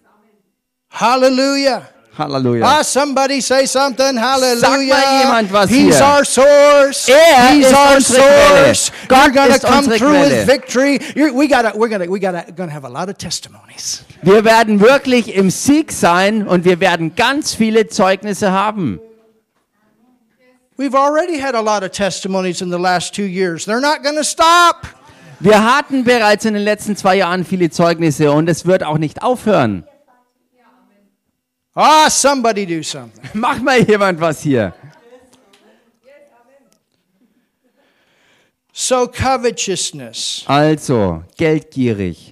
Hallelujah. 0.89 1.89
Halleluja. 2.17 2.63
Ah, 2.65 2.81
somebody 2.83 3.41
say 3.41 3.65
something. 3.67 4.17
Hallelujah. 4.17 4.57
Sag 4.59 4.79
mal 4.87 5.21
jemand 5.21 5.51
was 5.51 5.69
He's 5.69 5.95
hier. 5.97 6.03
our 6.03 6.25
source. 6.25 7.07
Er 7.09 7.51
He's 7.53 7.67
ist 7.67 7.75
our 7.75 7.95
unsere 7.97 8.21
Quelle. 8.23 8.65
source. 8.75 8.91
Gott 9.07 9.17
You're 9.27 9.31
gonna 9.33 9.55
ist 9.55 9.63
come 9.63 9.77
unsere 9.77 9.97
through 9.99 10.13
Quelle. 10.13 10.29
with 10.31 10.47
victory. 10.47 10.99
You're, 11.15 11.33
we 11.33 11.47
gotta, 11.47 11.73
we're 11.77 11.89
gonna, 11.89 12.09
we 12.09 12.19
gotta, 12.19 12.51
gonna 12.55 12.71
have 12.71 12.85
a 12.85 12.89
lot 12.89 13.07
of 13.09 13.17
testimonies. 13.19 14.03
Wir 14.23 14.43
werden 14.43 14.79
wirklich 14.79 15.35
im 15.35 15.51
Sieg 15.51 15.91
sein 15.91 16.47
und 16.47 16.65
wir 16.65 16.79
werden 16.79 17.15
ganz 17.15 17.53
viele 17.53 17.85
Zeugnisse 17.87 18.51
haben. 18.51 18.99
We've 20.79 20.95
already 20.95 21.39
had 21.39 21.53
a 21.53 21.61
lot 21.61 21.83
of 21.83 21.91
testimonies 21.91 22.61
in 22.61 22.71
the 22.71 22.79
last 22.79 23.13
two 23.13 23.25
years. 23.25 23.65
They're 23.67 23.79
not 23.81 24.01
gonna 24.03 24.23
stop. 24.23 24.87
Wir 25.39 25.63
hatten 25.63 26.03
bereits 26.03 26.45
in 26.45 26.55
den 26.55 26.63
letzten 26.63 26.95
zwei 26.95 27.17
Jahren 27.17 27.45
viele 27.45 27.69
Zeugnisse 27.69 28.31
und 28.31 28.49
es 28.49 28.65
wird 28.65 28.83
auch 28.83 28.97
nicht 28.97 29.21
aufhören. 29.21 29.83
Ah, 31.79 32.09
somebody 32.09 32.65
do 32.65 32.81
something. 32.81 33.23
Mach 33.35 33.61
mal 33.61 33.79
jemand 33.83 34.19
was 34.19 34.41
hier. 34.41 34.73
So 38.73 39.07
covetousness. 39.07 40.43
Also, 40.47 41.23
geldgierig. 41.37 42.31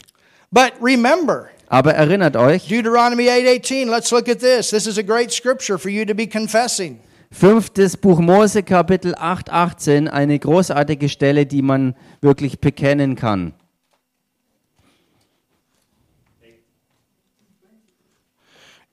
But 0.51 0.73
remember, 0.81 1.49
Aber 1.67 1.93
erinnert 1.93 2.35
euch, 2.35 2.67
Deuteronomy 2.67 3.29
8:18. 3.29 3.87
Let's 3.87 4.11
look 4.11 4.27
at 4.29 4.39
this. 4.39 4.71
This 4.71 4.87
is 4.87 4.97
a 4.97 5.03
great 5.03 5.31
scripture 5.31 5.77
for 5.77 5.89
you 5.89 6.05
to 6.05 6.15
be 6.15 6.25
confessing. 6.25 6.99
fünftes 7.31 7.97
Buch 7.97 8.19
Mose, 8.19 8.63
Kapitel 8.63 9.13
8, 9.15 9.51
18, 9.51 10.07
eine 10.07 10.39
großartige 10.39 11.07
Stelle, 11.07 11.45
die 11.45 11.61
man 11.61 11.93
wirklich 12.21 12.59
bekennen 12.59 13.15
kann. 13.15 13.53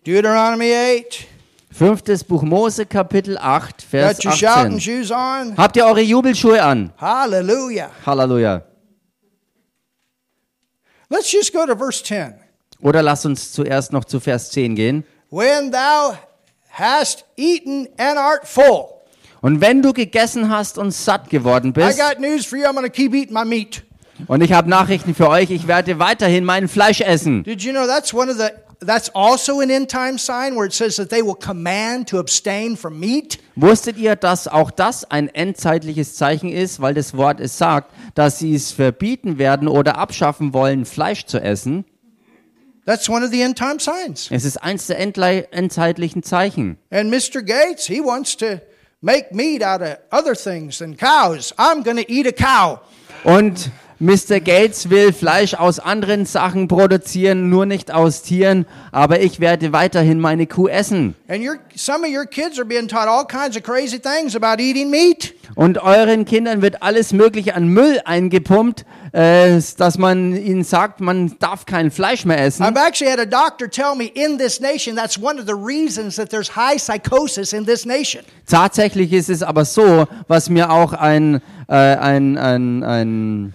Deuteronomy 0.05 0.73
8. 0.73 1.27
Fünftes 1.71 2.25
Buch 2.25 2.43
Mose, 2.43 2.85
Kapitel 2.87 3.39
8, 3.39 3.83
Vers 3.83 4.17
Got 4.19 4.25
your 4.25 4.33
shouting 4.33 4.77
18. 4.77 4.81
shoes 4.81 5.11
on? 5.13 5.57
Habt 5.57 5.77
ihr 5.77 5.87
eure 5.87 6.01
Jubelschuhe 6.03 6.61
an? 6.61 6.93
Hallelujah. 7.01 7.91
Halleluja. 8.05 8.63
Let's 11.09 11.31
just 11.31 11.53
go 11.53 11.65
to 11.67 11.77
verse 11.77 12.03
10. 12.03 12.35
Oder 12.81 13.03
lasst 13.03 13.25
uns 13.27 13.53
zuerst 13.53 13.93
noch 13.93 14.05
zu 14.05 14.19
Vers 14.19 14.51
10 14.51 14.75
gehen. 14.75 15.05
When 15.31 15.71
thou 15.71 16.19
hast 16.71 17.25
eaten 17.37 17.87
and 17.97 18.19
art 18.19 18.47
full. 18.47 18.89
Und 19.41 19.61
wenn 19.61 19.83
du 19.83 19.93
gegessen 19.93 20.49
hast 20.51 20.79
und 20.79 20.91
satt 20.91 21.31
geworden 21.31 21.69
I 21.69 21.73
bist, 21.73 21.99
got 21.99 22.19
news 22.19 22.45
for 22.45 22.59
you. 22.59 22.65
I'm 22.65 22.75
going 22.75 22.85
to 22.85 22.91
keep 22.91 23.15
eating 23.15 23.35
my 23.35 23.45
meat. 23.45 23.83
und 24.27 24.43
ich 24.43 24.53
habe 24.53 24.69
Nachrichten 24.69 25.15
für 25.15 25.29
euch, 25.29 25.51
ich 25.51 25.67
werde 25.69 25.99
weiterhin 25.99 26.45
mein 26.45 26.67
Fleisch 26.69 27.01
essen. 27.01 27.45
Did 27.45 27.63
you 27.63 27.73
know 27.73 27.87
that's 27.87 28.13
one 28.13 28.31
of 28.31 28.37
the 28.37 28.51
that's 28.87 29.11
also 29.15 29.61
an 29.61 29.71
end 29.71 29.89
time 29.89 30.19
sign 30.19 30.55
where 30.55 30.67
it 30.67 30.73
says 30.73 30.97
that 30.97 31.11
they 31.11 31.23
will 31.23 31.35
command 31.35 32.07
to 32.09 32.19
abstain 32.19 32.77
from 32.77 32.99
meat? 32.99 33.39
Wusstet 33.57 33.97
ihr, 33.97 34.17
dass 34.17 34.49
auch 34.49 34.71
das 34.71 35.05
ein 35.11 35.29
endzeitliches 35.29 36.17
Zeichen 36.17 36.51
ist, 36.51 36.81
weil 36.81 36.95
das 36.95 37.17
Wort 37.17 37.41
es 37.41 37.59
sagt, 37.59 37.93
dass 38.15 38.39
sie 38.39 38.55
es 38.55 38.73
verbieten 38.73 39.39
werden 39.39 39.69
oder 39.69 39.97
abschaffen 39.97 40.53
wollen, 40.53 40.85
Fleisch 40.85 41.27
zu 41.27 41.39
essen? 41.39 41.85
That's 42.85 43.09
one 43.09 43.25
of 43.25 43.31
the 43.31 43.43
end 43.43 43.57
time 43.57 43.79
signs. 43.79 44.29
Es 44.31 44.45
ist 44.45 44.57
eins 44.57 44.89
der 44.89 44.99
endzeitlichen 44.99 46.23
Zeichen. 46.25 46.79
And 46.91 47.11
Mr. 47.11 47.43
Gates, 47.43 47.87
he 47.87 48.01
wants 48.01 48.37
to 48.39 48.61
make 49.01 49.33
meat 49.33 49.63
out 49.63 49.81
of 49.83 49.99
other 50.11 50.35
things 50.35 50.79
than 50.79 50.97
cows. 50.97 51.55
I'm 51.59 51.85
going 51.85 51.97
to 51.97 52.11
eat 52.11 52.27
a 52.27 52.33
cow. 52.33 52.81
Und 53.23 53.71
Mr. 54.03 54.41
Gates 54.41 54.91
will 54.91 55.13
Fleisch 55.13 55.55
aus 55.55 55.79
anderen 55.79 56.27
Sachen 56.27 56.67
produzieren, 56.67 57.49
nur 57.49 57.67
nicht 57.67 57.95
aus 57.95 58.23
Tieren, 58.23 58.67
aber 58.91 59.21
ich 59.21 59.39
werde 59.39 59.73
weiterhin 59.73 60.19
meine 60.19 60.49
Kuh 60.49 60.67
essen. 60.67 61.15
And 61.29 61.41
your 61.41 61.61
some 61.77 62.05
of 62.05 62.13
your 62.13 62.27
kids 62.27 62.59
are 62.59 62.67
being 62.67 62.89
taught 62.89 63.07
all 63.07 63.25
kinds 63.25 63.57
of 63.57 63.63
crazy 63.63 64.01
things 64.01 64.35
about 64.35 64.61
eating 64.61 64.91
meat. 64.91 65.35
Und 65.55 65.81
euren 65.81 66.25
Kindern 66.25 66.63
wird 66.63 66.83
alles 66.83 67.13
Mögliche 67.13 67.55
an 67.55 67.69
Müll 67.69 68.01
eingepumpt, 68.05 68.85
äh, 69.13 69.61
dass 69.77 69.99
man 69.99 70.35
ihnen 70.35 70.65
sagt, 70.65 71.01
man 71.01 71.37
darf 71.39 71.65
kein 71.65 71.93
Fleisch 71.93 72.25
mehr 72.25 72.45
essen. 72.45 72.65
I've 72.65 72.77
actually 72.77 73.13
had 73.13 73.21
a 73.21 73.25
doctor 73.25 73.71
tell 73.71 73.95
me 73.95 74.07
in 74.07 74.37
this 74.37 74.59
nation 74.59 74.97
that's 74.97 75.17
one 75.17 75.39
of 75.39 75.47
the 75.47 75.55
reasons 75.55 76.17
that 76.17 76.29
there's 76.31 76.57
high 76.57 76.77
psychosis 76.77 77.53
in 77.53 77.67
this 77.67 77.87
nation. 77.87 78.25
Tatsächlich 78.49 79.13
ist 79.13 79.31
es 79.31 79.45
aber 79.45 79.65
so, 79.65 80.09
was 80.27 80.51
mir 80.51 80.73
auch 80.73 80.93
ein, 80.93 81.41
äh, 81.69 81.75
ein, 81.77 82.37
ein, 82.37 82.83
ein 82.83 83.55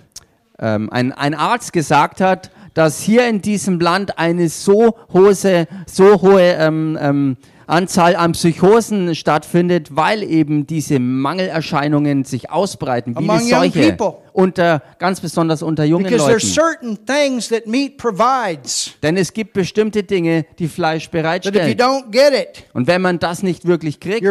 ähm, 0.60 0.89
ein, 0.91 1.12
ein 1.12 1.34
Arzt 1.34 1.74
gesagt 1.74 2.22
hat, 2.22 2.51
dass 2.74 3.01
hier 3.01 3.28
in 3.28 3.41
diesem 3.41 3.80
Land 3.80 4.20
eine 4.20 4.49
so 4.49 4.95
hohe, 5.12 5.34
so 5.34 6.22
hohe 6.22 6.41
ähm, 6.60 6.97
ähm, 7.01 7.38
Anzahl 7.66 8.16
an 8.16 8.32
Psychosen 8.32 9.14
stattfindet, 9.14 9.95
weil 9.95 10.24
eben 10.24 10.66
diese 10.68 10.99
Mangelerscheinungen 10.99 12.24
sich 12.24 12.49
ausbreiten, 12.49 13.14
wie 13.16 13.18
Among 13.18 13.39
die 13.45 13.51
young 13.53 13.62
Seuche, 13.74 13.93
people. 13.93 14.18
unter, 14.32 14.82
ganz 14.99 15.20
besonders 15.20 15.62
unter 15.64 15.84
jungen 15.84 16.05
Because 16.05 16.32
Leuten. 16.32 16.45
certain 16.47 16.99
things 17.05 17.49
that 17.49 17.68
meat 17.68 17.97
provides 17.97 18.91
Denn 19.03 19.18
es 19.18 19.34
gibt 19.34 19.53
bestimmte 19.53 20.03
Dinge, 20.03 20.45
die 20.60 20.68
Fleisch 20.68 21.10
that 21.10 21.14
if 21.14 21.18
you 21.18 21.22
bereitstellt. 21.24 21.82
don't 21.82 22.12
get 22.12 22.34
it, 22.34 22.64
Und 22.74 22.88
wenn 22.88 23.01
man 23.01 23.20
das 23.20 23.43
nicht 23.43 23.66
wirklich 23.68 23.99
kriegt, 23.99 24.22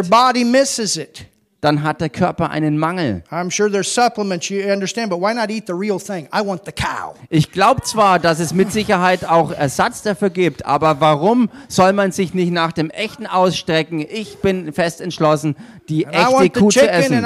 dann 1.61 1.81
hat 1.83 2.01
der 2.01 2.09
Körper 2.09 2.51
einen 2.51 2.77
Mangel. 2.77 3.23
I'm 3.31 3.49
sure 3.49 3.69
there's 3.71 3.91
supplements 3.93 4.49
you 4.49 4.61
understand, 4.71 5.09
but 5.09 5.19
why 5.19 5.33
not 5.33 5.49
eat 5.49 5.65
the 5.67 5.73
real 5.73 5.99
thing? 5.99 6.27
I 6.33 6.45
want 6.45 6.65
the 6.65 6.71
cow. 6.71 7.15
Ich 7.29 7.51
glaube 7.51 7.81
zwar, 7.81 8.19
dass 8.19 8.39
es 8.39 8.53
mit 8.53 8.71
Sicherheit 8.71 9.25
auch 9.25 9.51
Ersatz 9.51 10.03
dafür 10.03 10.29
gibt, 10.29 10.65
aber 10.65 11.01
warum 11.01 11.49
soll 11.67 11.93
man 11.93 12.11
sich 12.11 12.33
nicht 12.33 12.51
nach 12.51 12.71
dem 12.73 12.89
Echten 12.91 13.25
ausstrecken? 13.25 14.05
Ich 14.07 14.37
bin 14.39 14.71
fest 14.71 15.01
entschlossen, 15.01 15.55
die 15.89 16.05
And 16.05 16.15
echte 16.15 16.59
Kuh 16.59 16.69
zu 16.69 16.87
essen. 16.87 17.25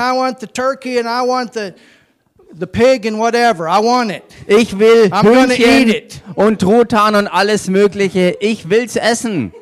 the 2.54 2.68
pig 2.68 3.06
and 3.06 3.18
whatever. 3.18 3.68
I 3.68 3.80
want 3.80 4.12
it. 4.12 4.24
Ich 4.48 4.78
will 4.78 5.10
I'm 5.12 5.24
gonna 5.24 5.54
eat 5.54 5.60
Hühnchen 5.60 5.90
it. 5.90 6.22
und 6.36 6.60
Truthahn 6.60 7.16
und 7.16 7.28
alles 7.28 7.68
Mögliche. 7.68 8.36
Ich 8.40 8.70
will's 8.70 8.96
essen. 8.96 9.54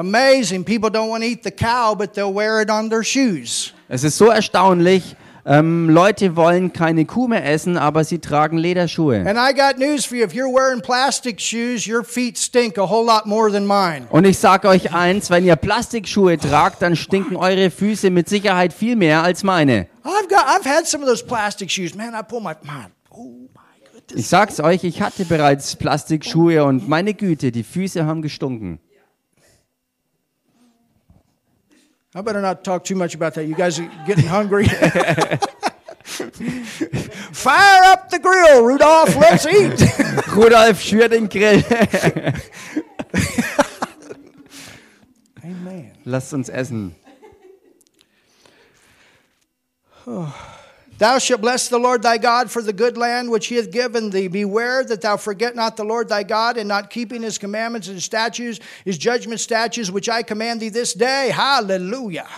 Amazing. 0.00 0.64
People 0.64 0.88
don't 0.88 1.10
want 1.10 1.22
to 1.22 1.28
eat 1.28 1.42
the 1.42 1.50
cow, 1.50 1.94
but 1.94 2.14
they'll 2.14 2.32
wear 2.32 2.62
it 2.62 2.70
on 2.70 2.88
their 2.88 3.04
shoes. 3.04 3.74
Es 3.86 4.02
ist 4.02 4.16
so 4.16 4.30
erstaunlich. 4.30 5.14
Ähm, 5.44 5.90
Leute 5.90 6.36
wollen 6.36 6.72
keine 6.72 7.04
Kuh 7.04 7.28
mehr 7.28 7.44
essen, 7.44 7.76
aber 7.76 8.04
sie 8.04 8.18
tragen 8.18 8.56
Lederschuhe. 8.56 9.26
And 9.26 9.38
I 9.38 9.52
got 9.52 9.78
news 9.78 10.06
for 10.06 10.16
you. 10.16 10.24
If 10.24 10.32
you're 10.32 10.50
wearing 10.50 10.80
plastic 10.80 11.38
shoes, 11.38 11.86
your 11.86 12.02
feet 12.02 12.38
stink 12.38 12.78
a 12.78 12.88
whole 12.88 13.04
lot 13.04 13.26
more 13.26 13.50
than 13.52 13.66
mine. 13.66 14.06
Und 14.10 14.24
ich 14.24 14.38
sage 14.38 14.68
euch 14.68 14.94
eins, 14.94 15.28
wenn 15.28 15.44
ihr 15.44 15.56
Plastikschuhe 15.56 16.38
tragt, 16.38 16.80
dann 16.80 16.96
stinken 16.96 17.36
eure 17.36 17.70
Füße 17.70 18.08
mit 18.08 18.26
Sicherheit 18.28 18.72
viel 18.72 18.96
mehr 18.96 19.22
als 19.22 19.42
meine. 19.42 19.86
I've 20.02 20.28
got 20.30 20.46
I've 20.46 20.66
had 20.66 20.86
some 20.86 21.04
of 21.04 21.10
those 21.10 21.22
plastic 21.22 21.70
shoes. 21.70 21.94
Man, 21.94 22.14
I 22.14 22.22
pull 22.26 22.40
my 22.40 22.54
man. 22.62 22.86
Oh 23.10 23.48
my 23.54 23.84
goodness. 23.92 24.18
Ich 24.18 24.28
sag's 24.28 24.60
euch, 24.60 24.82
ich 24.84 25.02
hatte 25.02 25.26
bereits 25.26 25.76
Plastikschuhe 25.76 26.64
und 26.64 26.88
meine 26.88 27.12
Güte, 27.12 27.52
die 27.52 27.64
Füße 27.64 28.06
haben 28.06 28.22
gestunken. 28.22 28.78
I 32.12 32.22
better 32.22 32.40
not 32.40 32.64
talk 32.64 32.84
too 32.84 32.96
much 32.96 33.14
about 33.14 33.34
that. 33.34 33.44
You 33.44 33.54
guys 33.54 33.78
are 33.78 33.86
getting 34.04 34.26
hungry. 34.26 34.66
Fire 37.32 37.84
up 37.84 38.10
the 38.10 38.18
grill, 38.18 38.64
Rudolph. 38.64 39.14
Let's 39.14 39.46
eat. 39.46 39.80
Rudolf, 40.34 40.80
schür 40.80 41.08
den 41.08 41.28
Grill. 41.28 41.62
Amen. 45.44 45.92
Lasst 46.04 46.32
uns 46.34 46.48
essen. 46.48 46.96
Oh. 50.06 50.59
Thou 51.00 51.16
shalt 51.16 51.40
bless 51.40 51.68
the 51.68 51.78
Lord 51.78 52.02
thy 52.02 52.18
God 52.18 52.50
for 52.50 52.60
the 52.60 52.74
good 52.74 52.98
land 52.98 53.30
which 53.30 53.46
he 53.46 53.54
hath 53.54 53.70
given 53.70 54.10
thee. 54.10 54.28
Beware 54.28 54.84
that 54.84 55.00
thou 55.00 55.16
forget 55.16 55.56
not 55.56 55.78
the 55.78 55.82
Lord 55.82 56.10
thy 56.10 56.22
God 56.24 56.58
in 56.58 56.68
not 56.68 56.90
keeping 56.90 57.22
his 57.22 57.38
commandments 57.38 57.88
and 57.88 58.02
statutes, 58.02 58.60
his 58.84 58.98
judgment 58.98 59.40
statutes, 59.40 59.90
which 59.90 60.10
I 60.10 60.22
command 60.22 60.60
thee 60.60 60.68
this 60.68 60.92
day. 60.92 61.30
Hallelujah. 61.30 62.28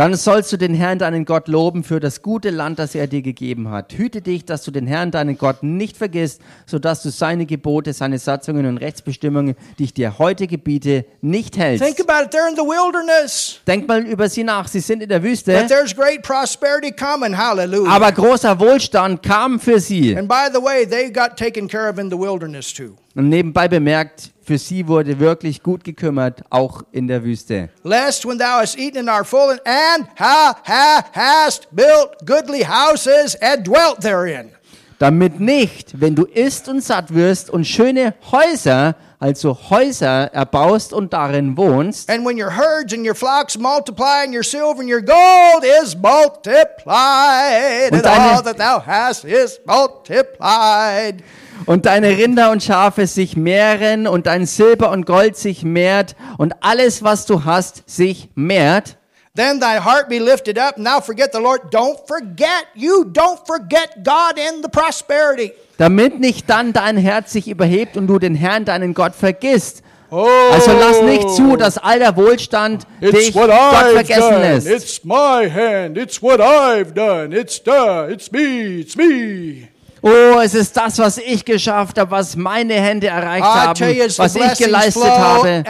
Dann 0.00 0.14
sollst 0.14 0.50
du 0.50 0.56
den 0.56 0.72
Herrn, 0.72 0.98
deinen 0.98 1.26
Gott, 1.26 1.46
loben 1.46 1.84
für 1.84 2.00
das 2.00 2.22
gute 2.22 2.48
Land, 2.48 2.78
das 2.78 2.94
er 2.94 3.06
dir 3.06 3.20
gegeben 3.20 3.68
hat. 3.68 3.92
Hüte 3.92 4.22
dich, 4.22 4.46
dass 4.46 4.62
du 4.62 4.70
den 4.70 4.86
Herrn, 4.86 5.10
deinen 5.10 5.36
Gott, 5.36 5.62
nicht 5.62 5.94
vergisst, 5.94 6.40
sodass 6.64 7.02
du 7.02 7.10
seine 7.10 7.44
Gebote, 7.44 7.92
seine 7.92 8.18
Satzungen 8.18 8.64
und 8.64 8.78
Rechtsbestimmungen, 8.78 9.56
die 9.78 9.84
ich 9.84 9.92
dir 9.92 10.18
heute 10.18 10.46
gebiete, 10.46 11.04
nicht 11.20 11.52
Think 11.52 11.82
hältst. 11.82 12.00
about 12.00 12.24
it. 12.24 12.34
They're 12.34 12.48
in 12.48 12.56
the 12.56 12.62
wilderness, 12.62 13.60
Denk 13.66 13.88
mal 13.88 14.00
über 14.06 14.30
sie 14.30 14.42
nach. 14.42 14.68
Sie 14.68 14.80
sind 14.80 15.02
in 15.02 15.10
der 15.10 15.18
but 15.18 15.28
Wüste, 15.28 15.66
there's 15.68 15.94
great 15.94 16.22
prosperity 16.22 16.92
coming. 16.92 17.36
Hallelujah. 17.36 17.90
aber 17.90 18.10
großer 18.10 18.58
Wohlstand 18.58 19.22
kam 19.22 19.60
für 19.60 19.80
sie. 19.80 20.16
And 20.16 20.26
by 20.26 20.48
the 20.50 20.62
way, 20.62 20.86
they 20.88 21.12
got 21.12 21.36
taken 21.36 21.68
care 21.68 21.90
of 21.90 21.98
in 21.98 22.08
the 22.08 22.16
wilderness 22.16 22.72
too. 22.72 22.96
Und 23.14 23.28
nebenbei 23.28 23.68
bemerkt, 23.68 24.30
für 24.50 24.58
sie 24.58 24.88
wurde 24.88 25.20
wirklich 25.20 25.62
gut 25.62 25.84
gekümmert, 25.84 26.42
auch 26.50 26.82
in 26.90 27.06
der 27.06 27.22
Wüste. 27.22 27.68
Lest 27.84 28.26
when 28.26 28.36
thou 28.36 28.58
hast 28.58 28.76
eaten 28.76 28.98
and 28.98 29.08
art 29.08 29.24
full, 29.24 29.60
and 29.64 30.08
ha, 30.18 30.56
ha, 30.66 31.04
hast 31.12 31.68
built 31.70 32.16
goodly 32.26 32.64
houses 32.64 33.36
and 33.40 33.64
dwelt 33.64 34.00
therein. 34.00 34.50
Damit 34.98 35.38
nicht, 35.38 36.00
wenn 36.00 36.16
du 36.16 36.24
isst 36.24 36.68
und 36.68 36.82
satt 36.82 37.14
wirst 37.14 37.48
und 37.48 37.64
schöne 37.64 38.14
Häuser, 38.32 38.96
also 39.20 39.56
Häuser 39.70 40.34
erbaust 40.34 40.92
und 40.92 41.12
darin 41.12 41.56
wohnst, 41.56 42.10
And 42.10 42.26
when 42.26 42.36
your 42.36 42.50
herds 42.50 42.92
and 42.92 43.06
your 43.06 43.14
flocks 43.14 43.56
multiply, 43.56 44.24
and 44.24 44.34
your 44.34 44.42
silver 44.42 44.80
and 44.80 44.90
your 44.90 45.00
gold 45.00 45.62
is 45.80 45.94
multiplied, 45.94 47.92
and 47.92 48.04
all 48.04 48.42
that 48.42 48.58
thou 48.58 48.80
hast 48.84 49.24
is 49.24 49.60
multiplied. 49.64 51.22
Und 51.66 51.86
deine 51.86 52.08
Rinder 52.16 52.50
und 52.50 52.62
Schafe 52.62 53.06
sich 53.06 53.36
mehren 53.36 54.06
und 54.06 54.26
dein 54.26 54.46
Silber 54.46 54.90
und 54.90 55.06
Gold 55.06 55.36
sich 55.36 55.62
mehrt 55.64 56.16
und 56.38 56.54
alles, 56.60 57.02
was 57.02 57.26
du 57.26 57.44
hast, 57.44 57.82
sich 57.88 58.30
mehrt, 58.34 58.96
Then 59.36 59.60
thy 59.60 59.78
heart 59.78 60.08
be 60.08 60.18
lifted 60.18 60.58
up, 60.58 60.76
and 60.76 60.84
thou 60.84 61.00
forget 61.00 61.30
the 61.32 61.38
Lord. 61.40 61.72
Don't 61.72 61.96
forget, 62.08 62.66
you 62.74 63.04
don't 63.04 63.38
forget 63.46 64.02
God 64.04 64.36
in 64.36 64.60
the 64.60 64.68
prosperity. 64.68 65.52
damit 65.78 66.18
nicht 66.18 66.50
dann 66.50 66.72
dein 66.72 66.96
Herz 66.96 67.32
sich 67.32 67.46
überhebt 67.48 67.96
und 67.96 68.08
du 68.08 68.18
den 68.18 68.34
Herrn, 68.34 68.64
deinen 68.64 68.92
Gott, 68.92 69.14
vergisst. 69.14 69.82
Oh, 70.10 70.26
Also 70.52 70.72
lass 70.72 71.02
nicht 71.02 71.30
zu, 71.30 71.56
dass 71.56 71.78
all 71.78 72.00
der 72.00 72.16
Wohlstand 72.16 72.84
dich 73.00 73.32
Gott 73.32 73.52
vergessen 73.92 74.40
lässt. 74.40 74.66
It's 74.68 75.04
my 75.04 75.48
hand. 75.48 75.96
It's 75.96 76.20
what 76.20 76.40
I've 76.40 76.92
done. 76.92 77.32
It's 77.32 77.62
the. 77.64 78.12
It's 78.12 78.32
me. 78.32 78.80
It's 78.80 78.96
me. 78.96 79.68
Oh, 80.02 80.40
es 80.42 80.54
ist 80.54 80.74
das, 80.76 80.98
was 80.98 81.18
ich 81.18 81.44
geschafft 81.44 81.98
habe, 81.98 82.10
was 82.10 82.34
meine 82.34 82.74
Hände 82.74 83.08
erreicht 83.08 83.44
you, 83.44 83.52
haben, 83.52 83.74
the 83.76 84.18
was 84.18 84.34
ich 84.34 84.58
geleistet 84.58 85.02
flow, 85.02 85.18
habe. 85.18 85.64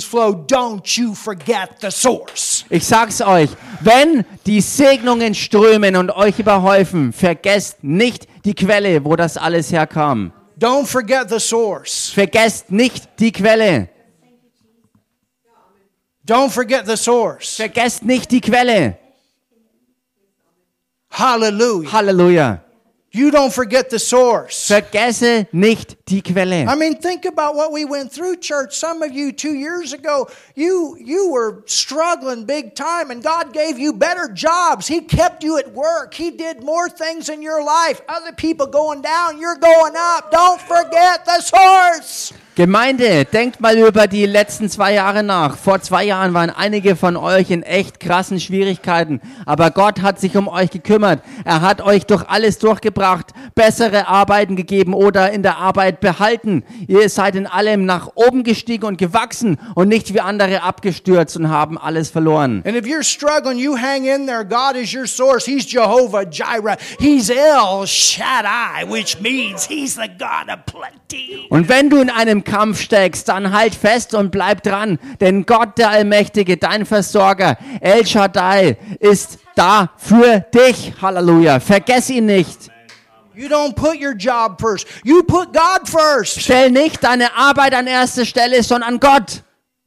flow, 0.00 0.44
don't 0.46 0.98
you 0.98 1.14
forget 1.14 1.70
the 1.82 1.90
source. 1.90 2.64
Ich 2.70 2.86
sag's 2.86 3.20
euch, 3.20 3.50
wenn 3.80 4.24
die 4.46 4.62
Segnungen 4.62 5.34
strömen 5.34 5.96
und 5.96 6.10
euch 6.10 6.38
überhäufen, 6.38 7.12
vergesst 7.12 7.84
nicht 7.84 8.26
die 8.44 8.54
Quelle, 8.54 9.04
wo 9.04 9.16
das 9.16 9.36
alles 9.36 9.70
herkam. 9.70 10.32
Don't 10.58 10.86
forget 10.86 11.28
the 11.28 11.38
source. 11.38 12.10
Vergesst 12.14 12.70
nicht 12.70 13.06
die 13.18 13.32
Quelle. 13.32 13.90
Don't 16.26 16.50
forget 16.50 16.86
the 16.86 16.96
source. 16.96 17.56
Vergesst 17.56 18.02
nicht 18.02 18.30
die 18.30 18.40
Quelle. 18.40 18.96
Hallelujah. 21.10 21.92
Halleluja. 21.92 22.65
You 23.16 23.30
don't 23.30 23.50
forget 23.50 23.88
the 23.88 23.98
source. 23.98 24.66
Vergesse 24.66 25.46
nicht 25.50 25.95
die 26.08 26.22
Quelle. 26.22 26.66
I 26.68 26.76
mean, 26.76 27.00
think 27.00 27.24
about 27.24 27.56
what 27.56 27.72
we 27.72 27.84
went 27.84 28.12
through, 28.12 28.36
church. 28.36 28.76
Some 28.76 29.02
of 29.02 29.12
you 29.12 29.32
two 29.32 29.54
years 29.54 29.92
ago, 29.92 30.28
you 30.54 30.96
you 31.00 31.32
were 31.32 31.64
struggling 31.66 32.44
big 32.46 32.76
time, 32.76 33.10
and 33.10 33.24
God 33.24 33.52
gave 33.52 33.76
you 33.76 33.92
better 33.92 34.28
jobs. 34.32 34.86
He 34.86 35.00
kept 35.00 35.42
you 35.42 35.58
at 35.58 35.72
work. 35.72 36.14
He 36.14 36.30
did 36.30 36.62
more 36.62 36.88
things 36.88 37.28
in 37.28 37.42
your 37.42 37.62
life. 37.64 38.00
Other 38.08 38.32
people 38.32 38.68
going 38.68 39.02
down, 39.02 39.40
you're 39.40 39.58
going 39.58 39.94
up. 39.96 40.30
Don't 40.30 40.60
forget 40.60 41.24
the 41.24 41.40
source. 41.40 42.32
Gemeinde, 42.56 43.26
denkt 43.26 43.60
mal 43.60 43.76
über 43.76 44.06
die 44.06 44.24
letzten 44.24 44.70
zwei 44.70 44.94
Jahre 44.94 45.22
nach. 45.22 45.58
Vor 45.58 45.82
zwei 45.82 46.04
Jahren 46.04 46.32
waren 46.32 46.48
einige 46.48 46.96
von 46.96 47.18
euch 47.18 47.50
in 47.50 47.62
echt 47.62 48.00
krassen 48.00 48.40
Schwierigkeiten, 48.40 49.20
aber 49.44 49.70
Gott 49.70 50.00
hat 50.00 50.18
sich 50.18 50.38
um 50.38 50.48
euch 50.48 50.70
gekümmert. 50.70 51.20
Er 51.44 51.60
hat 51.60 51.82
euch 51.82 52.06
durch 52.06 52.26
alles 52.26 52.58
durchgebracht, 52.58 53.26
bessere 53.54 54.08
Arbeiten 54.08 54.56
gegeben 54.56 54.94
oder 54.94 55.32
in 55.32 55.42
der 55.42 55.58
Arbeit 55.58 55.95
behalten. 56.00 56.64
Ihr 56.86 57.08
seid 57.08 57.36
in 57.36 57.46
allem 57.46 57.84
nach 57.84 58.10
oben 58.14 58.44
gestiegen 58.44 58.84
und 58.86 58.98
gewachsen 58.98 59.58
und 59.74 59.88
nicht 59.88 60.14
wie 60.14 60.20
andere 60.20 60.62
abgestürzt 60.62 61.36
und 61.36 61.48
haben 61.48 61.78
alles 61.78 62.10
verloren. 62.10 62.62
And 62.66 62.76
if 62.76 62.84
you're 62.84 63.04
struggling, 63.04 63.58
you 63.58 63.76
hang 63.76 64.04
in 64.04 64.26
there. 64.26 64.44
God 64.44 64.76
is 64.76 64.94
your 64.94 65.06
source. 65.06 65.46
He's 65.46 65.70
Jehovah 65.70 66.24
Jireh. 66.24 66.76
He's 66.98 67.30
El 67.30 67.86
Shaddai, 67.86 68.84
which 68.88 69.20
means 69.20 69.66
He's 69.66 69.94
the 69.94 70.08
God 70.08 70.48
of 70.48 70.64
plenty. 70.66 71.46
Und 71.48 71.68
wenn 71.68 71.90
du 71.90 72.00
in 72.00 72.10
einem 72.10 72.44
Kampf 72.44 72.80
steckst, 72.80 73.28
dann 73.28 73.52
halt 73.52 73.74
fest 73.74 74.14
und 74.14 74.30
bleib 74.30 74.62
dran, 74.62 74.98
denn 75.20 75.46
Gott 75.46 75.78
der 75.78 75.90
Allmächtige, 75.90 76.56
dein 76.56 76.86
Versorger, 76.86 77.56
El 77.80 78.06
Shaddai, 78.06 78.76
ist 79.00 79.38
da 79.54 79.90
für 79.96 80.44
dich. 80.54 80.94
Halleluja. 81.00 81.60
Vergess 81.60 82.10
ihn 82.10 82.26
nicht. 82.26 82.70
You 83.36 83.50
don't 83.50 83.76
put 83.76 83.98
your 83.98 84.14
job 84.14 84.58
first. 84.58 84.86
You 85.04 85.22
put 85.22 85.52
God 85.52 85.86
first. 85.86 86.40
Stell 86.40 86.70
nicht 86.70 87.04
deine 87.04 87.36
Arbeit 87.36 87.74
an 87.74 87.86
erste 87.86 88.24
Stelle, 88.24 88.62
sondern 88.62 88.98
Gott. 88.98 89.42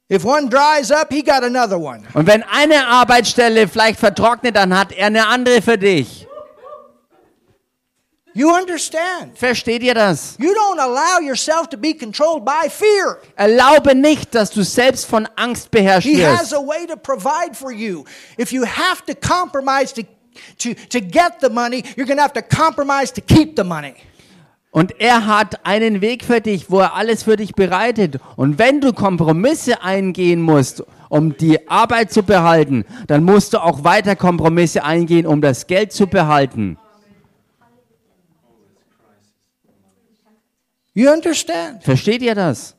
If 0.08 0.24
one 0.24 0.50
dries 0.50 0.92
up, 0.92 1.12
he 1.12 1.24
got 1.24 1.44
another 1.44 1.80
one. 1.80 2.04
Und 2.14 2.28
wenn 2.28 2.44
eine 2.44 2.86
Arbeitsstelle 2.86 3.68
vielleicht 3.68 4.00
vertrocknet, 4.00 4.56
dann 4.56 4.78
hat 4.78 4.92
er 4.92 5.08
eine 5.08 5.28
andere 5.28 5.64
für 5.64 5.80
dich. 5.80 6.28
You 8.34 8.54
understand? 8.56 9.38
Versteht 9.38 9.82
ihr 9.82 9.96
das? 9.96 10.36
You 10.40 10.54
don't 10.54 10.80
allow 10.80 11.20
yourself 11.20 11.68
to 11.70 11.78
be 11.78 11.94
controlled 11.94 12.46
by 12.46 12.70
fear. 12.70 13.20
Erlaube 13.36 13.96
nicht, 13.96 14.36
dass 14.36 14.52
du 14.52 14.64
selbst 14.64 15.06
von 15.08 15.28
Angst 15.36 15.72
beherrscht 15.72 16.08
He 16.08 16.24
has 16.24 16.54
a 16.54 16.60
way 16.60 16.86
to 16.86 16.96
provide 16.96 17.56
for 17.56 17.72
you. 17.72 18.04
If 18.38 18.52
you 18.52 18.64
have 18.64 19.04
to 19.08 19.16
compromise 19.16 19.92
to, 19.96 20.04
to, 20.60 20.74
to 20.90 21.00
get 21.00 21.40
the 21.42 21.50
money, 21.50 21.84
you're 21.96 22.06
going 22.06 22.18
to 22.18 22.24
have 22.24 22.34
to 22.34 22.42
compromise 22.42 23.12
to 23.14 23.22
keep 23.22 23.56
the 23.56 23.64
money. 23.64 23.96
Und 24.72 25.00
er 25.02 25.26
hat 25.26 25.66
einen 25.66 26.00
Weg 26.02 26.24
für 26.24 26.42
dich, 26.42 26.70
wo 26.70 26.80
er 26.80 26.94
alles 26.94 27.24
für 27.24 27.36
dich 27.38 27.56
bereitet. 27.56 28.20
Und 28.36 28.60
wenn 28.60 28.82
du 28.82 28.94
Kompromisse 28.94 29.82
eingehen 29.82 30.42
musst, 30.42 30.84
um 31.10 31.36
die 31.36 31.68
Arbeit 31.68 32.12
zu 32.12 32.22
behalten, 32.22 32.86
dann 33.08 33.24
musst 33.24 33.54
du 33.54 33.64
auch 33.64 33.84
weiter 33.84 34.16
Kompromisse 34.16 34.84
eingehen, 34.84 35.26
um 35.26 35.42
das 35.42 35.66
Geld 35.66 35.92
zu 35.92 36.06
behalten. 36.06 36.78
You 40.94 41.10
understand? 41.12 41.84
Versteht 41.84 42.22
ihr 42.22 42.36
das? 42.36 42.76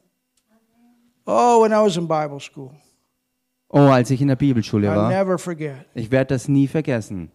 Oh, 1.27 1.63
when 1.63 1.73
I 1.73 1.83
was 1.83 1.97
in 1.97 2.07
Bible 2.07 2.41
school, 2.41 2.71
Oh, 3.73 3.89
als 3.89 4.11
ich 4.11 4.21
in 4.21 4.29
der 4.29 4.37
Bibelschule 4.37 4.89
war. 4.89 5.11
Ich 5.95 6.11
werde 6.11 6.35
das 6.35 6.49
nie 6.49 6.67
vergessen. 6.67 7.31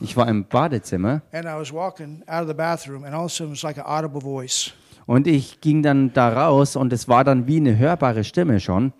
Ich 0.00 0.16
war 0.16 0.28
im 0.28 0.44
Badezimmer 0.44 1.22
and 1.32 1.44
I 1.44 1.58
was 1.58 1.72
walking 1.72 2.22
out 2.26 2.42
of 2.42 2.48
the 2.48 2.54
bathroom, 2.54 3.04
and 3.04 3.14
all 3.14 3.24
of 3.24 3.26
a 3.26 3.34
sudden 3.34 3.52
it 3.52 3.56
was 3.56 3.62
like 3.62 3.78
an 3.78 3.84
audible 3.86 4.20
voice. 4.20 4.72
und 5.06 5.26
ich 5.26 5.60
ging 5.60 5.82
dann 5.82 6.12
da 6.12 6.28
raus 6.28 6.76
und 6.76 6.92
es 6.92 7.08
war 7.08 7.24
dann 7.24 7.46
wie 7.46 7.56
eine 7.58 7.78
hörbare 7.78 8.24
Stimme 8.24 8.60
schon. 8.60 8.92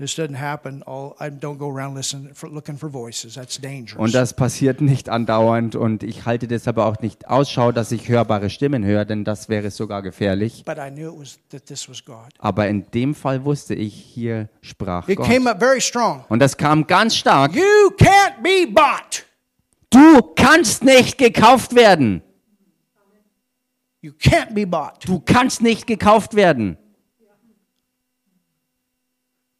This 0.00 0.14
doesn't 0.14 0.40
happen. 0.40 0.82
All 0.84 1.14
I 1.20 1.28
don't 1.28 1.58
go 1.58 1.68
around 1.68 1.94
listening 1.94 2.32
for, 2.34 2.48
looking 2.48 2.78
for 2.78 2.88
voices. 2.90 3.34
That's 3.34 3.60
dangerous. 3.60 3.98
Und 4.02 4.14
das 4.14 4.32
passiert 4.32 4.80
nicht 4.80 5.10
andauernd 5.10 5.76
und 5.76 6.02
ich 6.02 6.24
halte 6.24 6.48
deshalb 6.48 6.78
auch 6.78 6.98
nicht 7.00 7.28
Ausschau, 7.28 7.70
dass 7.70 7.92
ich 7.92 8.08
hörbare 8.08 8.48
Stimmen 8.48 8.82
höre, 8.82 9.04
denn 9.04 9.24
das 9.24 9.50
wäre 9.50 9.70
sogar 9.70 10.00
gefährlich. 10.00 10.64
but 10.64 10.78
I 10.78 10.90
knew 10.90 11.12
it 11.12 11.20
was 11.20 11.38
that 11.50 11.66
this 11.66 11.86
was 11.86 12.02
God. 12.02 12.30
Aber 12.38 12.66
in 12.66 12.90
dem 12.92 13.14
Fall 13.14 13.44
wusste 13.44 13.74
ich, 13.74 13.92
hier 13.92 14.48
sprach 14.62 15.06
It 15.06 15.18
Gott. 15.18 15.26
came 15.26 15.50
up 15.50 15.58
very 15.60 15.82
strong. 15.82 16.24
Und 16.30 16.38
das 16.38 16.56
kam 16.56 16.86
ganz 16.86 17.14
stark. 17.16 17.54
You 17.54 17.90
can't 17.98 18.42
be 18.42 18.66
bought. 18.72 19.26
Du 19.90 20.22
kannst 20.34 20.82
nicht 20.82 21.18
gekauft 21.18 21.74
werden. 21.74 22.22
You 24.00 24.12
can't 24.12 24.54
be 24.54 24.66
bought. 24.66 25.06
Du 25.06 25.20
kannst 25.20 25.60
nicht 25.60 25.86
gekauft 25.86 26.34
werden. 26.34 26.78
And 26.86 26.88
then 27.26 27.26
a 27.26 27.42
week 27.42 27.58
later, 27.58 27.68
I 28.86 28.88
had 28.88 28.88
an 28.88 29.59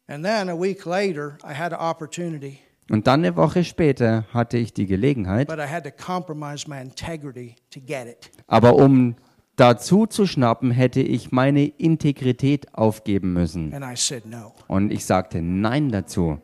Und 2.89 3.07
dann 3.07 3.23
eine 3.23 3.35
Woche 3.35 3.63
später 3.63 4.25
hatte 4.33 4.57
ich 4.57 4.73
die 4.73 4.85
Gelegenheit, 4.85 5.47
but 5.47 5.59
I 5.59 5.67
had 5.67 5.83
to 5.83 5.91
compromise 5.91 6.69
my 6.69 6.81
integrity 6.81 7.55
to 7.71 7.79
get 7.79 8.07
it. 8.07 8.29
aber 8.47 8.75
um 8.75 9.15
dazu 9.55 10.07
zu 10.07 10.25
schnappen, 10.25 10.71
hätte 10.71 11.01
ich 11.01 11.31
meine 11.31 11.65
Integrität 11.65 12.73
aufgeben 12.73 13.33
müssen. 13.33 13.73
And 13.73 13.85
I 13.85 13.95
said 13.95 14.25
no. 14.25 14.53
Und 14.67 14.91
ich 14.91 15.05
sagte 15.05 15.41
Nein 15.41 15.89
dazu. 15.89 16.39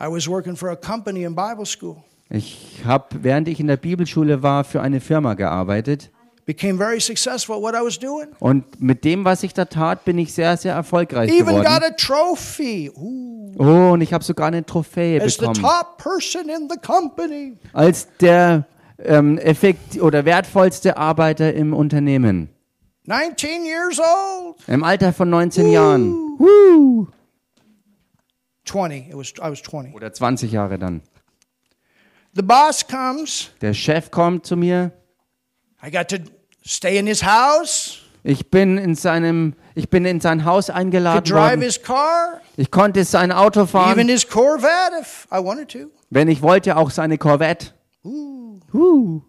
I 0.00 0.06
was 0.08 0.28
working 0.28 0.56
for 0.56 0.70
a 0.70 0.76
company 0.76 1.24
in 1.24 1.34
Bible 1.34 1.66
school. 1.66 1.96
Ich 2.28 2.82
habe, 2.84 3.22
während 3.22 3.48
ich 3.48 3.60
in 3.60 3.66
der 3.66 3.76
Bibelschule 3.76 4.42
war, 4.42 4.64
für 4.64 4.82
eine 4.82 5.00
Firma 5.00 5.34
gearbeitet. 5.34 6.10
Became 6.46 6.78
very 6.78 7.00
successful 7.00 7.56
at 7.56 7.62
what 7.62 7.74
I 7.74 7.84
was 7.84 7.98
doing. 7.98 8.28
Und 8.38 8.80
mit 8.80 9.02
dem, 9.04 9.24
was 9.24 9.42
ich 9.42 9.52
da 9.52 9.64
tat, 9.64 10.04
bin 10.04 10.16
ich 10.16 10.32
sehr, 10.32 10.56
sehr 10.56 10.74
erfolgreich 10.74 11.28
Even 11.28 11.56
got 11.56 11.64
geworden. 11.64 11.84
a 11.84 11.90
trophy. 11.96 12.88
Ooh. 12.96 13.52
Oh, 13.58 13.92
und 13.92 14.00
ich 14.00 14.12
habe 14.12 14.22
sogar 14.22 14.46
eine 14.46 14.64
Trophäe 14.64 15.20
As 15.20 15.34
the 15.34 15.40
bekommen. 15.40 15.60
top 15.60 15.98
person 15.98 16.48
in 16.48 16.68
the 16.70 16.78
company. 16.78 17.56
Als 17.72 18.06
der 18.20 18.64
ähm, 18.98 19.38
effekt 19.38 20.00
oder 20.00 20.24
wertvollste 20.24 20.96
Arbeiter 20.96 21.52
im 21.52 21.74
Unternehmen. 21.74 22.48
19 23.06 23.64
years 23.64 23.98
old. 23.98 24.56
Im 24.68 24.84
Alter 24.84 25.12
von 25.12 25.28
19 25.28 25.70
Jahren. 25.72 26.12
Woo. 26.38 27.08
20. 28.66 29.08
It 29.08 29.16
was 29.16 29.32
I 29.38 29.50
was 29.50 29.62
20. 29.62 29.94
Oder 29.94 30.12
20 30.12 30.52
Jahre 30.52 30.78
dann. 30.78 31.00
The 32.34 32.42
boss 32.42 32.86
comes. 32.86 33.50
Der 33.60 33.74
Chef 33.74 34.12
kommt 34.12 34.46
zu 34.46 34.56
mir. 34.56 34.92
I 35.84 35.90
got 35.90 36.08
to 36.08 36.16
stay 36.66 36.98
in 36.98 37.06
his 37.06 37.22
house. 37.22 38.02
Ich 38.22 38.50
bin 38.50 38.76
in 38.76 38.96
seinem, 38.96 39.54
ich 39.76 39.88
bin 39.88 40.04
in 40.04 40.20
sein 40.20 40.44
Haus 40.44 40.66
Could 40.66 40.76
eingeladen 40.76 41.24
drive 41.24 41.50
worden. 41.50 41.62
his 41.62 41.80
car, 41.80 42.40
Ich 42.56 42.70
konnte 42.70 43.04
sein 43.04 43.30
Auto 43.30 43.60
even 43.60 43.68
fahren, 43.68 44.08
his 44.08 44.26
Corvette 44.28 45.00
if 45.00 45.28
I 45.30 45.38
wanted 45.38 45.68
to. 45.70 45.90
wenn 46.10 46.28
ich 46.28 46.42
wollte, 46.42 46.76
auch 46.76 46.90
seine 46.90 47.18
Corvette. 47.18 47.72
Ooh. 48.04 48.60
Huh. 48.72 49.22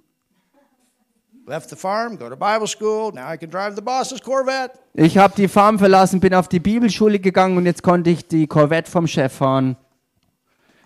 Left 1.45 1.69
the 1.69 1.75
farm, 1.75 2.17
go 2.17 2.27
to 2.27 2.35
Bible 2.35 2.67
school. 2.67 3.11
Now 3.13 3.31
I 3.31 3.38
can 3.38 3.49
drive 3.49 3.75
the 3.75 3.81
boss's 3.81 4.19
Corvette. 4.21 4.77
Ich 4.95 5.17
habe 5.17 5.33
die 5.38 5.47
Farm 5.47 5.77
verlassen, 5.79 6.19
bin 6.19 6.33
auf 6.33 6.47
die 6.49 6.59
Bibelschule 6.59 7.19
gegangen 7.19 7.55
und 7.57 7.65
jetzt 7.65 7.83
konnte 7.83 8.09
ich 8.09 8.27
die 8.27 8.47
Corvette 8.47 8.89
vom 8.91 9.07
Chef 9.07 9.31
fahren. 9.31 9.77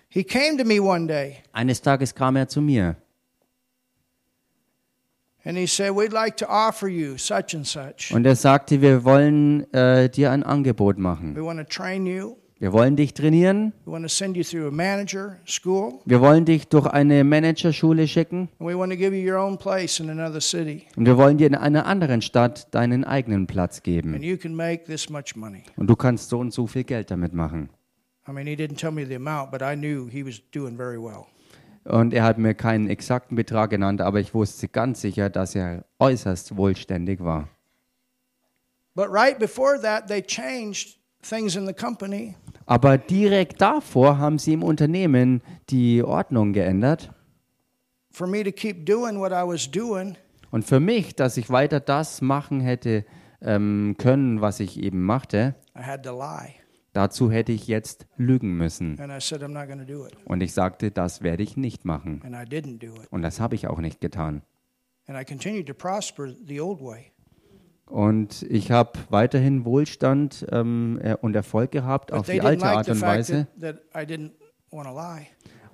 He 0.08 0.22
came 0.22 0.58
to 0.58 0.64
me 0.64 0.78
one 0.80 1.06
day 1.06 1.38
Eines 1.52 1.80
Tages 1.80 2.14
kam 2.14 2.36
er 2.36 2.46
zu 2.46 2.60
mir 2.60 2.94
and 2.94 2.94
he 2.94 2.94
said, 2.94 2.98
We'd 2.98 3.00
like 3.00 3.00
to 3.00 3.00
offer 3.00 3.00
you 4.52 5.00
such 5.00 5.00
and 5.00 5.24
such. 5.24 5.31
Und 5.44 5.56
er 8.26 8.36
sagte, 8.36 8.80
wir 8.80 9.04
wollen 9.04 9.72
äh, 9.72 10.08
dir 10.08 10.30
ein 10.30 10.42
Angebot 10.42 10.98
machen. 10.98 11.34
We 11.36 11.44
want 11.44 11.58
to 11.58 11.64
train 11.64 12.06
you. 12.06 12.36
Wir 12.62 12.72
wollen 12.72 12.94
dich 12.94 13.12
trainieren. 13.12 13.72
We 13.84 13.90
want 13.90 14.04
to 14.04 14.08
send 14.08 14.36
you 14.36 14.44
through 14.44 14.68
a 14.68 14.70
manager 14.70 15.36
school. 15.44 15.94
Wir 16.04 16.20
wollen 16.20 16.44
dich 16.44 16.68
durch 16.68 16.86
eine 16.86 17.24
Managerschule 17.24 18.06
schicken 18.06 18.50
und 18.60 18.66
wir 18.68 18.76
wollen 21.16 21.38
dir 21.38 21.48
in 21.48 21.56
einer 21.56 21.86
anderen 21.86 22.22
Stadt 22.22 22.72
deinen 22.72 23.02
eigenen 23.02 23.48
Platz 23.48 23.82
geben. 23.82 24.22
you 24.22 24.36
can 24.36 24.54
make 24.54 24.84
this 24.84 25.10
much 25.10 25.34
money. 25.34 25.64
Und 25.76 25.88
du 25.88 25.96
kannst 25.96 26.28
so 26.28 26.38
und 26.38 26.52
so 26.52 26.68
viel 26.68 26.84
Geld 26.84 27.10
damit 27.10 27.32
machen. 27.32 27.68
I 28.28 28.30
mean, 28.30 28.46
he 28.46 28.54
didn't 28.54 28.76
tell 28.76 28.92
me 28.92 29.04
the 29.04 29.16
amount, 29.16 29.50
but 29.50 29.60
I 29.60 29.74
knew 29.74 30.08
he 30.08 30.24
was 30.24 30.40
doing 30.52 30.76
very 30.76 30.98
well. 30.98 31.26
Und 31.84 32.14
er 32.14 32.22
hat 32.22 32.38
mir 32.38 32.54
keinen 32.54 32.88
exakten 32.88 33.34
Betrag 33.34 33.70
genannt, 33.70 34.00
aber 34.00 34.20
ich 34.20 34.34
wusste 34.34 34.68
ganz 34.68 35.00
sicher, 35.00 35.30
dass 35.30 35.54
er 35.54 35.84
äußerst 35.98 36.56
wohlständig 36.56 37.20
war. 37.20 37.48
But 38.94 39.08
right 39.10 39.38
before 39.38 39.80
that, 39.80 40.06
they 40.06 40.22
changed 40.22 40.98
things 41.22 41.56
in 41.56 41.66
the 41.66 41.72
company. 41.72 42.36
Aber 42.66 42.98
direkt 42.98 43.60
davor 43.60 44.18
haben 44.18 44.38
sie 44.38 44.52
im 44.52 44.62
Unternehmen 44.62 45.42
die 45.70 46.02
Ordnung 46.02 46.52
geändert. 46.52 47.10
For 48.12 48.26
me 48.26 48.44
to 48.44 48.52
keep 48.52 48.86
doing 48.86 49.18
what 49.18 49.32
I 49.32 49.46
was 49.46 49.68
doing, 49.70 50.16
Und 50.50 50.66
für 50.66 50.80
mich, 50.80 51.16
dass 51.16 51.38
ich 51.38 51.48
weiter 51.50 51.80
das 51.80 52.20
machen 52.20 52.60
hätte 52.60 53.06
ähm, 53.40 53.96
können, 53.98 54.42
was 54.42 54.60
ich 54.60 54.78
eben 54.80 55.02
machte, 55.02 55.54
Dazu 56.92 57.30
hätte 57.30 57.52
ich 57.52 57.66
jetzt 57.66 58.06
lügen 58.16 58.56
müssen. 58.56 58.98
Und 60.24 60.42
ich 60.42 60.52
sagte, 60.52 60.90
das 60.90 61.22
werde 61.22 61.42
ich 61.42 61.56
nicht 61.56 61.84
machen. 61.84 62.22
Und 63.10 63.22
das 63.22 63.40
habe 63.40 63.54
ich 63.54 63.66
auch 63.66 63.78
nicht 63.78 64.00
getan. 64.00 64.42
Und 67.86 68.42
ich 68.48 68.70
habe 68.70 68.92
weiterhin 69.10 69.64
Wohlstand 69.64 70.46
ähm, 70.50 70.98
äh, 71.02 71.14
und 71.20 71.34
Erfolg 71.34 71.70
gehabt 71.72 72.12
auf 72.12 72.26
die 72.26 72.40
alte 72.40 72.64
Art 72.64 72.88
und 72.88 73.00
Weise. 73.00 73.48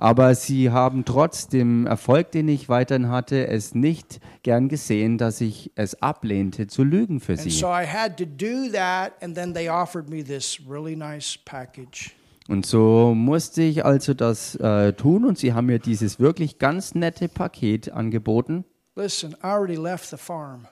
Aber 0.01 0.36
sie 0.36 0.70
haben 0.70 1.05
trotz 1.05 1.49
dem 1.49 1.84
Erfolg, 1.86 2.30
den 2.30 2.49
ich 2.49 2.68
weiterhin 2.68 3.09
hatte, 3.09 3.49
es 3.49 3.74
nicht 3.74 4.20
gern 4.44 4.68
gesehen, 4.68 5.18
dass 5.18 5.40
ich 5.40 5.72
es 5.74 6.01
ablehnte, 6.01 6.68
zu 6.68 6.84
lügen 6.84 7.18
für 7.18 7.36
sie. 7.36 7.51
so 7.51 7.66
I 7.66 7.84
had 7.84 8.16
to 8.16 8.24
do 8.24 8.70
that, 8.72 9.12
and 9.20 9.34
then 9.34 9.53
they 9.53 9.68
offered 9.68 10.09
me 10.09 10.22
this 10.22 10.61
really 10.68 10.94
nice 10.94 11.36
package. 11.44 12.12
Und 12.46 12.64
so 12.64 13.12
musste 13.14 13.62
ich 13.62 13.84
also 13.84 14.14
das 14.14 14.55
äh, 14.55 14.92
tun 14.92 15.24
und 15.24 15.36
sie 15.36 15.53
haben 15.53 15.66
mir 15.66 15.80
dieses 15.80 16.20
wirklich 16.20 16.59
ganz 16.59 16.94
nette 16.94 17.28
Paket 17.28 17.92
angeboten. 17.92 18.64
Listen, 18.94 19.32
I 19.42 19.49
already 19.49 19.76
left 19.76 20.07
the 20.11 20.16
farm. 20.16 20.66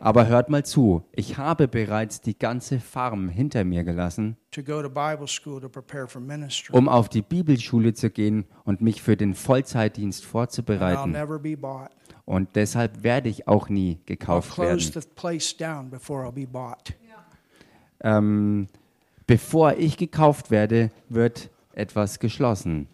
Aber 0.00 0.26
hört 0.26 0.48
mal 0.48 0.64
zu, 0.64 1.04
ich 1.12 1.36
habe 1.36 1.68
bereits 1.68 2.20
die 2.22 2.38
ganze 2.38 2.80
Farm 2.80 3.28
hinter 3.28 3.64
mir 3.64 3.84
gelassen, 3.84 4.36
um 6.72 6.88
auf 6.88 7.08
die 7.10 7.22
Bibelschule 7.22 7.92
zu 7.92 8.10
gehen 8.10 8.46
und 8.64 8.80
mich 8.80 9.02
für 9.02 9.16
den 9.16 9.34
Vollzeitdienst 9.34 10.24
vorzubereiten. 10.24 11.14
Und 12.24 12.48
deshalb 12.56 13.02
werde 13.02 13.28
ich 13.28 13.46
auch 13.46 13.68
nie 13.68 13.98
gekauft 14.06 14.56
werden. 14.58 14.78
Ähm, 18.02 18.68
bevor 19.26 19.74
ich 19.74 19.96
gekauft 19.98 20.50
werde, 20.50 20.90
wird 21.08 21.50
etwas 21.74 22.18
geschlossen. 22.18 22.88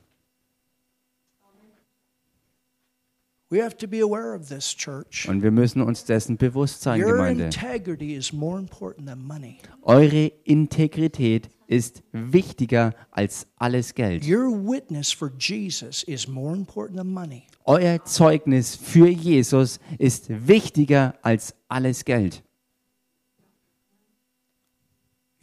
We 3.48 3.62
have 3.62 3.76
to 3.76 3.86
be 3.86 4.00
aware 4.00 4.34
of 4.34 4.48
this, 4.48 4.74
church. 4.74 5.28
Und 5.28 5.40
wir 5.42 5.52
müssen 5.52 5.80
uns 5.80 6.04
dessen 6.04 6.36
bewusst 6.36 6.82
sein, 6.82 7.00
Your 7.00 7.12
Gemeinde. 7.12 7.44
integrity 7.44 8.16
is 8.16 8.32
more 8.32 8.58
important 8.58 9.06
than 9.06 9.24
money. 9.24 9.58
Eure 9.82 10.32
Integrität 10.42 11.48
ist 11.68 12.02
wichtiger 12.10 12.92
als 13.12 13.46
alles 13.56 13.94
Geld. 13.94 14.24
Your 14.26 14.50
witness 14.50 15.12
for 15.12 15.30
Jesus 15.38 16.02
is 16.04 16.26
more 16.26 16.56
important 16.56 16.98
than 16.98 17.12
money. 17.12 17.44
Euer 17.64 18.04
Zeugnis 18.04 18.74
für 18.74 19.08
Jesus 19.08 19.78
ist 19.98 20.26
wichtiger 20.28 21.14
als 21.22 21.54
alles 21.68 22.04
Geld. 22.04 22.42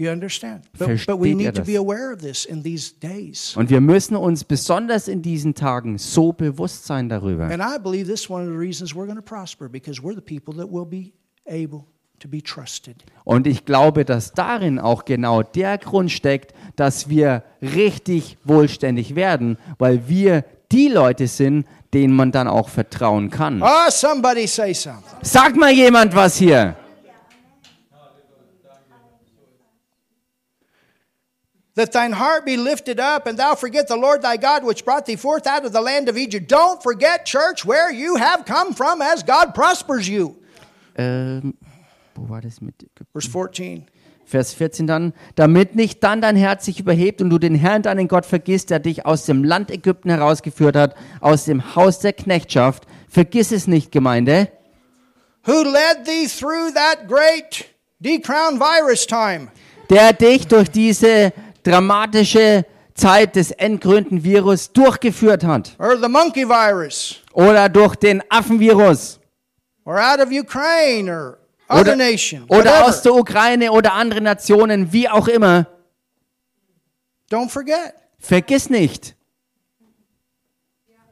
You 0.03 0.11
understand? 0.11 0.63
But, 0.77 1.05
but 1.07 1.17
we 1.17 1.33
need 1.33 1.55
to 1.55 1.63
be 1.63 1.77
aware 1.77 2.11
of 2.11 2.19
this 2.19 2.43
in 2.43 2.61
these 2.61 2.91
days. 2.91 3.55
Und 3.55 3.69
wir 3.69 3.79
müssen 3.79 4.17
uns 4.17 4.43
besonders 4.43 5.07
in 5.07 5.21
diesen 5.21 5.53
Tagen 5.55 5.97
so 5.97 6.33
bewusst 6.33 6.85
sein 6.85 7.07
darüber. 7.07 7.45
And 7.45 7.61
I 7.61 7.77
believe 7.81 8.07
this 8.07 8.23
is 8.23 8.29
one 8.29 8.43
of 8.43 8.49
the 8.49 8.57
reasons 8.57 8.93
we're 8.93 9.05
going 9.05 9.15
to 9.15 9.21
prosper 9.21 9.69
because 9.69 10.01
we're 10.01 10.13
the 10.13 10.21
people 10.21 10.53
that 10.55 10.69
will 10.69 10.85
be 10.85 11.13
able 11.45 11.85
to 12.19 12.27
be 12.27 12.41
trusted. 12.41 12.97
Und 13.23 13.47
ich 13.47 13.63
glaube, 13.63 14.03
dass 14.03 14.33
darin 14.33 14.77
auch 14.77 15.05
genau 15.05 15.41
der 15.41 15.77
Grund 15.77 16.11
steckt, 16.11 16.53
dass 16.75 17.07
wir 17.07 17.43
richtig 17.61 18.37
wohlständig 18.43 19.15
werden, 19.15 19.57
weil 19.77 20.09
wir 20.09 20.43
die 20.73 20.89
Leute 20.89 21.27
sind, 21.27 21.65
denen 21.93 22.13
man 22.13 22.33
dann 22.33 22.49
auch 22.49 22.67
vertrauen 22.67 23.29
kann. 23.29 23.61
Oh, 23.61 23.89
somebody 23.89 24.47
say 24.47 24.73
something. 24.73 25.19
Sag 25.21 25.55
mal 25.55 25.71
jemand 25.71 26.13
was 26.13 26.35
hier. 26.35 26.75
That 31.75 31.91
thine 31.91 32.11
heart 32.11 32.45
be 32.45 32.55
lifted 32.55 32.99
up, 32.99 33.25
and 33.25 33.37
thou 33.37 33.55
forget 33.55 33.87
the 33.87 33.97
Lord 33.97 34.21
thy 34.21 34.37
God, 34.37 34.63
which 34.63 34.85
brought 34.85 35.05
thee 35.07 35.15
forth 35.15 35.47
out 35.47 35.65
of 35.65 35.73
the 35.73 35.81
land 35.81 36.07
of 36.07 36.17
Egypt. 36.17 36.47
Don't 36.47 36.83
forget, 36.83 37.25
church, 37.25 37.65
where 37.65 37.91
you 37.91 38.17
have 38.17 38.45
come 38.45 38.73
from 38.73 39.01
as 39.01 39.23
God 39.23 39.55
prospers 39.55 40.07
you. 40.07 40.35
Ähm, 40.95 41.55
wo 42.13 42.29
war 42.29 42.41
das 42.41 42.61
mit 42.61 42.75
Verse 43.11 43.29
14. 43.29 43.87
Vers 44.25 44.53
14 44.53 44.87
dann, 44.87 45.13
damit 45.35 45.75
nicht 45.75 46.03
dann 46.03 46.21
dein 46.21 46.35
Herz 46.35 46.65
sich 46.65 46.79
überhebt 46.79 47.21
und 47.21 47.29
du 47.29 47.37
den 47.37 47.55
Herrn, 47.55 47.81
deinen 47.81 48.07
Gott, 48.07 48.25
vergisst, 48.25 48.69
der 48.69 48.79
dich 48.79 49.05
aus 49.05 49.25
dem 49.25 49.43
Land 49.43 49.69
Ägypten 49.69 50.09
herausgeführt 50.09 50.75
hat, 50.75 50.95
aus 51.19 51.45
dem 51.45 51.75
Haus 51.75 51.99
der 51.99 52.13
Knechtschaft. 52.13 52.85
Vergiss 53.09 53.51
es 53.51 53.67
nicht, 53.67 53.91
Gemeinde. 53.91 54.49
Who 55.45 55.63
led 55.63 56.05
thee 56.05 56.27
through 56.27 56.73
that 56.73 57.07
great 57.07 57.65
decrown 57.99 58.59
virus 58.59 59.05
time? 59.05 59.49
Der 59.89 60.13
dich 60.13 60.47
durch 60.47 60.71
diese 60.71 61.33
dramatische 61.63 62.65
Zeit 62.93 63.35
des 63.35 63.51
endgründen 63.51 64.23
Virus 64.23 64.71
durchgeführt 64.71 65.43
hat. 65.43 65.75
Or 65.79 65.97
the 65.97 66.07
monkey 66.07 66.47
virus? 66.47 67.21
Oder 67.33 67.69
durch 67.69 67.95
den 67.95 68.23
Affenvirus. 68.29 69.19
Or 69.85 69.99
out 69.99 70.19
of 70.19 70.29
Ukraine 70.31 71.37
Oder, 71.69 71.95
nation? 71.95 72.45
oder 72.47 72.85
aus 72.85 73.01
der 73.01 73.13
Ukraine 73.15 73.71
oder 73.71 73.93
andere 73.93 74.21
Nationen, 74.21 74.93
wie 74.93 75.09
auch 75.09 75.27
immer. 75.27 75.67
Don't 77.31 77.49
forget. 77.49 77.93
Vergiss 78.19 78.69
nicht, 78.69 79.15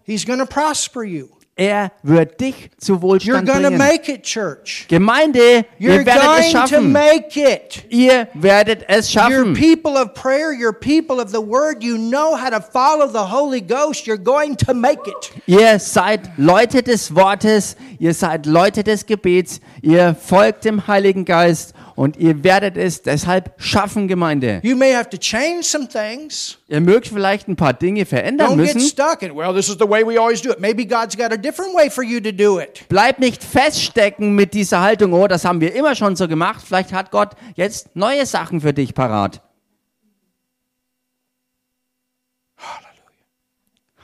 He's 0.04 0.26
going 0.26 0.40
to 0.40 0.46
prosper 0.46 1.04
you. 1.04 1.30
Er 1.56 1.92
wird 2.02 2.40
dich 2.40 2.70
zu 2.78 2.94
You're 2.94 3.02
Wohlstand 3.02 3.48
to 3.48 3.54
bringen. 3.54 3.78
make 3.78 4.12
it, 4.12 4.24
church. 4.24 4.86
Gemeinde, 4.88 5.66
You're 5.78 6.00
ihr 6.00 6.06
werdet 6.06 6.40
es 6.40 6.52
schaffen. 6.52 6.92
make 6.92 7.36
it. 7.38 7.86
Ihr 7.90 8.28
werdet 8.34 8.84
es 8.88 9.14
You're 9.14 9.30
schaffen. 9.30 9.54
people 9.54 9.98
of 9.98 10.14
prayer, 10.14 10.54
you're 10.54 10.74
people 10.74 11.20
of 11.22 11.30
the 11.32 11.42
word, 11.42 11.84
you 11.84 11.98
know 11.98 12.36
how 12.36 12.50
to 12.50 12.62
follow 12.62 13.08
the 13.08 13.32
Holy 13.32 13.62
Ghost, 13.62 14.08
you're 14.08 14.18
going 14.18 14.56
to 14.58 14.74
make 14.74 15.02
it. 15.08 15.32
Ihr 15.46 15.78
seid 15.80 16.32
Leute 16.38 16.82
des 16.84 17.14
Wortes, 17.14 17.76
ihr 18.00 18.14
seid 18.14 18.46
Leute 18.46 18.84
des 18.84 19.06
Gebets, 19.06 19.60
ihr 19.82 20.16
folgt 20.16 20.66
dem 20.66 20.88
Heiligen 20.88 21.26
Geist 21.26 21.74
und 22.02 22.18
ihr 22.18 22.44
werdet 22.44 22.78
es 22.78 23.04
deshalb 23.04 23.54
schaffen, 23.58 24.08
Gemeinde. 24.08 24.60
You 24.64 24.76
may 24.76 24.92
have 24.92 25.08
to 25.12 25.18
change 25.18 25.62
some 25.62 25.88
things. 25.88 26.58
Ihr 26.68 26.82
mögt 26.82 27.10
vielleicht 27.10 27.48
ein 27.48 27.56
paar 27.56 27.74
Dinge 27.74 28.08
verändern 28.08 28.54
Don't 28.54 28.66
get 28.66 28.74
müssen. 28.74 28.90
stuck 28.90 29.22
in, 29.22 29.36
well, 29.36 29.54
this 29.54 29.70
is 29.70 29.76
the 29.80 29.88
way 29.88 30.04
we 30.04 30.20
always 30.20 30.42
do 30.42 30.50
it. 30.50 30.60
Maybe 30.60 30.84
God's 30.84 31.16
got 31.16 31.32
a 31.32 31.38
different 31.38 31.76
way 31.76 31.92
for 31.92 32.04
you 32.04 32.20
to 32.20 32.32
do 32.32 32.60
it. 32.60 32.90
Bleibt 32.90 33.20
nicht 33.20 33.44
feststecken 33.44 34.34
mit 34.34 34.56
dieser 34.56 34.82
Haltung, 34.82 35.14
oh, 35.14 35.28
das 35.28 35.46
haben 35.46 35.62
wir 35.62 35.76
immer 35.76 35.94
schon 35.94 36.16
so 36.16 36.28
gemacht. 36.28 36.64
Vielleicht 36.66 36.92
hat 36.92 37.12
Gott 37.12 37.36
jetzt 37.56 37.96
neue 37.96 38.26
Sachen 38.26 38.62
für 38.62 38.74
dich 38.74 38.96
parat. 38.96 39.40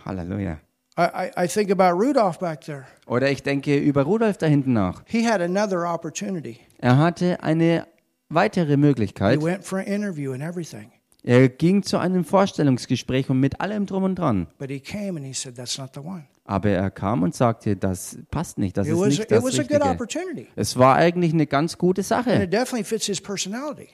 Halleluja. 0.05 0.59
I, 0.99 1.31
I 1.35 1.47
think 1.47 1.71
about 1.71 1.97
Rudolph 1.97 2.37
back 2.37 2.61
there. 2.61 2.85
Oder 3.07 3.31
ich 3.31 3.41
denke 3.41 3.75
über 3.75 4.03
Rudolf 4.03 4.37
da 4.37 4.45
hinten 4.45 4.73
nach. 4.73 5.01
He 5.07 5.27
had 5.27 5.41
another 5.41 5.91
opportunity. 5.91 6.59
Er 6.79 6.97
hatte 6.97 7.43
eine 7.43 7.87
weitere 8.29 8.71
He 8.71 8.77
Möglichkeit. 8.77 9.41
went 9.41 9.63
for 9.63 9.79
an 9.79 9.85
interview 9.85 10.33
and 10.33 10.41
everything. 10.43 10.91
Er 11.23 11.49
ging 11.49 11.83
zu 11.83 11.97
einem 11.97 12.23
Vorstellungsgespräch 12.23 13.29
und 13.29 13.39
mit 13.39 13.59
allem 13.59 13.85
drum 13.85 14.03
und 14.03 14.15
dran. 14.15 14.47
Said. 15.33 15.59
Aber 16.45 16.69
er 16.69 16.89
kam 16.89 17.23
und 17.23 17.35
sagte, 17.35 17.75
das 17.75 18.17
passt 18.31 18.57
nicht, 18.57 18.77
das 18.77 18.87
It 18.87 18.93
ist 18.93 18.99
was, 18.99 19.07
nicht 19.09 19.31
das 19.31 19.45
Richtige. 19.45 20.47
Es 20.55 20.77
war 20.77 20.95
eigentlich 20.95 21.33
eine 21.33 21.45
ganz 21.45 21.77
gute 21.77 22.03
Sache 22.03 22.47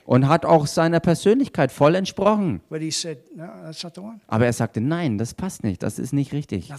und 0.04 0.28
hat 0.28 0.46
auch 0.46 0.66
seiner 0.68 1.00
Persönlichkeit 1.00 1.72
voll 1.72 1.96
entsprochen. 1.96 2.60
Said, 2.90 3.18
No. 3.36 4.14
Aber 4.28 4.46
er 4.46 4.52
sagte, 4.52 4.80
nein, 4.80 5.18
das 5.18 5.34
passt 5.34 5.64
nicht, 5.64 5.82
das 5.82 5.98
ist 5.98 6.12
nicht 6.12 6.32
richtig. 6.32 6.72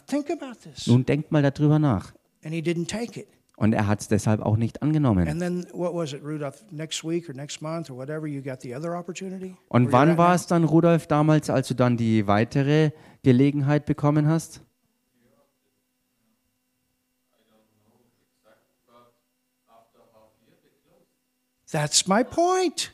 Nun 0.86 1.06
denkt 1.06 1.34
mal 1.34 1.42
darüber 1.42 1.80
nach. 1.80 2.14
And 2.46 2.54
he 2.54 2.62
didn't 2.62 2.88
take 2.88 3.20
it. 3.20 3.28
Und 3.58 3.74
er 3.74 3.88
hat 3.88 4.02
es 4.02 4.08
deshalb 4.08 4.42
auch 4.42 4.58
nicht 4.58 4.82
angenommen. 4.82 5.28
And 5.28 5.40
then 5.40 5.66
what 5.72 5.94
was 5.94 6.14
it, 6.14 6.22
Rudolph? 6.24 6.64
Next 6.72 7.04
week 7.06 7.30
or 7.30 7.36
next 7.36 7.62
month 7.62 7.90
or 7.90 7.98
whatever, 7.98 8.28
you 8.28 8.42
got 8.42 8.62
the 8.62 8.76
other 8.76 8.98
opportunity? 8.98 9.56
Und 9.70 9.92
wann 9.92 10.18
war 10.18 10.36
es 10.36 10.48
dann, 10.48 10.66
Rudolf, 10.66 11.08
damals, 11.08 11.50
als 11.50 11.70
du 11.70 11.74
dann 11.74 11.96
die 11.96 12.28
weitere 12.28 12.92
Gelegenheit 13.24 13.86
bekommen 13.86 14.28
hast? 14.28 14.62
That's 21.72 22.08
my 22.08 22.24
point. 22.24 22.92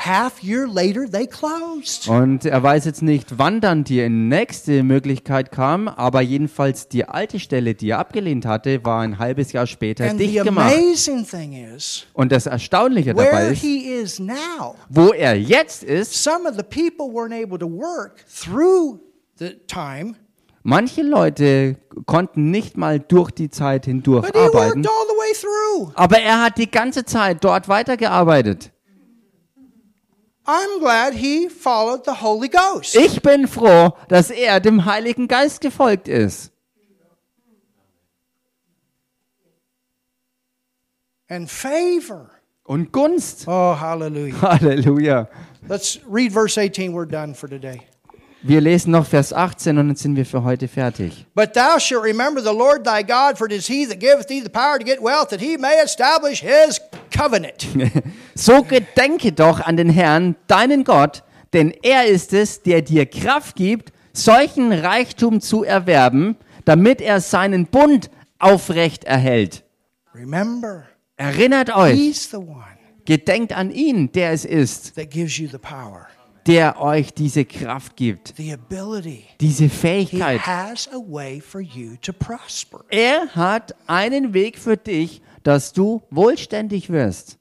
Half 0.00 0.44
year 0.44 0.68
later, 0.68 1.10
they 1.10 1.26
closed. 1.26 2.08
Und 2.08 2.44
er 2.44 2.62
weiß 2.62 2.84
jetzt 2.84 3.02
nicht, 3.02 3.36
wann 3.36 3.60
dann 3.60 3.82
die 3.82 4.08
nächste 4.08 4.84
Möglichkeit 4.84 5.50
kam, 5.50 5.88
aber 5.88 6.20
jedenfalls 6.20 6.86
die 6.86 7.04
alte 7.04 7.40
Stelle, 7.40 7.74
die 7.74 7.90
er 7.90 7.98
abgelehnt 7.98 8.46
hatte, 8.46 8.84
war 8.84 9.00
ein 9.02 9.18
halbes 9.18 9.50
Jahr 9.52 9.66
später 9.66 10.08
And 10.08 10.20
the 10.20 10.28
dicht 10.28 10.44
gemacht. 10.44 10.72
amazing 10.72 11.26
thing 11.26 11.52
is, 11.52 12.06
Und 12.12 12.30
das 12.30 12.46
Erstaunliche 12.46 13.12
dabei 13.12 13.32
where 13.32 13.52
ist, 13.52 13.60
he 13.60 13.78
is 13.92 14.20
now, 14.20 14.76
wo 14.88 15.08
er 15.12 15.36
jetzt 15.36 15.82
ist, 15.82 16.14
some 16.22 16.48
of 16.48 16.54
the 16.56 16.62
people 16.62 17.06
weren't 17.12 17.34
able 17.34 17.58
to 17.58 17.66
work 17.68 18.24
through 18.32 19.00
the 19.40 19.56
time, 19.66 20.14
manche 20.62 21.02
Leute 21.02 21.76
konnten 22.06 22.52
nicht 22.52 22.76
mal 22.76 23.00
durch 23.00 23.32
die 23.32 23.50
Zeit 23.50 23.86
hindurch 23.86 24.32
arbeiten, 24.32 24.86
aber 25.94 26.18
er 26.20 26.40
hat 26.44 26.56
die 26.58 26.70
ganze 26.70 27.04
Zeit 27.04 27.42
dort 27.42 27.68
weitergearbeitet. 27.68 28.70
I'm 30.50 30.80
glad 30.80 31.12
he 31.12 31.50
followed 31.50 32.06
the 32.06 32.22
Holy 32.22 32.48
Ghost. 32.48 32.96
Ich 32.96 33.20
bin 33.20 33.46
froh, 33.46 33.92
dass 34.08 34.30
er 34.30 34.60
dem 34.60 34.86
Heiligen 34.86 35.28
Geist 35.28 35.60
gefolgt 35.60 36.08
ist. 36.08 36.50
And 41.28 41.50
favor. 41.50 42.30
Und 42.64 42.92
Gunst. 42.92 43.46
Oh, 43.46 43.78
hallelujah. 43.78 44.40
Halleluja. 44.40 45.28
Let's 45.68 46.00
read 46.06 46.32
verse 46.32 46.56
18. 46.56 46.94
We're 46.94 47.04
done 47.04 47.34
for 47.34 47.46
today. 47.46 47.86
Wir 48.42 48.60
lesen 48.60 48.92
noch 48.92 49.06
Vers 49.06 49.32
18 49.32 49.78
und 49.78 49.88
dann 49.88 49.96
sind 49.96 50.14
wir 50.14 50.24
für 50.24 50.44
heute 50.44 50.68
fertig. 50.68 51.26
But 51.34 51.54
thou 51.54 51.78
shalt 51.78 52.04
remember 52.04 52.40
the 52.40 52.56
Lord 52.56 52.84
thy 52.84 53.02
God, 53.02 53.36
for 53.36 53.46
it 53.46 53.52
is 53.52 53.66
he 53.66 53.86
that 53.86 53.98
giveth 53.98 54.28
thee 54.28 54.40
the 54.40 54.48
power 54.48 54.78
to 54.78 54.84
get 54.84 55.02
wealth, 55.02 55.30
that 55.30 55.40
he 55.40 55.56
may 55.58 55.82
establish 55.82 56.40
his 56.40 56.80
covenant. 57.16 57.66
So 58.34 58.62
gedenke 58.62 59.32
doch 59.32 59.58
an 59.60 59.76
den 59.76 59.90
Herrn, 59.90 60.36
deinen 60.46 60.84
Gott, 60.84 61.24
denn 61.52 61.74
er 61.82 62.06
ist 62.06 62.32
es, 62.32 62.62
der 62.62 62.82
dir 62.82 63.04
Kraft 63.06 63.56
gibt, 63.56 63.92
solchen 64.12 64.72
Reichtum 64.72 65.40
zu 65.40 65.64
erwerben, 65.64 66.36
damit 66.64 67.00
er 67.00 67.20
seinen 67.20 67.66
Bund 67.66 68.10
aufrecht 68.38 69.02
erhält. 69.02 69.64
Remember, 70.14 70.84
Erinnert 71.16 71.74
euch, 71.74 72.28
gedenkt 73.04 73.52
an 73.52 73.72
ihn, 73.72 74.12
der 74.12 74.30
es 74.30 74.44
ist, 74.44 74.94
that 74.94 75.10
gives 75.10 75.36
you 75.36 75.48
the 75.48 75.58
power, 75.58 76.06
der 76.48 76.80
euch 76.80 77.12
diese 77.12 77.44
Kraft 77.44 77.94
gibt, 77.94 78.34
diese 79.40 79.68
Fähigkeit. 79.68 80.40
Er 82.88 83.34
hat 83.34 83.74
einen 83.86 84.32
Weg 84.34 84.58
für 84.58 84.76
dich, 84.78 85.22
dass 85.42 85.72
du 85.74 86.02
wohlständig 86.10 86.90
wirst. 86.90 87.38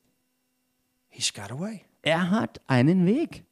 He's 1.09 1.33
got 1.33 1.51
a 1.51 1.59
way. 1.59 1.81
Er 2.01 2.29
hat 2.29 2.61
einen 2.67 3.05
Weg. 3.05 3.43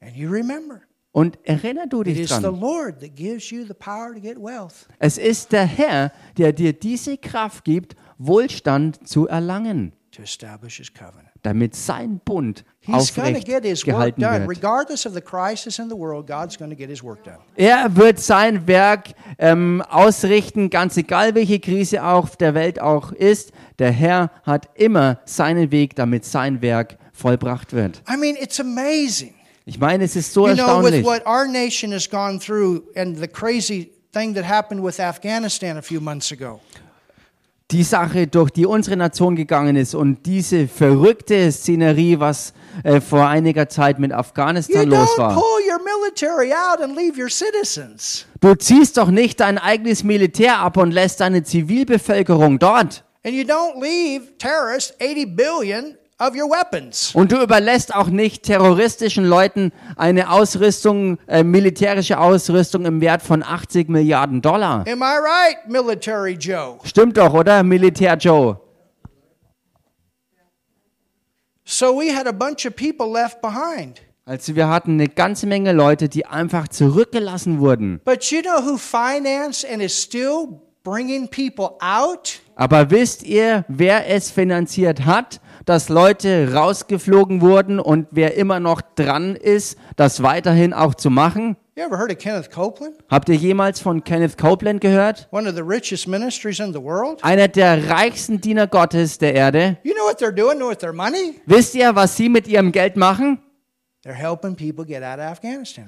And 0.00 0.14
you 0.14 0.28
remember, 0.28 0.82
Und 1.12 1.38
erinnere 1.44 1.88
du 1.88 2.02
dich 2.02 2.28
dran. 2.28 2.42
Lord 2.42 3.00
that 3.00 3.16
gives 3.16 3.50
you 3.50 3.64
the 3.64 3.72
power 3.72 4.12
to 4.12 4.20
get 4.20 4.36
wealth. 4.36 4.86
Es 4.98 5.16
ist 5.16 5.52
der 5.52 5.64
Herr, 5.64 6.12
der 6.36 6.52
dir 6.52 6.72
diese 6.74 7.16
Kraft 7.16 7.64
gibt, 7.64 7.96
Wohlstand 8.18 9.08
zu 9.08 9.26
erlangen, 9.26 9.92
damit 11.42 11.74
sein 11.74 12.20
Bund 12.24 12.64
aufrecht 12.86 13.46
get 13.46 13.64
his 13.64 13.86
work 13.86 13.94
gehalten 13.94 14.20
done. 14.20 14.46
wird. 14.46 14.48
Regardless 14.48 15.06
of 15.06 15.14
the 15.14 15.20
crisis 15.20 15.78
in 15.78 15.88
the 15.88 15.96
world, 15.96 16.26
God's 16.26 16.56
going 16.58 16.70
to 16.70 16.76
get 16.76 16.88
his 16.88 17.02
work 17.02 17.24
done. 17.24 17.38
Er 17.56 17.94
wird 17.96 18.18
sein 18.18 18.66
Werk 18.66 19.14
ähm, 19.38 19.82
ausrichten, 19.88 20.70
ganz 20.70 20.96
egal 20.96 21.34
welche 21.34 21.60
Krise 21.60 22.04
auf 22.04 22.36
der 22.36 22.54
Welt 22.54 22.80
auch 22.80 23.12
ist. 23.12 23.52
Der 23.78 23.90
Herr 23.90 24.30
hat 24.44 24.68
immer 24.74 25.20
seinen 25.24 25.70
Weg, 25.70 25.96
damit 25.96 26.24
sein 26.24 26.62
Werk 26.62 26.98
vollbracht 27.12 27.72
wird. 27.72 28.02
I 28.08 28.16
mean, 28.16 28.36
it's 28.38 28.60
amazing. 28.60 29.34
Ich 29.64 29.80
meine, 29.80 30.04
es 30.04 30.14
ist 30.14 30.32
so 30.32 30.46
you 30.46 30.54
know, 30.54 30.82
with 30.82 30.92
erstaunlich. 30.92 31.04
what 31.04 31.26
our 31.26 31.48
nation 31.48 31.92
has 31.92 32.08
gone 32.08 32.38
through 32.38 32.82
and 32.94 33.18
the 33.18 33.26
crazy 33.26 33.90
thing 34.12 34.34
that 34.34 34.44
happened 34.44 34.82
with 34.82 35.00
Afghanistan 35.00 35.76
a 35.76 35.82
few 35.82 36.00
months 36.00 36.30
ago. 36.30 36.60
Die 37.72 37.82
Sache, 37.82 38.28
durch 38.28 38.50
die 38.50 38.64
unsere 38.64 38.96
Nation 38.96 39.34
gegangen 39.34 39.74
ist 39.74 39.96
und 39.96 40.24
diese 40.24 40.68
verrückte 40.68 41.50
Szenerie, 41.50 42.20
was 42.20 42.52
äh, 42.84 43.00
vor 43.00 43.26
einiger 43.26 43.68
Zeit 43.68 43.98
mit 43.98 44.12
You 44.12 44.18
Afghanistan 44.18 44.88
los 44.88 45.08
don't 45.10 45.18
war. 45.18 45.34
pull 45.34 45.60
your 45.68 45.80
military 45.82 46.52
out 46.52 46.80
and 46.80 46.96
leave 46.96 47.20
your 47.20 47.28
citizens. 47.28 48.24
Du 48.40 48.54
ziehst 48.54 48.98
doch 48.98 49.10
nicht 49.10 49.40
dein 49.40 49.58
eigenes 49.58 50.04
Militär 50.04 50.60
ab 50.60 50.76
und 50.76 50.92
lässt 50.92 51.18
deine 51.18 51.42
Zivilbevölkerung 51.42 52.60
dort. 52.60 53.02
And 53.24 53.34
you 53.34 53.42
don't 53.42 53.82
leave 53.82 54.38
terrorists 54.38 54.94
80 55.00 55.34
billion. 55.34 55.96
Und 56.18 57.32
du 57.32 57.42
überlässt 57.42 57.94
auch 57.94 58.08
nicht 58.08 58.44
terroristischen 58.44 59.26
Leuten 59.26 59.70
eine 59.96 60.30
Ausrüstung, 60.30 61.18
äh, 61.26 61.44
militärische 61.44 62.18
Ausrüstung 62.18 62.86
im 62.86 63.02
Wert 63.02 63.20
von 63.20 63.42
80 63.42 63.90
Milliarden 63.90 64.40
Dollar. 64.40 64.86
Am 64.88 65.02
I 65.02 65.18
right, 65.18 65.68
Military 65.68 66.32
Joe? 66.32 66.78
Stimmt 66.84 67.18
doch, 67.18 67.34
oder? 67.34 67.62
Militär 67.62 68.16
Joe. 68.16 68.58
So 71.66 71.98
we 71.98 72.16
had 72.16 72.26
a 72.26 72.32
bunch 72.32 72.64
of 72.64 72.74
people 72.76 73.12
left 73.12 73.42
behind. 73.42 74.00
Also 74.24 74.56
wir 74.56 74.68
hatten 74.68 74.92
eine 74.92 75.08
ganze 75.08 75.46
Menge 75.46 75.72
Leute, 75.72 76.08
die 76.08 76.24
einfach 76.24 76.68
zurückgelassen 76.68 77.60
wurden. 77.60 78.00
But 78.04 78.24
you 78.30 78.40
know 78.40 78.64
who 78.64 78.78
financed 78.78 79.70
and 79.70 79.82
is 79.82 80.00
still 80.00 80.60
bringing 80.82 81.28
people 81.28 81.76
out? 81.80 82.40
Aber 82.54 82.90
wisst 82.90 83.22
ihr, 83.24 83.64
wer 83.68 84.08
es 84.08 84.30
finanziert 84.30 85.04
hat, 85.04 85.40
dass 85.66 85.88
Leute 85.88 86.54
rausgeflogen 86.54 87.42
wurden 87.42 87.78
und 87.80 88.06
wer 88.12 88.36
immer 88.36 88.60
noch 88.60 88.80
dran 88.80 89.36
ist, 89.36 89.76
das 89.96 90.22
weiterhin 90.22 90.72
auch 90.72 90.94
zu 90.94 91.10
machen? 91.10 91.56
You 91.76 91.84
ever 91.84 91.98
heard 91.98 92.10
of 92.10 92.16
Kenneth 92.16 92.50
Copeland? 92.50 92.94
Habt 93.10 93.28
ihr 93.28 93.34
jemals 93.34 93.80
von 93.80 94.02
Kenneth 94.02 94.38
Copeland 94.38 94.80
gehört? 94.80 95.28
One 95.30 95.46
of 95.46 95.56
the 95.56 95.60
richest 95.60 96.08
ministries 96.08 96.58
in 96.58 96.72
the 96.72 96.82
world? 96.82 97.22
Einer 97.22 97.48
der 97.48 97.90
reichsten 97.90 98.40
Diener 98.40 98.66
Gottes 98.66 99.18
der 99.18 99.34
Erde. 99.34 99.76
You 99.82 99.92
know 99.92 100.04
what 100.04 100.18
they're 100.18 100.32
doing 100.32 100.58
with 100.66 100.78
their 100.78 100.94
money? 100.94 101.34
Wisst 101.44 101.74
ihr, 101.74 101.94
was 101.94 102.16
sie 102.16 102.30
mit 102.30 102.48
ihrem 102.48 102.72
Geld 102.72 102.96
machen? 102.96 103.40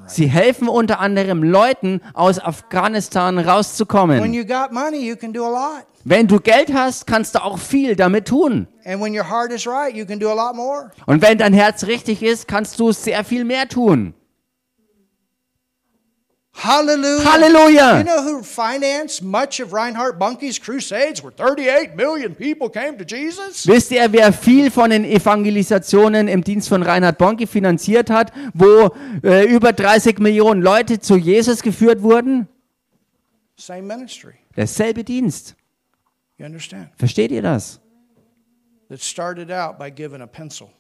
Sie 0.07 0.27
helfen 0.27 0.69
unter 0.69 1.01
anderem 1.01 1.43
Leuten 1.43 2.01
aus 2.15 2.39
Afghanistan 2.41 3.37
When 3.37 3.49
rauszukommen. 3.49 4.35
you 4.35 4.45
got 4.45 4.73
money, 4.73 5.09
you 5.09 5.17
can 5.17 5.33
do 5.33 5.45
a 5.45 5.51
lot. 5.51 5.85
Wenn 6.05 6.27
du 6.27 6.41
Geld 6.41 6.73
hast, 6.73 7.07
kannst 7.07 7.35
du 7.35 7.45
auch 7.45 7.59
viel 7.59 7.95
damit 7.95 8.29
tun. 8.29 8.67
And 8.85 9.01
when 9.01 9.15
your 9.15 9.29
heart 9.29 9.53
is 9.53 9.67
right, 9.67 9.95
you 9.95 10.07
can 10.07 10.19
do 10.19 10.29
a 10.31 10.35
lot 10.35 10.57
more. 10.57 10.91
Und 11.07 11.23
wenn 11.23 11.39
dein 11.39 11.53
Herz 11.53 11.87
richtig 11.87 12.23
ist, 12.23 12.49
kannst 12.49 12.81
du 12.81 12.93
sehr 12.93 13.25
viel 13.25 13.45
mehr 13.45 13.69
tun. 13.69 14.15
Hallelujah. 16.61 17.23
You 17.23 17.25
Halleluja! 17.25 18.05
know 18.05 18.23
who 18.23 18.43
financed 18.43 19.23
much 19.23 19.61
of 19.61 19.73
Reinhard 19.73 20.19
Bunke's 20.19 20.59
crusades 20.59 21.23
where 21.23 21.31
38 21.31 21.95
million 21.95 22.35
people 22.35 22.69
came 22.69 22.99
to 22.99 23.05
Jesus? 23.05 23.65
Wisst 23.65 23.93
ihr, 23.93 24.13
wer 24.13 24.33
viel 24.33 24.71
von 24.73 24.91
den 24.91 25.05
Evangelisationen 25.05 26.27
im 26.27 26.43
Dienst 26.43 26.69
von 26.69 26.83
Reinhard 26.83 27.17
Bonke 27.17 27.47
finanziert 27.47 28.11
hat, 28.11 28.33
wo 28.55 28.91
äh, 29.23 29.45
über 29.47 29.73
30 29.73 30.19
Millionen 30.19 30.61
Leute 30.61 30.99
zu 30.99 31.17
Jesus 31.17 31.63
geführt 31.63 32.03
wurden? 32.03 32.49
Same 33.57 33.83
ministry. 33.83 34.35
Derselbe 34.57 35.05
Dienst. 35.05 35.55
You 36.39 36.47
understand? 36.47 36.89
Versteht 36.97 37.31
ihr 37.31 37.43
das? 37.43 37.79
That 38.89 39.01
started 39.01 39.53
out 39.53 39.79
by 39.79 39.91
giving 39.91 40.23
a 40.23 40.27
pencil. 40.27 40.71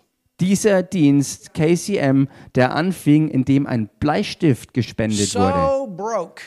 Dieser 0.40 0.82
Dienst, 0.84 1.52
KCM, 1.52 2.28
der 2.54 2.74
anfing, 2.74 3.28
indem 3.28 3.66
ein 3.66 3.88
Bleistift 3.98 4.72
gespendet 4.72 5.34
wurde, 5.34 5.92
broke. 5.96 6.42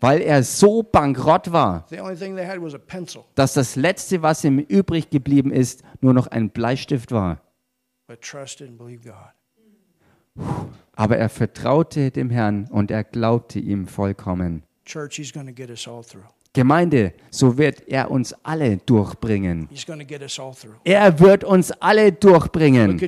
weil 0.00 0.20
er 0.20 0.42
so 0.42 0.82
bankrott 0.82 1.52
war, 1.52 1.86
dass 3.34 3.54
das 3.54 3.76
Letzte, 3.76 4.22
was 4.22 4.44
ihm 4.44 4.58
übrig 4.58 5.10
geblieben 5.10 5.52
ist, 5.52 5.84
nur 6.00 6.12
noch 6.12 6.26
ein 6.26 6.50
Bleistift 6.50 7.12
war. 7.12 7.40
But 8.08 8.20
trusted 8.20 8.68
and 8.68 8.78
believed 8.78 9.04
God. 9.04 9.32
Aber 10.94 11.16
er 11.16 11.28
vertraute 11.28 12.10
dem 12.10 12.30
Herrn 12.30 12.68
und 12.70 12.90
er 12.90 13.04
glaubte 13.04 13.58
ihm 13.58 13.86
vollkommen. 13.86 14.62
Church, 14.84 15.16
He's 15.16 15.32
going 15.32 15.46
to 15.46 15.52
get 15.52 15.70
us 15.70 15.88
all 15.88 16.04
through. 16.04 16.22
Gemeinde, 16.56 17.12
so 17.30 17.58
wird 17.58 17.86
er 17.86 18.10
uns 18.10 18.34
alle 18.42 18.78
durchbringen. 18.78 19.68
Er 20.84 21.20
wird 21.20 21.44
uns 21.44 21.70
alle 21.82 22.12
durchbringen. 22.12 22.98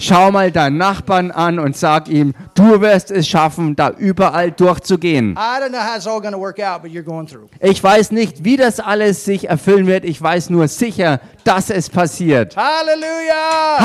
Schau 0.00 0.30
mal 0.32 0.50
deinen 0.50 0.76
Nachbarn 0.76 1.30
an 1.30 1.60
und 1.60 1.76
sag 1.76 2.08
ihm, 2.08 2.34
du 2.54 2.80
wirst 2.80 3.12
es 3.12 3.28
schaffen, 3.28 3.76
da 3.76 3.90
überall 3.90 4.50
durchzugehen. 4.50 5.38
Ich 7.60 7.84
weiß 7.84 8.10
nicht, 8.10 8.44
wie 8.44 8.56
das 8.56 8.80
alles 8.80 9.24
sich 9.24 9.48
erfüllen 9.48 9.86
wird. 9.86 10.04
Ich 10.04 10.20
weiß 10.20 10.50
nur 10.50 10.66
sicher, 10.66 11.20
dass 11.44 11.70
es 11.70 11.88
passiert. 11.88 12.56
Halleluja! 12.56 13.78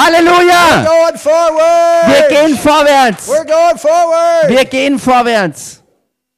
Forward! 1.19 2.07
Wir 2.07 2.27
gehen 2.29 2.57
vorwärts. 2.57 3.29
We're 3.29 3.45
going 3.45 3.77
forward! 3.77 4.49
Wir 4.49 4.65
gehen 4.65 4.97
vorwärts. 4.97 5.82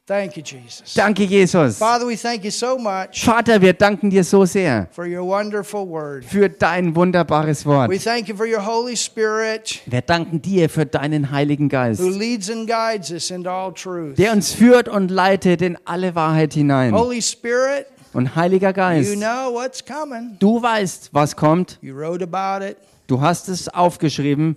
Thank 0.07 0.37
you, 0.37 0.43
Jesus. 0.43 0.93
Danke, 0.93 1.23
Jesus. 1.25 1.79
Father, 1.79 2.05
we 2.05 2.15
thank 2.15 2.43
you 2.43 2.51
so 2.51 2.77
much 2.77 3.23
Vater, 3.25 3.59
wir 3.59 3.73
danken 3.73 4.11
dir 4.11 4.23
so 4.23 4.45
sehr 4.45 4.87
for 4.91 5.05
your 5.07 5.25
wonderful 5.25 5.87
word. 5.89 6.23
für 6.23 6.47
dein 6.47 6.95
wunderbares 6.95 7.65
Wort. 7.65 7.89
We 7.89 7.97
thank 7.97 8.27
you 8.27 8.35
for 8.35 8.45
your 8.45 8.63
Holy 8.63 8.95
Spirit 8.95 9.81
Wir 9.87 10.01
danken 10.01 10.43
dir 10.43 10.69
für 10.69 10.85
deinen 10.85 11.31
Heiligen 11.31 11.69
Geist, 11.69 11.99
who 12.01 12.09
leads 12.09 12.51
and 12.51 12.69
guides 12.69 13.09
us 13.11 13.31
into 13.31 13.49
all 13.49 13.73
truth. 13.73 14.15
der 14.19 14.31
uns 14.33 14.51
führt 14.53 14.87
und 14.87 15.09
leitet 15.09 15.63
in 15.63 15.75
alle 15.85 16.13
Wahrheit 16.13 16.53
hinein. 16.53 16.93
Holy 16.93 17.19
Spirit, 17.23 17.87
Und 18.13 18.35
Heiliger 18.35 18.69
you 18.69 18.73
Geist, 18.75 19.15
know 19.15 19.51
what's 19.53 19.83
coming. 19.83 20.35
du 20.37 20.61
weißt, 20.61 21.09
was 21.13 21.35
kommt. 21.35 21.79
You 21.81 21.95
wrote 21.95 22.23
about 22.23 22.63
it. 22.63 22.77
Du 23.07 23.21
hast 23.21 23.49
es 23.49 23.69
aufgeschrieben 23.69 24.55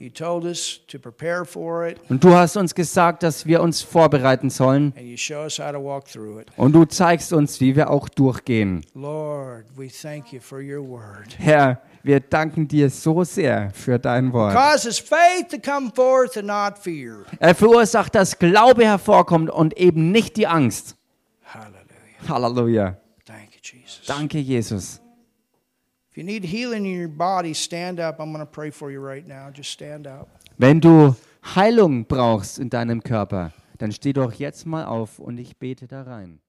und 2.09 2.25
du 2.25 2.35
hast 2.35 2.57
uns 2.57 2.75
gesagt, 2.75 3.23
dass 3.23 3.45
wir 3.45 3.61
uns 3.61 3.83
vorbereiten 3.83 4.49
sollen. 4.49 4.95
Und 6.57 6.73
du 6.73 6.85
zeigst 6.87 7.33
uns, 7.35 7.61
wie 7.61 7.77
wir 7.77 7.91
auch 7.91 8.09
durchgehen. 8.09 8.85
Herr, 11.39 11.83
wir 12.03 12.21
danken 12.21 12.67
dir 12.69 12.89
so 12.89 13.23
sehr 13.25 13.71
für 13.75 13.99
dein 13.99 14.33
Wort. 14.33 14.55
Er 17.39 17.55
verursacht, 17.55 18.15
dass 18.15 18.39
Glaube 18.39 18.85
hervorkommt 18.87 19.51
und 19.51 19.77
eben 19.77 20.11
nicht 20.11 20.37
die 20.39 20.47
Angst. 20.47 20.97
Halleluja. 22.29 22.97
Danke, 24.07 24.39
Jesus. 24.39 25.03
You 26.19 26.25
need 26.25 26.43
healing 26.43 26.85
in 26.85 26.99
your 26.99 27.07
body, 27.07 27.55
stand 27.55 28.01
up. 28.01 28.19
I'm 28.19 28.33
going 28.33 28.45
to 28.45 28.51
pray 28.51 28.73
for 28.73 28.91
you 28.91 28.99
right 28.99 29.25
now. 29.25 29.51
Just 29.53 29.71
stand 29.71 30.09
up. 30.09 30.27
Wenn 30.57 30.81
du 30.81 31.15
Heilung 31.55 32.07
brauchst 32.07 32.59
in 32.59 32.69
deinem 32.69 33.05
Körper, 33.05 33.53
dann 33.79 33.93
steh 33.93 34.13
doch 34.13 34.33
jetzt 34.33 34.67
mal 34.67 34.85
auf 34.85 35.21
und 35.21 35.39
ich 35.39 35.59
bete 35.59 35.87
da 35.87 36.03
rein. 36.03 36.41